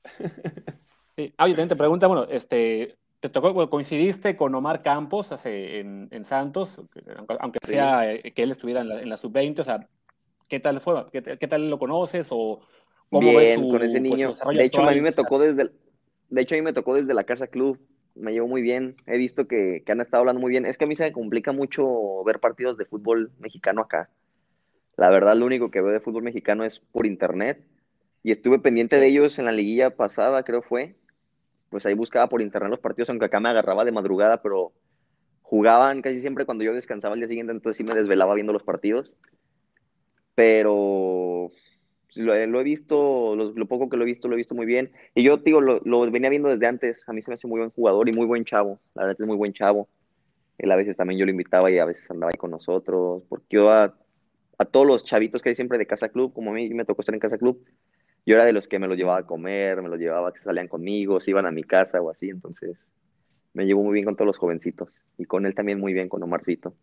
Sí. 1.14 1.34
Ah, 1.36 1.46
te 1.46 1.76
pregunta, 1.76 2.06
bueno, 2.06 2.26
este, 2.30 2.96
te 3.20 3.28
tocó, 3.28 3.68
coincidiste 3.68 4.34
con 4.34 4.54
Omar 4.54 4.82
Campos 4.82 5.30
hace, 5.30 5.78
en, 5.78 6.08
en 6.10 6.24
Santos, 6.24 6.70
aunque 7.38 7.58
sea 7.66 8.10
eh, 8.10 8.32
que 8.32 8.42
él 8.42 8.50
estuviera 8.50 8.80
en 8.80 8.88
la, 8.88 9.02
en 9.02 9.10
la 9.10 9.18
sub-20, 9.18 9.60
o 9.60 9.64
sea, 9.64 9.86
¿Qué 10.52 10.60
tal 10.60 10.82
fue? 10.82 11.06
¿Qué, 11.10 11.48
tal 11.48 11.70
lo 11.70 11.78
conoces 11.78 12.26
o 12.28 12.60
cómo 13.08 13.30
Bien, 13.30 13.70
con 13.70 13.80
ese 13.80 13.92
pues, 13.92 14.02
niño. 14.02 14.36
de 14.54 14.64
hecho, 14.64 14.86
a 14.86 14.92
mí 14.92 15.00
me 15.00 15.10
tocó 15.10 15.38
desde 15.38 15.70
de 16.28 16.42
hecho 16.42 16.54
a 16.54 16.58
mí 16.58 16.62
me 16.62 16.74
tocó 16.74 16.94
desde 16.94 17.14
la 17.14 17.24
casa 17.24 17.46
club. 17.46 17.80
Me 18.14 18.32
llevó 18.34 18.48
muy 18.48 18.60
bien. 18.60 18.96
He 19.06 19.16
visto 19.16 19.48
que, 19.48 19.82
han 19.88 20.02
estado 20.02 20.20
hablando 20.20 20.42
muy 20.42 20.50
bien. 20.50 20.66
Es 20.66 20.76
que 20.76 20.84
a 20.84 20.86
mí 20.86 20.94
se 20.94 21.04
me 21.04 21.12
complica 21.12 21.52
mucho 21.52 22.22
ver 22.24 22.38
partidos 22.38 22.76
de 22.76 22.84
fútbol 22.84 23.32
mexicano 23.38 23.80
acá. 23.80 24.10
La 24.98 25.08
verdad, 25.08 25.36
lo 25.36 25.46
único 25.46 25.70
que 25.70 25.80
veo 25.80 25.90
de 25.90 26.00
fútbol 26.00 26.22
mexicano 26.22 26.64
es 26.64 26.80
por 26.80 27.06
internet. 27.06 27.64
Y 28.22 28.30
estuve 28.30 28.58
pendiente 28.58 29.00
de 29.00 29.06
ellos 29.06 29.38
en 29.38 29.46
la 29.46 29.52
liguilla 29.52 29.96
pasada, 29.96 30.42
creo 30.42 30.60
fue. 30.60 30.96
Pues 31.70 31.86
ahí 31.86 31.94
buscaba 31.94 32.28
por 32.28 32.42
internet 32.42 32.68
los 32.68 32.78
partidos, 32.78 33.08
aunque 33.08 33.24
acá 33.24 33.40
me 33.40 33.48
agarraba 33.48 33.86
de 33.86 33.92
madrugada, 33.92 34.42
pero 34.42 34.74
jugaban 35.40 36.02
casi 36.02 36.20
siempre 36.20 36.44
cuando 36.44 36.62
yo 36.62 36.74
descansaba 36.74 37.14
el 37.14 37.20
día 37.20 37.28
siguiente, 37.28 37.52
entonces 37.52 37.78
sí 37.78 37.84
me 37.84 37.94
desvelaba 37.94 38.34
viendo 38.34 38.52
los 38.52 38.64
partidos 38.64 39.16
pero 40.34 41.50
lo, 42.16 42.60
he 42.60 42.62
visto, 42.62 43.34
lo, 43.36 43.66
poco 43.66 43.88
que 43.88 43.96
lo 43.96 44.04
he 44.04 44.06
visto, 44.06 44.28
lo 44.28 44.34
he 44.34 44.36
visto 44.36 44.54
muy 44.54 44.66
bien. 44.66 44.92
Y 45.14 45.22
yo, 45.22 45.38
digo, 45.38 45.60
lo, 45.60 46.10
venía 46.10 46.30
viendo 46.30 46.48
desde 46.48 46.66
antes. 46.66 47.08
A 47.08 47.12
mí 47.12 47.22
se 47.22 47.30
me 47.30 47.34
hace 47.34 47.46
muy 47.46 47.60
buen 47.60 47.70
jugador 47.70 48.08
y 48.08 48.12
muy 48.12 48.26
buen 48.26 48.44
chavo. 48.44 48.80
La 48.94 49.04
verdad 49.04 49.20
es 49.20 49.26
muy 49.26 49.36
buen 49.36 49.52
chavo. 49.52 49.88
Él 50.58 50.70
a 50.70 50.76
veces 50.76 50.96
también 50.96 51.18
yo 51.18 51.24
lo 51.24 51.30
invitaba 51.30 51.70
y 51.70 51.78
a 51.78 51.84
veces 51.84 52.10
andaba 52.10 52.30
ahí 52.30 52.36
con 52.36 52.50
nosotros. 52.50 53.22
Porque 53.28 53.46
yo 53.50 53.70
a, 53.70 53.94
todos 54.70 54.86
los 54.86 55.04
chavitos 55.04 55.42
que 55.42 55.48
hay 55.48 55.54
siempre 55.54 55.78
de 55.78 55.86
Casa 55.86 56.08
Club, 56.08 56.32
como 56.32 56.50
a 56.50 56.54
mí 56.54 56.68
me 56.70 56.84
tocó 56.84 57.02
estar 57.02 57.14
en 57.14 57.20
Casa 57.20 57.38
Club, 57.38 57.64
yo 58.24 58.36
era 58.36 58.44
de 58.44 58.52
los 58.52 58.68
que 58.68 58.78
me 58.78 58.86
los 58.86 58.96
llevaba 58.96 59.18
a 59.18 59.26
comer, 59.26 59.82
me 59.82 59.88
los 59.88 59.98
llevaba 59.98 60.32
que 60.32 60.38
salían 60.38 60.68
conmigo, 60.68 61.18
se 61.18 61.30
iban 61.30 61.46
a 61.46 61.50
mi 61.50 61.64
casa 61.64 62.00
o 62.00 62.10
así. 62.10 62.28
Entonces 62.28 62.92
me 63.54 63.64
llevo 63.64 63.82
muy 63.82 63.94
bien 63.94 64.04
con 64.04 64.16
todos 64.16 64.26
los 64.26 64.38
jovencitos. 64.38 65.00
Y 65.16 65.24
con 65.24 65.46
él 65.46 65.54
también 65.54 65.80
muy 65.80 65.92
bien, 65.92 66.08
con 66.08 66.22
Omarcito. 66.22 66.74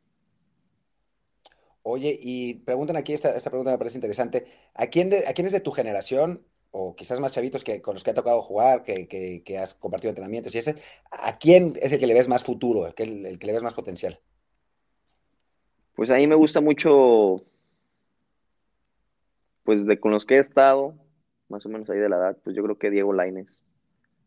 Oye, 1.91 2.19
y 2.21 2.53
preguntan 2.59 2.97
aquí, 2.97 3.13
esta, 3.13 3.35
esta 3.35 3.49
pregunta 3.49 3.71
me 3.71 3.77
parece 3.79 3.97
interesante, 3.97 4.45
¿a 4.75 4.85
quién, 4.87 5.09
de, 5.09 5.27
¿a 5.27 5.33
quién 5.33 5.47
es 5.47 5.53
de 5.53 5.59
tu 5.59 5.71
generación, 5.71 6.45
o 6.69 6.95
quizás 6.95 7.19
más 7.19 7.31
chavitos 7.31 7.63
que, 7.63 7.81
con 7.81 7.95
los 7.95 8.03
que 8.03 8.11
ha 8.11 8.13
tocado 8.13 8.43
jugar, 8.43 8.83
que, 8.83 9.07
que, 9.07 9.57
has 9.57 9.73
compartido 9.73 10.09
entrenamientos 10.09 10.53
y 10.53 10.59
ese, 10.59 10.75
¿a 11.09 11.39
quién 11.39 11.73
es 11.81 11.91
el 11.91 11.99
que 11.99 12.05
le 12.05 12.13
ves 12.13 12.27
más 12.27 12.43
futuro, 12.43 12.85
el 12.85 12.93
que, 12.93 13.03
el, 13.03 13.39
que 13.39 13.47
le 13.47 13.53
ves 13.53 13.63
más 13.63 13.73
potencial? 13.73 14.19
Pues 15.95 16.11
a 16.11 16.17
mí 16.17 16.27
me 16.27 16.35
gusta 16.35 16.61
mucho, 16.61 17.43
pues 19.63 19.83
de 19.87 19.99
con 19.99 20.11
los 20.11 20.25
que 20.25 20.35
he 20.35 20.39
estado, 20.39 20.93
más 21.47 21.65
o 21.65 21.69
menos 21.69 21.89
ahí 21.89 21.97
de 21.97 22.09
la 22.09 22.17
edad, 22.17 22.37
pues 22.43 22.55
yo 22.55 22.61
creo 22.61 22.77
que 22.77 22.91
Diego 22.91 23.13
Laines. 23.13 23.63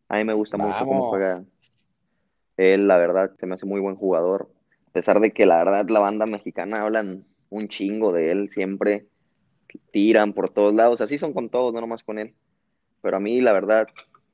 A 0.09 0.17
mí 0.17 0.25
me 0.25 0.35
gusta 0.35 0.57
mucho 0.57 0.85
cómo 0.85 1.11
juega 1.11 1.45
él, 2.57 2.89
la 2.89 2.97
verdad, 2.97 3.31
se 3.39 3.47
me 3.47 3.55
hace 3.55 3.67
muy 3.67 3.81
buen 3.81 3.95
jugador. 3.95 4.51
A 4.89 4.91
pesar 4.91 5.21
de 5.21 5.31
que 5.31 5.47
la 5.47 5.59
verdad 5.59 5.89
la 5.89 6.01
banda 6.01 6.27
mexicana 6.27 6.83
hablan 6.83 7.25
un 7.53 7.69
chingo 7.69 8.13
de 8.13 8.33
él, 8.33 8.51
siempre 8.51 9.07
tiran 9.93 10.33
por 10.33 10.51
todos 10.51 10.75
lados, 10.75 11.01
así 11.01 11.19
son 11.19 11.33
con 11.33 11.51
todos, 11.51 11.73
no 11.73 11.81
nomás 11.81 12.03
con 12.03 12.19
él. 12.19 12.35
Pero 13.03 13.17
a 13.17 13.21
mí, 13.21 13.41
la 13.41 13.53
verdad, 13.53 13.87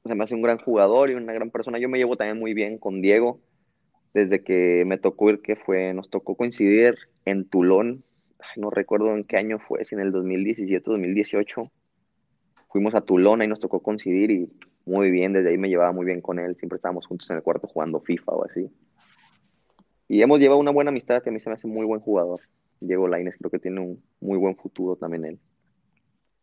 se 0.04 0.14
me 0.14 0.24
hace 0.24 0.34
un 0.34 0.42
gran 0.42 0.58
jugador 0.58 1.10
y 1.10 1.14
una 1.14 1.32
gran 1.32 1.50
persona. 1.50 1.78
Yo 1.78 1.88
me 1.88 1.98
llevo 1.98 2.16
también 2.16 2.38
muy 2.38 2.54
bien 2.54 2.78
con 2.78 3.02
Diego, 3.02 3.40
desde 4.14 4.42
que 4.42 4.84
me 4.86 4.98
tocó 4.98 5.30
ir, 5.30 5.40
que 5.42 5.56
fue, 5.56 5.92
nos 5.94 6.10
tocó 6.10 6.36
coincidir 6.36 6.96
en 7.24 7.44
Tulón, 7.44 8.04
no 8.56 8.70
recuerdo 8.70 9.14
en 9.14 9.24
qué 9.24 9.36
año 9.36 9.58
fue, 9.58 9.84
si 9.84 9.94
en 9.94 10.00
el 10.00 10.12
2017 10.12 10.90
2018. 10.90 11.70
Fuimos 12.68 12.94
a 12.94 13.00
Tulón, 13.00 13.42
y 13.42 13.46
nos 13.46 13.60
tocó 13.60 13.80
coincidir 13.80 14.30
y 14.30 14.48
muy 14.84 15.10
bien, 15.10 15.32
desde 15.32 15.50
ahí 15.50 15.58
me 15.58 15.68
llevaba 15.68 15.92
muy 15.92 16.06
bien 16.06 16.20
con 16.20 16.38
él, 16.38 16.56
siempre 16.56 16.76
estábamos 16.76 17.06
juntos 17.06 17.28
en 17.30 17.36
el 17.36 17.42
cuarto 17.42 17.66
jugando 17.66 18.00
FIFA 18.00 18.32
o 18.32 18.44
así. 18.44 18.70
Y 20.08 20.22
hemos 20.22 20.38
llevado 20.38 20.60
una 20.60 20.70
buena 20.70 20.90
amistad, 20.90 21.22
que 21.22 21.30
a 21.30 21.32
mí 21.32 21.40
se 21.40 21.50
me 21.50 21.54
hace 21.54 21.66
muy 21.66 21.84
buen 21.84 22.00
jugador. 22.00 22.40
Diego 22.80 23.08
Laines 23.08 23.36
creo 23.36 23.50
que 23.50 23.58
tiene 23.58 23.80
un 23.80 24.02
muy 24.20 24.38
buen 24.38 24.56
futuro 24.56 24.96
también 24.96 25.24
él. 25.24 25.38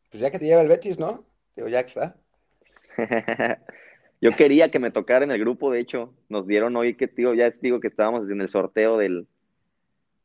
Pues 0.09 0.21
ya 0.21 0.31
que 0.31 0.39
te 0.39 0.45
lleva 0.45 0.61
el 0.61 0.69
Betis, 0.69 0.99
¿no? 0.99 1.25
Digo, 1.55 1.67
ya 1.67 1.83
que 1.83 1.87
está. 1.87 2.15
Yo 4.21 4.31
quería 4.31 4.69
que 4.69 4.79
me 4.79 4.91
tocara 4.91 5.25
en 5.25 5.31
el 5.31 5.39
grupo, 5.39 5.71
de 5.71 5.79
hecho, 5.79 6.13
nos 6.29 6.47
dieron 6.47 6.75
hoy 6.77 6.95
que, 6.95 7.07
tío, 7.07 7.33
ya 7.33 7.49
digo 7.61 7.79
que 7.79 7.89
estábamos 7.89 8.29
en 8.29 8.41
el 8.41 8.49
sorteo 8.49 8.97
del, 8.97 9.27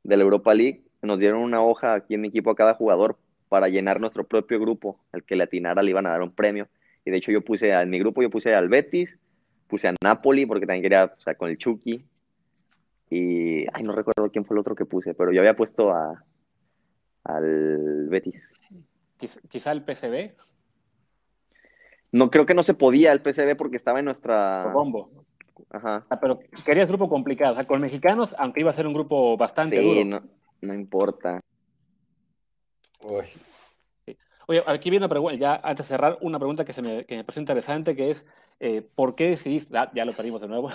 del 0.04 0.20
Europa 0.20 0.54
League, 0.54 0.84
nos 1.02 1.18
dieron 1.18 1.40
una 1.42 1.62
hoja 1.62 1.94
aquí 1.94 2.14
en 2.14 2.22
mi 2.22 2.28
equipo 2.28 2.50
a 2.50 2.56
cada 2.56 2.74
jugador 2.74 3.18
para 3.48 3.68
llenar 3.68 4.00
nuestro 4.00 4.24
propio 4.24 4.60
grupo, 4.60 5.00
al 5.12 5.24
que 5.24 5.34
le 5.34 5.44
atinara 5.44 5.82
le 5.82 5.90
iban 5.90 6.06
a 6.06 6.10
dar 6.10 6.22
un 6.22 6.32
premio. 6.32 6.68
Y 7.04 7.10
de 7.10 7.16
hecho 7.16 7.32
yo 7.32 7.42
puse, 7.42 7.72
en 7.72 7.90
mi 7.90 7.98
grupo 7.98 8.22
yo 8.22 8.30
puse 8.30 8.54
al 8.54 8.68
Betis, 8.68 9.18
puse 9.66 9.88
a 9.88 9.94
Napoli, 10.02 10.46
porque 10.46 10.66
también 10.66 10.82
quería, 10.82 11.12
o 11.16 11.20
sea, 11.20 11.34
con 11.34 11.50
el 11.50 11.58
Chucky, 11.58 12.04
y, 13.10 13.66
ay, 13.72 13.82
no 13.82 13.92
recuerdo 13.92 14.30
quién 14.30 14.44
fue 14.44 14.54
el 14.54 14.60
otro 14.60 14.76
que 14.76 14.86
puse, 14.86 15.14
pero 15.14 15.32
yo 15.32 15.40
había 15.40 15.56
puesto 15.56 15.90
a, 15.90 16.24
al 17.24 18.08
Betis. 18.08 18.54
Quizá 19.48 19.72
el 19.72 19.82
PCB. 19.82 20.32
No, 22.12 22.30
creo 22.30 22.46
que 22.46 22.54
no 22.54 22.62
se 22.62 22.74
podía 22.74 23.12
el 23.12 23.20
PCB 23.20 23.56
porque 23.56 23.76
estaba 23.76 23.98
en 23.98 24.04
nuestra... 24.04 24.70
Combo. 24.72 25.10
Ajá. 25.70 26.06
Ah, 26.08 26.20
pero 26.20 26.40
querías 26.64 26.88
grupo 26.88 27.08
complicado. 27.08 27.52
O 27.52 27.56
sea, 27.56 27.66
con 27.66 27.80
mexicanos, 27.80 28.34
aunque 28.38 28.60
iba 28.60 28.70
a 28.70 28.74
ser 28.74 28.86
un 28.86 28.94
grupo 28.94 29.36
bastante 29.36 29.78
sí, 29.78 30.04
no, 30.04 30.22
no 30.60 30.74
importa. 30.74 31.40
Oye, 34.46 34.62
aquí 34.66 34.90
viene 34.90 35.04
una 35.04 35.10
pregunta, 35.10 35.36
ya 35.36 35.60
antes 35.62 35.86
de 35.86 35.94
cerrar, 35.94 36.18
una 36.20 36.38
pregunta 36.38 36.64
que, 36.64 36.72
se 36.72 36.82
me, 36.82 37.04
que 37.04 37.16
me 37.16 37.24
parece 37.24 37.40
interesante, 37.40 37.94
que 37.94 38.10
es, 38.10 38.26
eh, 38.58 38.82
¿por 38.82 39.14
qué 39.14 39.30
decidiste, 39.30 39.76
ah, 39.76 39.90
ya 39.94 40.04
lo 40.04 40.14
perdimos 40.14 40.40
de 40.40 40.48
nuevo, 40.48 40.70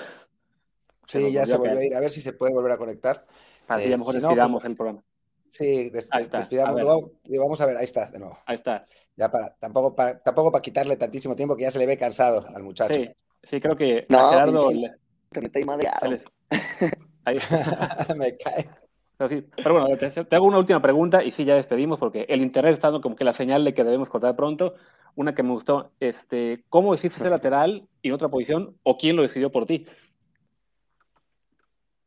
Sí, 1.07 1.31
ya 1.31 1.45
se 1.45 1.57
volvió 1.57 1.79
a 1.79 1.83
ir. 1.83 1.95
A 1.95 1.99
ver 1.99 2.11
si 2.11 2.21
se 2.21 2.33
puede 2.33 2.53
volver 2.53 2.71
a 2.71 2.77
conectar. 2.77 3.25
Así 3.67 3.87
a 3.87 3.89
lo 3.89 3.97
mejor 3.99 4.13
despidamos 4.13 4.61
pues, 4.61 4.69
el 4.69 4.75
programa. 4.75 5.03
Sí, 5.49 5.89
despidamos. 5.89 7.11
vamos 7.27 7.61
a 7.61 7.65
ver, 7.65 7.77
ahí 7.77 7.85
está, 7.85 8.09
de 8.09 8.19
nuevo. 8.19 8.37
Ahí 8.45 8.55
está. 8.55 8.85
Ya 9.15 9.31
para, 9.31 9.55
tampoco 9.55 9.95
para, 9.95 10.19
tampoco 10.19 10.51
para 10.51 10.61
quitarle 10.61 10.97
tantísimo 10.97 11.35
tiempo 11.35 11.55
que 11.55 11.63
ya 11.63 11.71
se 11.71 11.79
le 11.79 11.85
ve 11.85 11.97
cansado 11.97 12.45
al 12.53 12.63
muchacho. 12.63 12.93
Sí, 12.93 13.09
sí 13.49 13.61
creo 13.61 13.77
que 13.77 14.05
no, 14.09 14.19
a 14.19 14.31
Gerardo. 14.31 14.71
Le... 14.71 14.93
Te 15.31 15.59
ahí 15.59 15.65
madre. 15.65 15.89
Ahí. 17.25 17.39
Me 18.15 18.37
cae. 18.37 18.69
Pero, 19.17 19.79
bueno, 19.79 19.97
te, 19.97 20.35
hago 20.35 20.45
una 20.45 20.59
última 20.59 20.81
pregunta 20.81 21.23
y 21.23 21.31
sí, 21.31 21.45
ya 21.45 21.55
despedimos 21.55 21.97
porque 21.99 22.25
el 22.27 22.41
internet 22.41 22.73
está 22.73 22.87
dando 22.87 23.01
como 23.01 23.15
que 23.15 23.23
la 23.23 23.33
señal 23.33 23.63
de 23.63 23.73
que 23.73 23.83
debemos 23.83 24.09
cortar 24.09 24.35
pronto. 24.35 24.75
Una 25.15 25.33
que 25.33 25.43
me 25.43 25.51
gustó, 25.51 25.91
este, 26.01 26.65
¿cómo 26.69 26.91
decidiste 26.91 27.21
ser 27.21 27.31
lateral 27.31 27.87
y 28.01 28.09
en 28.09 28.13
otra 28.13 28.27
posición 28.27 28.75
o 28.83 28.97
quién 28.97 29.15
lo 29.15 29.21
decidió 29.21 29.51
por 29.51 29.65
ti? 29.65 29.87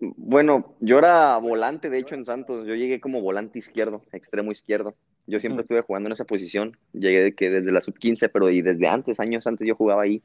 Bueno, 0.00 0.76
yo 0.80 0.98
era 0.98 1.36
volante, 1.38 1.90
de 1.90 1.98
hecho, 1.98 2.14
en 2.14 2.24
Santos. 2.24 2.66
Yo 2.66 2.74
llegué 2.74 3.00
como 3.00 3.20
volante 3.20 3.58
izquierdo, 3.58 4.02
extremo 4.12 4.52
izquierdo. 4.52 4.94
Yo 5.26 5.40
siempre 5.40 5.58
mm. 5.58 5.60
estuve 5.60 5.82
jugando 5.82 6.08
en 6.08 6.12
esa 6.12 6.24
posición. 6.24 6.76
Llegué 6.92 7.22
de 7.22 7.34
que 7.34 7.50
desde 7.50 7.72
la 7.72 7.80
sub-15, 7.80 8.30
pero 8.32 8.48
y 8.50 8.62
desde 8.62 8.86
antes, 8.86 9.18
años 9.18 9.46
antes, 9.46 9.66
yo 9.66 9.74
jugaba 9.74 10.02
ahí. 10.02 10.22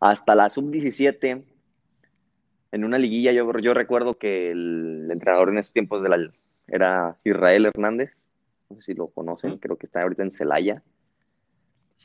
Hasta 0.00 0.34
la 0.34 0.50
sub-17, 0.50 1.44
en 2.72 2.84
una 2.84 2.98
liguilla, 2.98 3.30
yo, 3.32 3.50
yo 3.60 3.72
recuerdo 3.72 4.18
que 4.18 4.50
el, 4.50 5.08
entrenador 5.10 5.50
en 5.50 5.58
esos 5.58 5.72
tiempos 5.72 6.02
de 6.02 6.08
la, 6.08 6.32
era 6.66 7.16
Israel 7.22 7.66
Hernández. 7.66 8.10
No 8.68 8.76
sé 8.76 8.92
si 8.92 8.94
lo 8.94 9.06
conocen, 9.08 9.52
mm. 9.52 9.58
creo 9.58 9.76
que 9.76 9.86
está 9.86 10.02
ahorita 10.02 10.24
en 10.24 10.32
Celaya. 10.32 10.82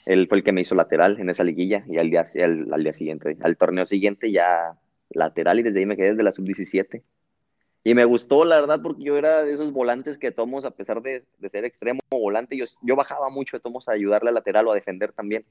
Él 0.05 0.28
fue 0.28 0.38
el 0.38 0.43
que 0.43 0.51
me 0.51 0.61
hizo 0.61 0.76
lateral 0.76 1.20
en 1.20 1.30
esa 1.30 1.43
liguilla 1.43 1.84
y 1.88 1.97
al 1.97 2.09
día, 2.09 2.26
al 2.72 2.84
día 2.84 2.93
siguiente, 2.93 3.38
al 3.41 3.57
torneo 3.57 3.86
siguiente 3.86 4.32
ya 4.32 4.78
lateral 5.10 5.60
y 5.60 5.64
desde 5.64 5.80
ahí 5.80 5.86
me 5.86 5.95
quedé 5.97 6.12
desde 6.12 6.24
la 6.24 6.34
sub-17. 6.34 7.03
Y 7.84 7.95
me 7.95 8.05
gustó, 8.05 8.43
la 8.43 8.57
verdad, 8.57 8.82
porque 8.82 9.03
yo 9.03 9.18
era 9.18 9.43
de 9.43 9.53
esos 9.53 9.72
volantes 9.72 10.18
que 10.18 10.32
tomos, 10.32 10.66
a 10.66 10.72
pesar 10.72 11.01
de, 11.01 11.26
ser 11.49 11.64
extremo 11.64 12.01
volante, 12.10 12.57
yo, 12.57 12.66
yo 12.82 12.95
bajaba 12.95 13.30
mucho 13.30 13.57
de 13.57 13.62
tomos 13.62 13.88
a 13.88 13.93
ayudarle 13.93 14.30
a 14.30 14.34
lateral 14.34 14.68
o 14.68 14.72
a 14.72 14.76
defender 14.76 15.14
también. 15.14 15.45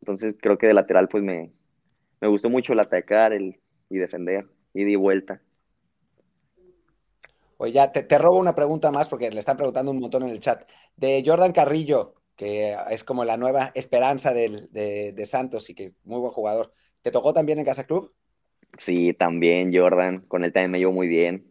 Entonces 0.00 0.34
creo 0.40 0.58
que 0.58 0.66
de 0.66 0.74
lateral 0.74 1.08
pues 1.08 1.22
me, 1.22 1.52
me 2.20 2.28
gustó 2.28 2.50
mucho 2.50 2.72
el 2.72 2.80
atacar 2.80 3.32
el, 3.32 3.60
y 3.88 3.98
defender 3.98 4.46
y 4.74 4.84
di 4.84 4.96
vuelta. 4.96 5.40
Oye, 7.56 7.72
ya 7.72 7.92
te, 7.92 8.18
robo 8.18 8.38
una 8.38 8.56
pregunta 8.56 8.90
más 8.90 9.08
porque 9.08 9.30
le 9.30 9.38
están 9.38 9.56
preguntando 9.56 9.92
un 9.92 10.00
montón 10.00 10.24
en 10.24 10.30
el 10.30 10.40
chat. 10.40 10.68
De 10.96 11.22
Jordan 11.24 11.52
Carrillo, 11.52 12.14
que 12.34 12.76
es 12.90 13.04
como 13.04 13.24
la 13.24 13.36
nueva 13.36 13.70
esperanza 13.74 14.34
de, 14.34 14.68
de 15.14 15.26
Santos 15.26 15.70
y 15.70 15.74
que 15.74 15.84
es 15.84 15.96
muy 16.04 16.18
buen 16.18 16.32
jugador. 16.32 16.72
¿Te 17.02 17.12
tocó 17.12 17.32
también 17.32 17.60
en 17.60 17.64
Casa 17.64 17.84
Club? 17.84 18.12
Sí, 18.78 19.12
también 19.12 19.74
Jordan, 19.74 20.20
con 20.28 20.44
él 20.44 20.52
también 20.52 20.70
me 20.70 20.78
llevo 20.78 20.92
muy 20.92 21.08
bien. 21.08 21.44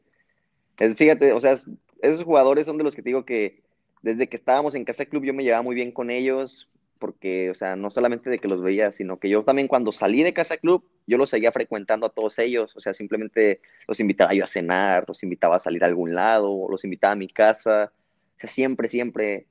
fíjate, 0.78 1.34
o 1.34 1.40
sea, 1.40 1.54
esos 2.02 2.24
jugadores 2.24 2.66
son 2.66 2.78
de 2.78 2.84
los 2.84 2.96
que 2.96 3.02
te 3.04 3.10
digo 3.10 3.26
que 3.26 3.62
desde 4.02 4.28
que 4.28 4.36
estábamos 4.36 4.76
en 4.76 4.86
Casa 4.86 5.06
Club 5.06 5.24
yo 5.26 5.34
me 5.34 5.44
llevaba 5.44 5.62
muy 5.62 5.76
bien 5.76 5.92
con 5.92 6.10
ellos, 6.10 6.68
porque, 6.98 7.50
o 7.50 7.56
sea, 7.56 7.76
no 7.76 7.90
solamente 7.90 8.30
de 8.30 8.40
que 8.40 8.48
los 8.48 8.62
veía, 8.62 8.94
sino 8.94 9.20
que 9.20 9.30
yo 9.30 9.44
también 9.44 9.68
cuando 9.68 9.92
salí 9.92 10.24
de 10.24 10.34
Casa 10.34 10.58
Club, 10.58 10.84
yo 11.08 11.18
los 11.18 11.30
seguía 11.30 11.52
frecuentando 11.52 12.06
a 12.08 12.10
todos 12.10 12.38
ellos, 12.40 12.76
o 12.76 12.80
sea, 12.80 12.94
simplemente 12.94 13.60
los 13.88 14.00
invitaba 14.00 14.34
yo 14.34 14.44
a 14.44 14.48
cenar, 14.48 15.06
los 15.08 15.24
invitaba 15.24 15.56
a 15.56 15.60
salir 15.60 15.84
a 15.84 15.88
algún 15.88 16.14
lado, 16.14 16.68
los 16.70 16.84
invitaba 16.84 17.14
a 17.14 17.16
mi 17.16 17.28
casa, 17.28 17.92
o 18.38 18.40
sea, 18.40 18.50
siempre, 18.50 18.88
siempre 18.90 19.48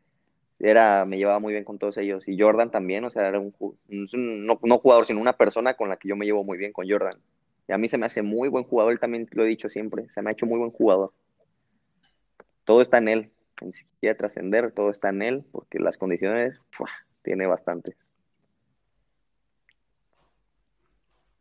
era, 0.60 1.04
me 1.04 1.18
llevaba 1.18 1.38
muy 1.38 1.52
bien 1.52 1.64
con 1.64 1.78
todos 1.78 1.96
ellos. 1.96 2.28
Y 2.28 2.38
Jordan 2.38 2.70
también, 2.70 3.04
o 3.04 3.10
sea, 3.10 3.26
era 3.28 3.40
un, 3.40 3.54
no, 3.88 4.60
no 4.62 4.78
jugador, 4.78 5.06
sino 5.06 5.20
una 5.20 5.36
persona 5.36 5.74
con 5.74 5.88
la 5.88 5.96
que 5.96 6.08
yo 6.08 6.16
me 6.16 6.26
llevo 6.26 6.44
muy 6.44 6.58
bien 6.58 6.72
con 6.72 6.88
Jordan. 6.88 7.18
A 7.72 7.78
mí 7.78 7.88
se 7.88 7.98
me 7.98 8.06
hace 8.06 8.22
muy 8.22 8.48
buen 8.48 8.64
jugador, 8.64 8.98
también 8.98 9.28
lo 9.32 9.44
he 9.44 9.48
dicho 9.48 9.68
siempre, 9.68 10.08
se 10.10 10.22
me 10.22 10.30
ha 10.30 10.32
hecho 10.32 10.46
muy 10.46 10.58
buen 10.58 10.70
jugador. 10.70 11.12
Todo 12.64 12.82
está 12.82 12.98
en 12.98 13.08
él, 13.08 13.30
ni 13.62 13.72
siquiera 13.72 14.16
trascender, 14.16 14.72
todo 14.72 14.90
está 14.90 15.10
en 15.10 15.22
él, 15.22 15.44
porque 15.50 15.78
las 15.78 15.98
condiciones 15.98 16.58
tiene 17.22 17.46
bastantes. 17.46 17.96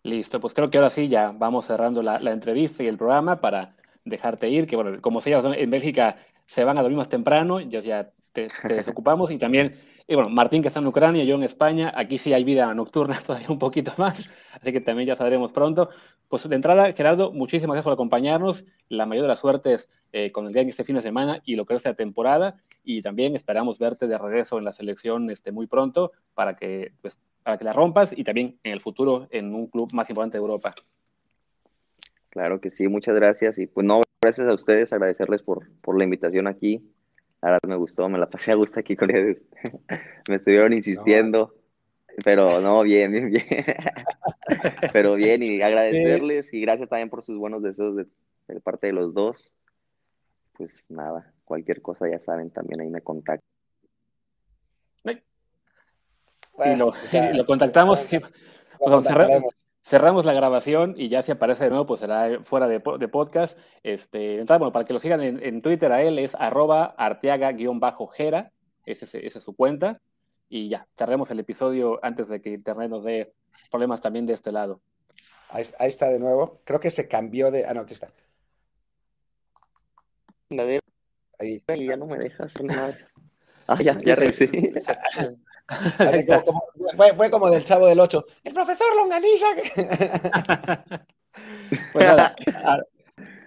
Listo, 0.03 0.39
pues 0.39 0.53
creo 0.53 0.69
que 0.69 0.77
ahora 0.77 0.89
sí 0.89 1.09
ya 1.09 1.31
vamos 1.31 1.65
cerrando 1.65 2.01
la, 2.01 2.17
entrevista 2.31 2.83
y 2.83 2.87
el 2.87 2.97
programa 2.97 3.41
para 3.41 3.75
dejarte 4.05 4.49
ir, 4.49 4.65
que 4.65 4.75
bueno, 4.75 5.01
como 5.01 5.21
se 5.21 5.31
en 5.31 5.69
Bélgica 5.69 6.17
se 6.47 6.63
van 6.63 6.77
a 6.77 6.81
dormir 6.81 6.97
más 6.97 7.09
temprano, 7.09 7.59
ya, 7.59 7.81
ya 7.81 8.11
te, 8.31 8.47
te 8.67 8.73
desocupamos 8.75 9.29
y 9.29 9.37
también 9.37 9.75
y 10.09 10.15
bueno, 10.15 10.31
Martín 10.31 10.63
que 10.63 10.69
está 10.69 10.79
en 10.79 10.87
Ucrania, 10.87 11.23
yo 11.23 11.35
en 11.35 11.43
España, 11.43 11.93
aquí 11.95 12.17
sí 12.17 12.33
hay 12.33 12.43
vida 12.43 12.73
nocturna 12.73 13.21
todavía 13.25 13.49
un 13.49 13.59
poquito 13.59 13.93
más, 13.97 14.31
así 14.51 14.71
que 14.71 14.81
también 14.81 15.07
ya 15.07 15.15
sabremos 15.15 15.51
pronto. 15.51 15.89
Pues 16.27 16.49
de 16.49 16.55
entrada, 16.55 16.91
Gerardo, 16.93 17.31
muchísimas 17.31 17.75
gracias 17.75 17.83
por 17.83 17.93
acompañarnos, 17.93 18.65
la 18.89 19.05
mayor 19.05 19.23
de 19.23 19.27
las 19.27 19.39
suertes 19.39 19.87
eh, 20.11 20.31
con 20.31 20.47
el 20.47 20.53
día 20.53 20.63
este 20.63 20.83
fin 20.83 20.95
de 20.95 21.03
semana 21.03 21.43
y 21.45 21.55
lo 21.55 21.65
que 21.65 21.75
es 21.75 21.85
la 21.85 21.93
temporada, 21.93 22.57
y 22.83 23.03
también 23.03 23.35
esperamos 23.35 23.77
verte 23.77 24.07
de 24.07 24.17
regreso 24.17 24.57
en 24.57 24.65
la 24.65 24.73
selección 24.73 25.29
este, 25.29 25.51
muy 25.51 25.67
pronto 25.67 26.11
para 26.33 26.55
que, 26.55 26.91
pues, 27.01 27.19
para 27.43 27.59
que 27.59 27.65
la 27.65 27.73
rompas 27.73 28.11
y 28.17 28.23
también 28.23 28.57
en 28.63 28.73
el 28.73 28.81
futuro 28.81 29.27
en 29.29 29.53
un 29.53 29.67
club 29.67 29.93
más 29.93 30.09
importante 30.09 30.39
de 30.39 30.41
Europa. 30.41 30.73
Claro 32.31 32.59
que 32.59 32.71
sí, 32.71 32.87
muchas 32.87 33.13
gracias 33.13 33.59
y 33.59 33.67
pues 33.67 33.85
no, 33.85 34.01
gracias 34.23 34.47
a 34.47 34.53
ustedes, 34.53 34.91
agradecerles 34.91 35.43
por, 35.43 35.69
por 35.81 35.97
la 35.97 36.03
invitación 36.03 36.47
aquí 36.47 36.83
Ahora 37.41 37.59
me 37.65 37.75
gustó, 37.75 38.09
me 38.09 38.19
la 38.19 38.29
pasé 38.29 38.51
a 38.51 38.55
gusto 38.55 38.79
aquí 38.79 38.95
con 38.95 39.15
ellos. 39.15 39.37
me 40.27 40.35
estuvieron 40.35 40.73
insistiendo. 40.73 41.55
Pero 42.23 42.59
no, 42.59 42.83
bien, 42.83 43.11
bien, 43.11 43.29
bien. 43.29 43.45
pero 44.93 45.15
bien, 45.15 45.41
y 45.41 45.61
agradecerles 45.61 46.53
y 46.53 46.61
gracias 46.61 46.89
también 46.89 47.09
por 47.09 47.23
sus 47.23 47.37
buenos 47.37 47.63
deseos 47.63 47.95
de, 47.95 48.59
parte 48.61 48.87
de 48.87 48.93
los 48.93 49.13
dos. 49.13 49.53
Pues 50.53 50.71
nada, 50.89 51.31
cualquier 51.45 51.81
cosa 51.81 52.09
ya 52.09 52.19
saben, 52.19 52.51
también 52.51 52.81
ahí 52.81 52.89
me 52.89 53.01
contactan. 53.01 53.47
y 55.05 56.75
lo, 56.75 56.93
contactamos. 57.45 58.05
Pues, 58.79 59.05
cerramos 59.83 60.25
la 60.25 60.33
grabación 60.33 60.93
y 60.97 61.09
ya 61.09 61.21
si 61.21 61.31
aparece 61.31 61.65
de 61.65 61.69
nuevo, 61.71 61.85
pues 61.85 61.99
será 61.99 62.43
fuera 62.43 62.67
de, 62.67 62.79
podcast. 62.79 63.57
Este, 63.83 64.43
bueno, 64.43 64.71
para 64.71 64.85
que 64.85 64.93
lo 64.93 64.99
sigan 64.99 65.21
en, 65.21 65.61
Twitter 65.61 65.91
a 65.91 66.01
él 66.01 66.19
es 66.19 66.35
arroba 66.35 66.95
arteaga-jera, 66.97 68.51
esa 68.85 69.17
es, 69.17 69.33
su 69.43 69.55
cuenta. 69.55 70.01
Y 70.49 70.69
ya, 70.69 70.87
cerremos 70.97 71.29
el 71.31 71.39
episodio 71.39 71.99
antes 72.03 72.27
de 72.27 72.41
que 72.41 72.49
Internet 72.49 72.89
nos 72.89 73.03
dé 73.03 73.33
problemas 73.69 74.01
también 74.01 74.25
de 74.25 74.33
este 74.33 74.51
lado. 74.51 74.81
Ahí, 75.49 75.63
está 75.79 76.09
de 76.09 76.19
nuevo. 76.19 76.61
Creo 76.63 76.79
que 76.79 76.91
se 76.91 77.07
cambió 77.07 77.51
de... 77.51 77.65
Ah, 77.65 77.73
no, 77.73 77.81
aquí 77.81 77.93
está. 77.93 78.11
Ahí. 81.39 81.63
Ya 81.67 81.97
no 81.97 82.05
me 82.05 82.17
deja 82.17 82.45
hacer 82.45 82.63
nada. 82.63 82.97
Ah, 83.71 83.77
ya, 83.83 84.01
ya 84.01 84.15
recibí. 85.97 86.41
fue, 87.15 87.29
como 87.29 87.49
del 87.49 87.63
chavo 87.63 87.87
del 87.87 87.99
8. 87.99 88.25
El 88.43 88.53
profesor 88.53 88.87
Longaniza. 88.95 89.47
pues 91.93 92.05
nada. 92.05 92.35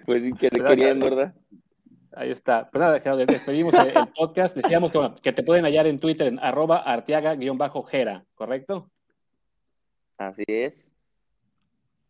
Pues 0.07 0.23
sí, 0.23 0.33
que 0.33 0.51
querían, 0.51 1.01
¿verdad? 1.01 1.35
Ahí 2.15 2.31
está. 2.31 2.69
Pues 2.71 2.81
nada, 2.81 2.99
despedimos 3.27 3.75
el, 3.75 3.95
podcast. 4.17 4.55
Decíamos 4.55 4.93
que, 5.23 5.33
te 5.33 5.43
pueden 5.43 5.65
hallar 5.65 5.87
en 5.87 5.99
Twitter 5.99 6.27
en 6.27 6.39
arroba 6.39 6.83
arteaga-jera, 6.85 8.25
¿correcto? 8.35 8.91
Así 10.19 10.45
es. 10.47 10.93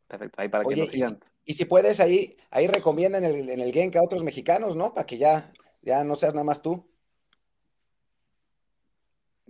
Perfecto, 0.08 0.42
ahí 0.42 0.48
para 0.48 0.64
que 0.64 0.76
nos 0.76 0.88
sigan. 0.88 1.20
Y, 1.44 1.54
si 1.54 1.64
puedes, 1.64 2.00
ahí, 2.00 2.36
ahí 2.50 2.66
recomiendan 2.66 3.24
en 3.24 3.34
el, 3.34 3.48
en 3.48 3.60
el 3.60 3.72
game 3.72 3.90
a 3.96 4.02
otros 4.02 4.22
mexicanos, 4.22 4.76
¿no? 4.76 4.92
Para 4.94 5.06
que 5.06 5.18
ya, 5.18 5.52
ya 5.80 6.04
no 6.04 6.14
seas 6.14 6.34
nada 6.34 6.44
más 6.44 6.62
tú. 6.62 6.86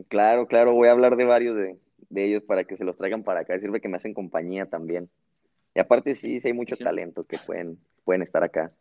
Claro, 0.09 0.47
claro, 0.47 0.73
voy 0.73 0.89
a 0.89 0.93
hablar 0.93 1.17
de 1.17 1.25
varios 1.25 1.57
de, 1.57 1.79
ellos 2.15 2.43
para 2.43 2.65
que 2.65 2.77
se 2.77 2.85
los 2.85 2.97
traigan 2.97 3.23
para 3.23 3.41
acá. 3.41 3.59
Sirve 3.59 3.81
que 3.81 3.89
me 3.89 3.97
hacen 3.97 4.15
compañía 4.15 4.67
también. 4.67 5.09
Y 5.75 5.81
aparte 5.81 6.15
sí, 6.15 6.41
sí 6.41 6.49
hay 6.49 6.55
mucho 6.55 6.77
talento 6.77 7.25
que 7.25 7.39
pueden, 7.39 7.79
pueden 8.05 8.23
estar 8.23 8.43
acá 8.43 8.73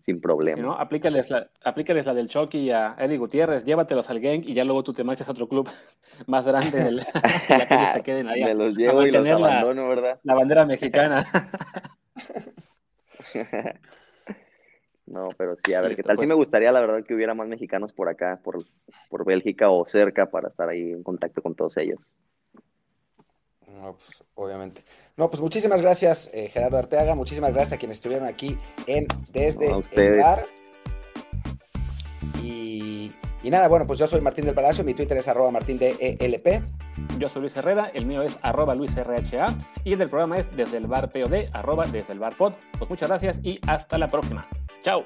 sin 0.00 0.20
problema. 0.20 0.62
¿no? 0.62 0.72
Aplícales, 0.72 1.28
la, 1.30 1.50
aplícales 1.62 2.06
la 2.06 2.14
del 2.14 2.28
Chucky 2.28 2.70
a 2.70 2.96
Eddie 2.98 3.18
Gutiérrez, 3.18 3.64
llévatelos 3.64 4.08
al 4.08 4.20
gang 4.20 4.42
y 4.44 4.54
ya 4.54 4.64
luego 4.64 4.82
tú 4.82 4.92
te 4.92 5.04
marchas 5.04 5.28
a 5.28 5.32
otro 5.32 5.48
club 5.48 5.68
más 6.26 6.44
grande 6.44 6.82
del, 6.82 7.00
que 7.68 7.86
se 7.92 8.02
queden. 8.02 8.26
Me 8.26 8.54
los 8.54 8.76
llevo 8.76 9.02
y 9.02 9.10
los 9.10 9.28
abandono, 9.28 9.88
¿verdad? 9.88 10.18
La 10.22 10.34
bandera 10.34 10.64
mexicana. 10.66 11.26
No, 15.10 15.30
pero 15.36 15.56
sí, 15.64 15.74
a 15.74 15.80
ver, 15.80 15.96
¿qué 15.96 16.02
tal? 16.02 16.16
Sí 16.16 16.18
pues. 16.18 16.28
me 16.28 16.34
gustaría, 16.34 16.70
la 16.70 16.80
verdad, 16.80 17.04
que 17.04 17.14
hubiera 17.14 17.34
más 17.34 17.48
mexicanos 17.48 17.92
por 17.92 18.08
acá, 18.08 18.40
por, 18.42 18.64
por 19.08 19.24
Bélgica 19.24 19.70
o 19.70 19.86
cerca, 19.86 20.26
para 20.26 20.48
estar 20.48 20.68
ahí 20.68 20.92
en 20.92 21.02
contacto 21.02 21.42
con 21.42 21.54
todos 21.54 21.76
ellos. 21.78 22.08
No, 23.66 23.94
pues, 23.94 24.24
obviamente. 24.34 24.82
No, 25.16 25.30
pues 25.30 25.40
muchísimas 25.40 25.80
gracias, 25.80 26.30
eh, 26.34 26.48
Gerardo 26.48 26.78
Arteaga. 26.78 27.14
Muchísimas 27.14 27.52
gracias 27.52 27.74
a 27.74 27.76
quienes 27.78 27.98
estuvieron 27.98 28.26
aquí 28.26 28.58
en 28.86 29.06
Desde 29.32 29.70
el 29.92 30.18
Bar. 30.18 30.44
Y, 32.42 33.12
y, 33.42 33.50
nada, 33.50 33.68
bueno, 33.68 33.86
pues 33.86 33.98
yo 33.98 34.06
soy 34.06 34.20
Martín 34.20 34.44
del 34.44 34.54
Palacio, 34.54 34.84
mi 34.84 34.94
Twitter 34.94 35.16
es 35.16 35.28
arroba 35.28 35.50
martín 35.50 35.78
de 35.78 36.16
ELP. 36.20 36.62
Yo 37.18 37.28
soy 37.28 37.42
Luis 37.42 37.56
Herrera, 37.56 37.90
el 37.94 38.06
mío 38.06 38.22
es 38.22 38.38
arroba 38.42 38.74
luisrha 38.74 39.54
y 39.84 39.92
el 39.92 39.98
del 39.98 40.08
programa 40.08 40.38
es 40.38 40.56
desde 40.56 40.78
el 40.78 40.86
bar 40.86 41.10
POD, 41.10 41.48
arroba 41.52 41.84
desde 41.84 42.12
el 42.12 42.18
bar 42.18 42.34
pod. 42.34 42.54
Pues 42.78 42.90
muchas 42.90 43.08
gracias 43.08 43.38
y 43.42 43.60
hasta 43.66 43.98
la 43.98 44.10
próxima. 44.10 44.46
Chao. 44.82 45.04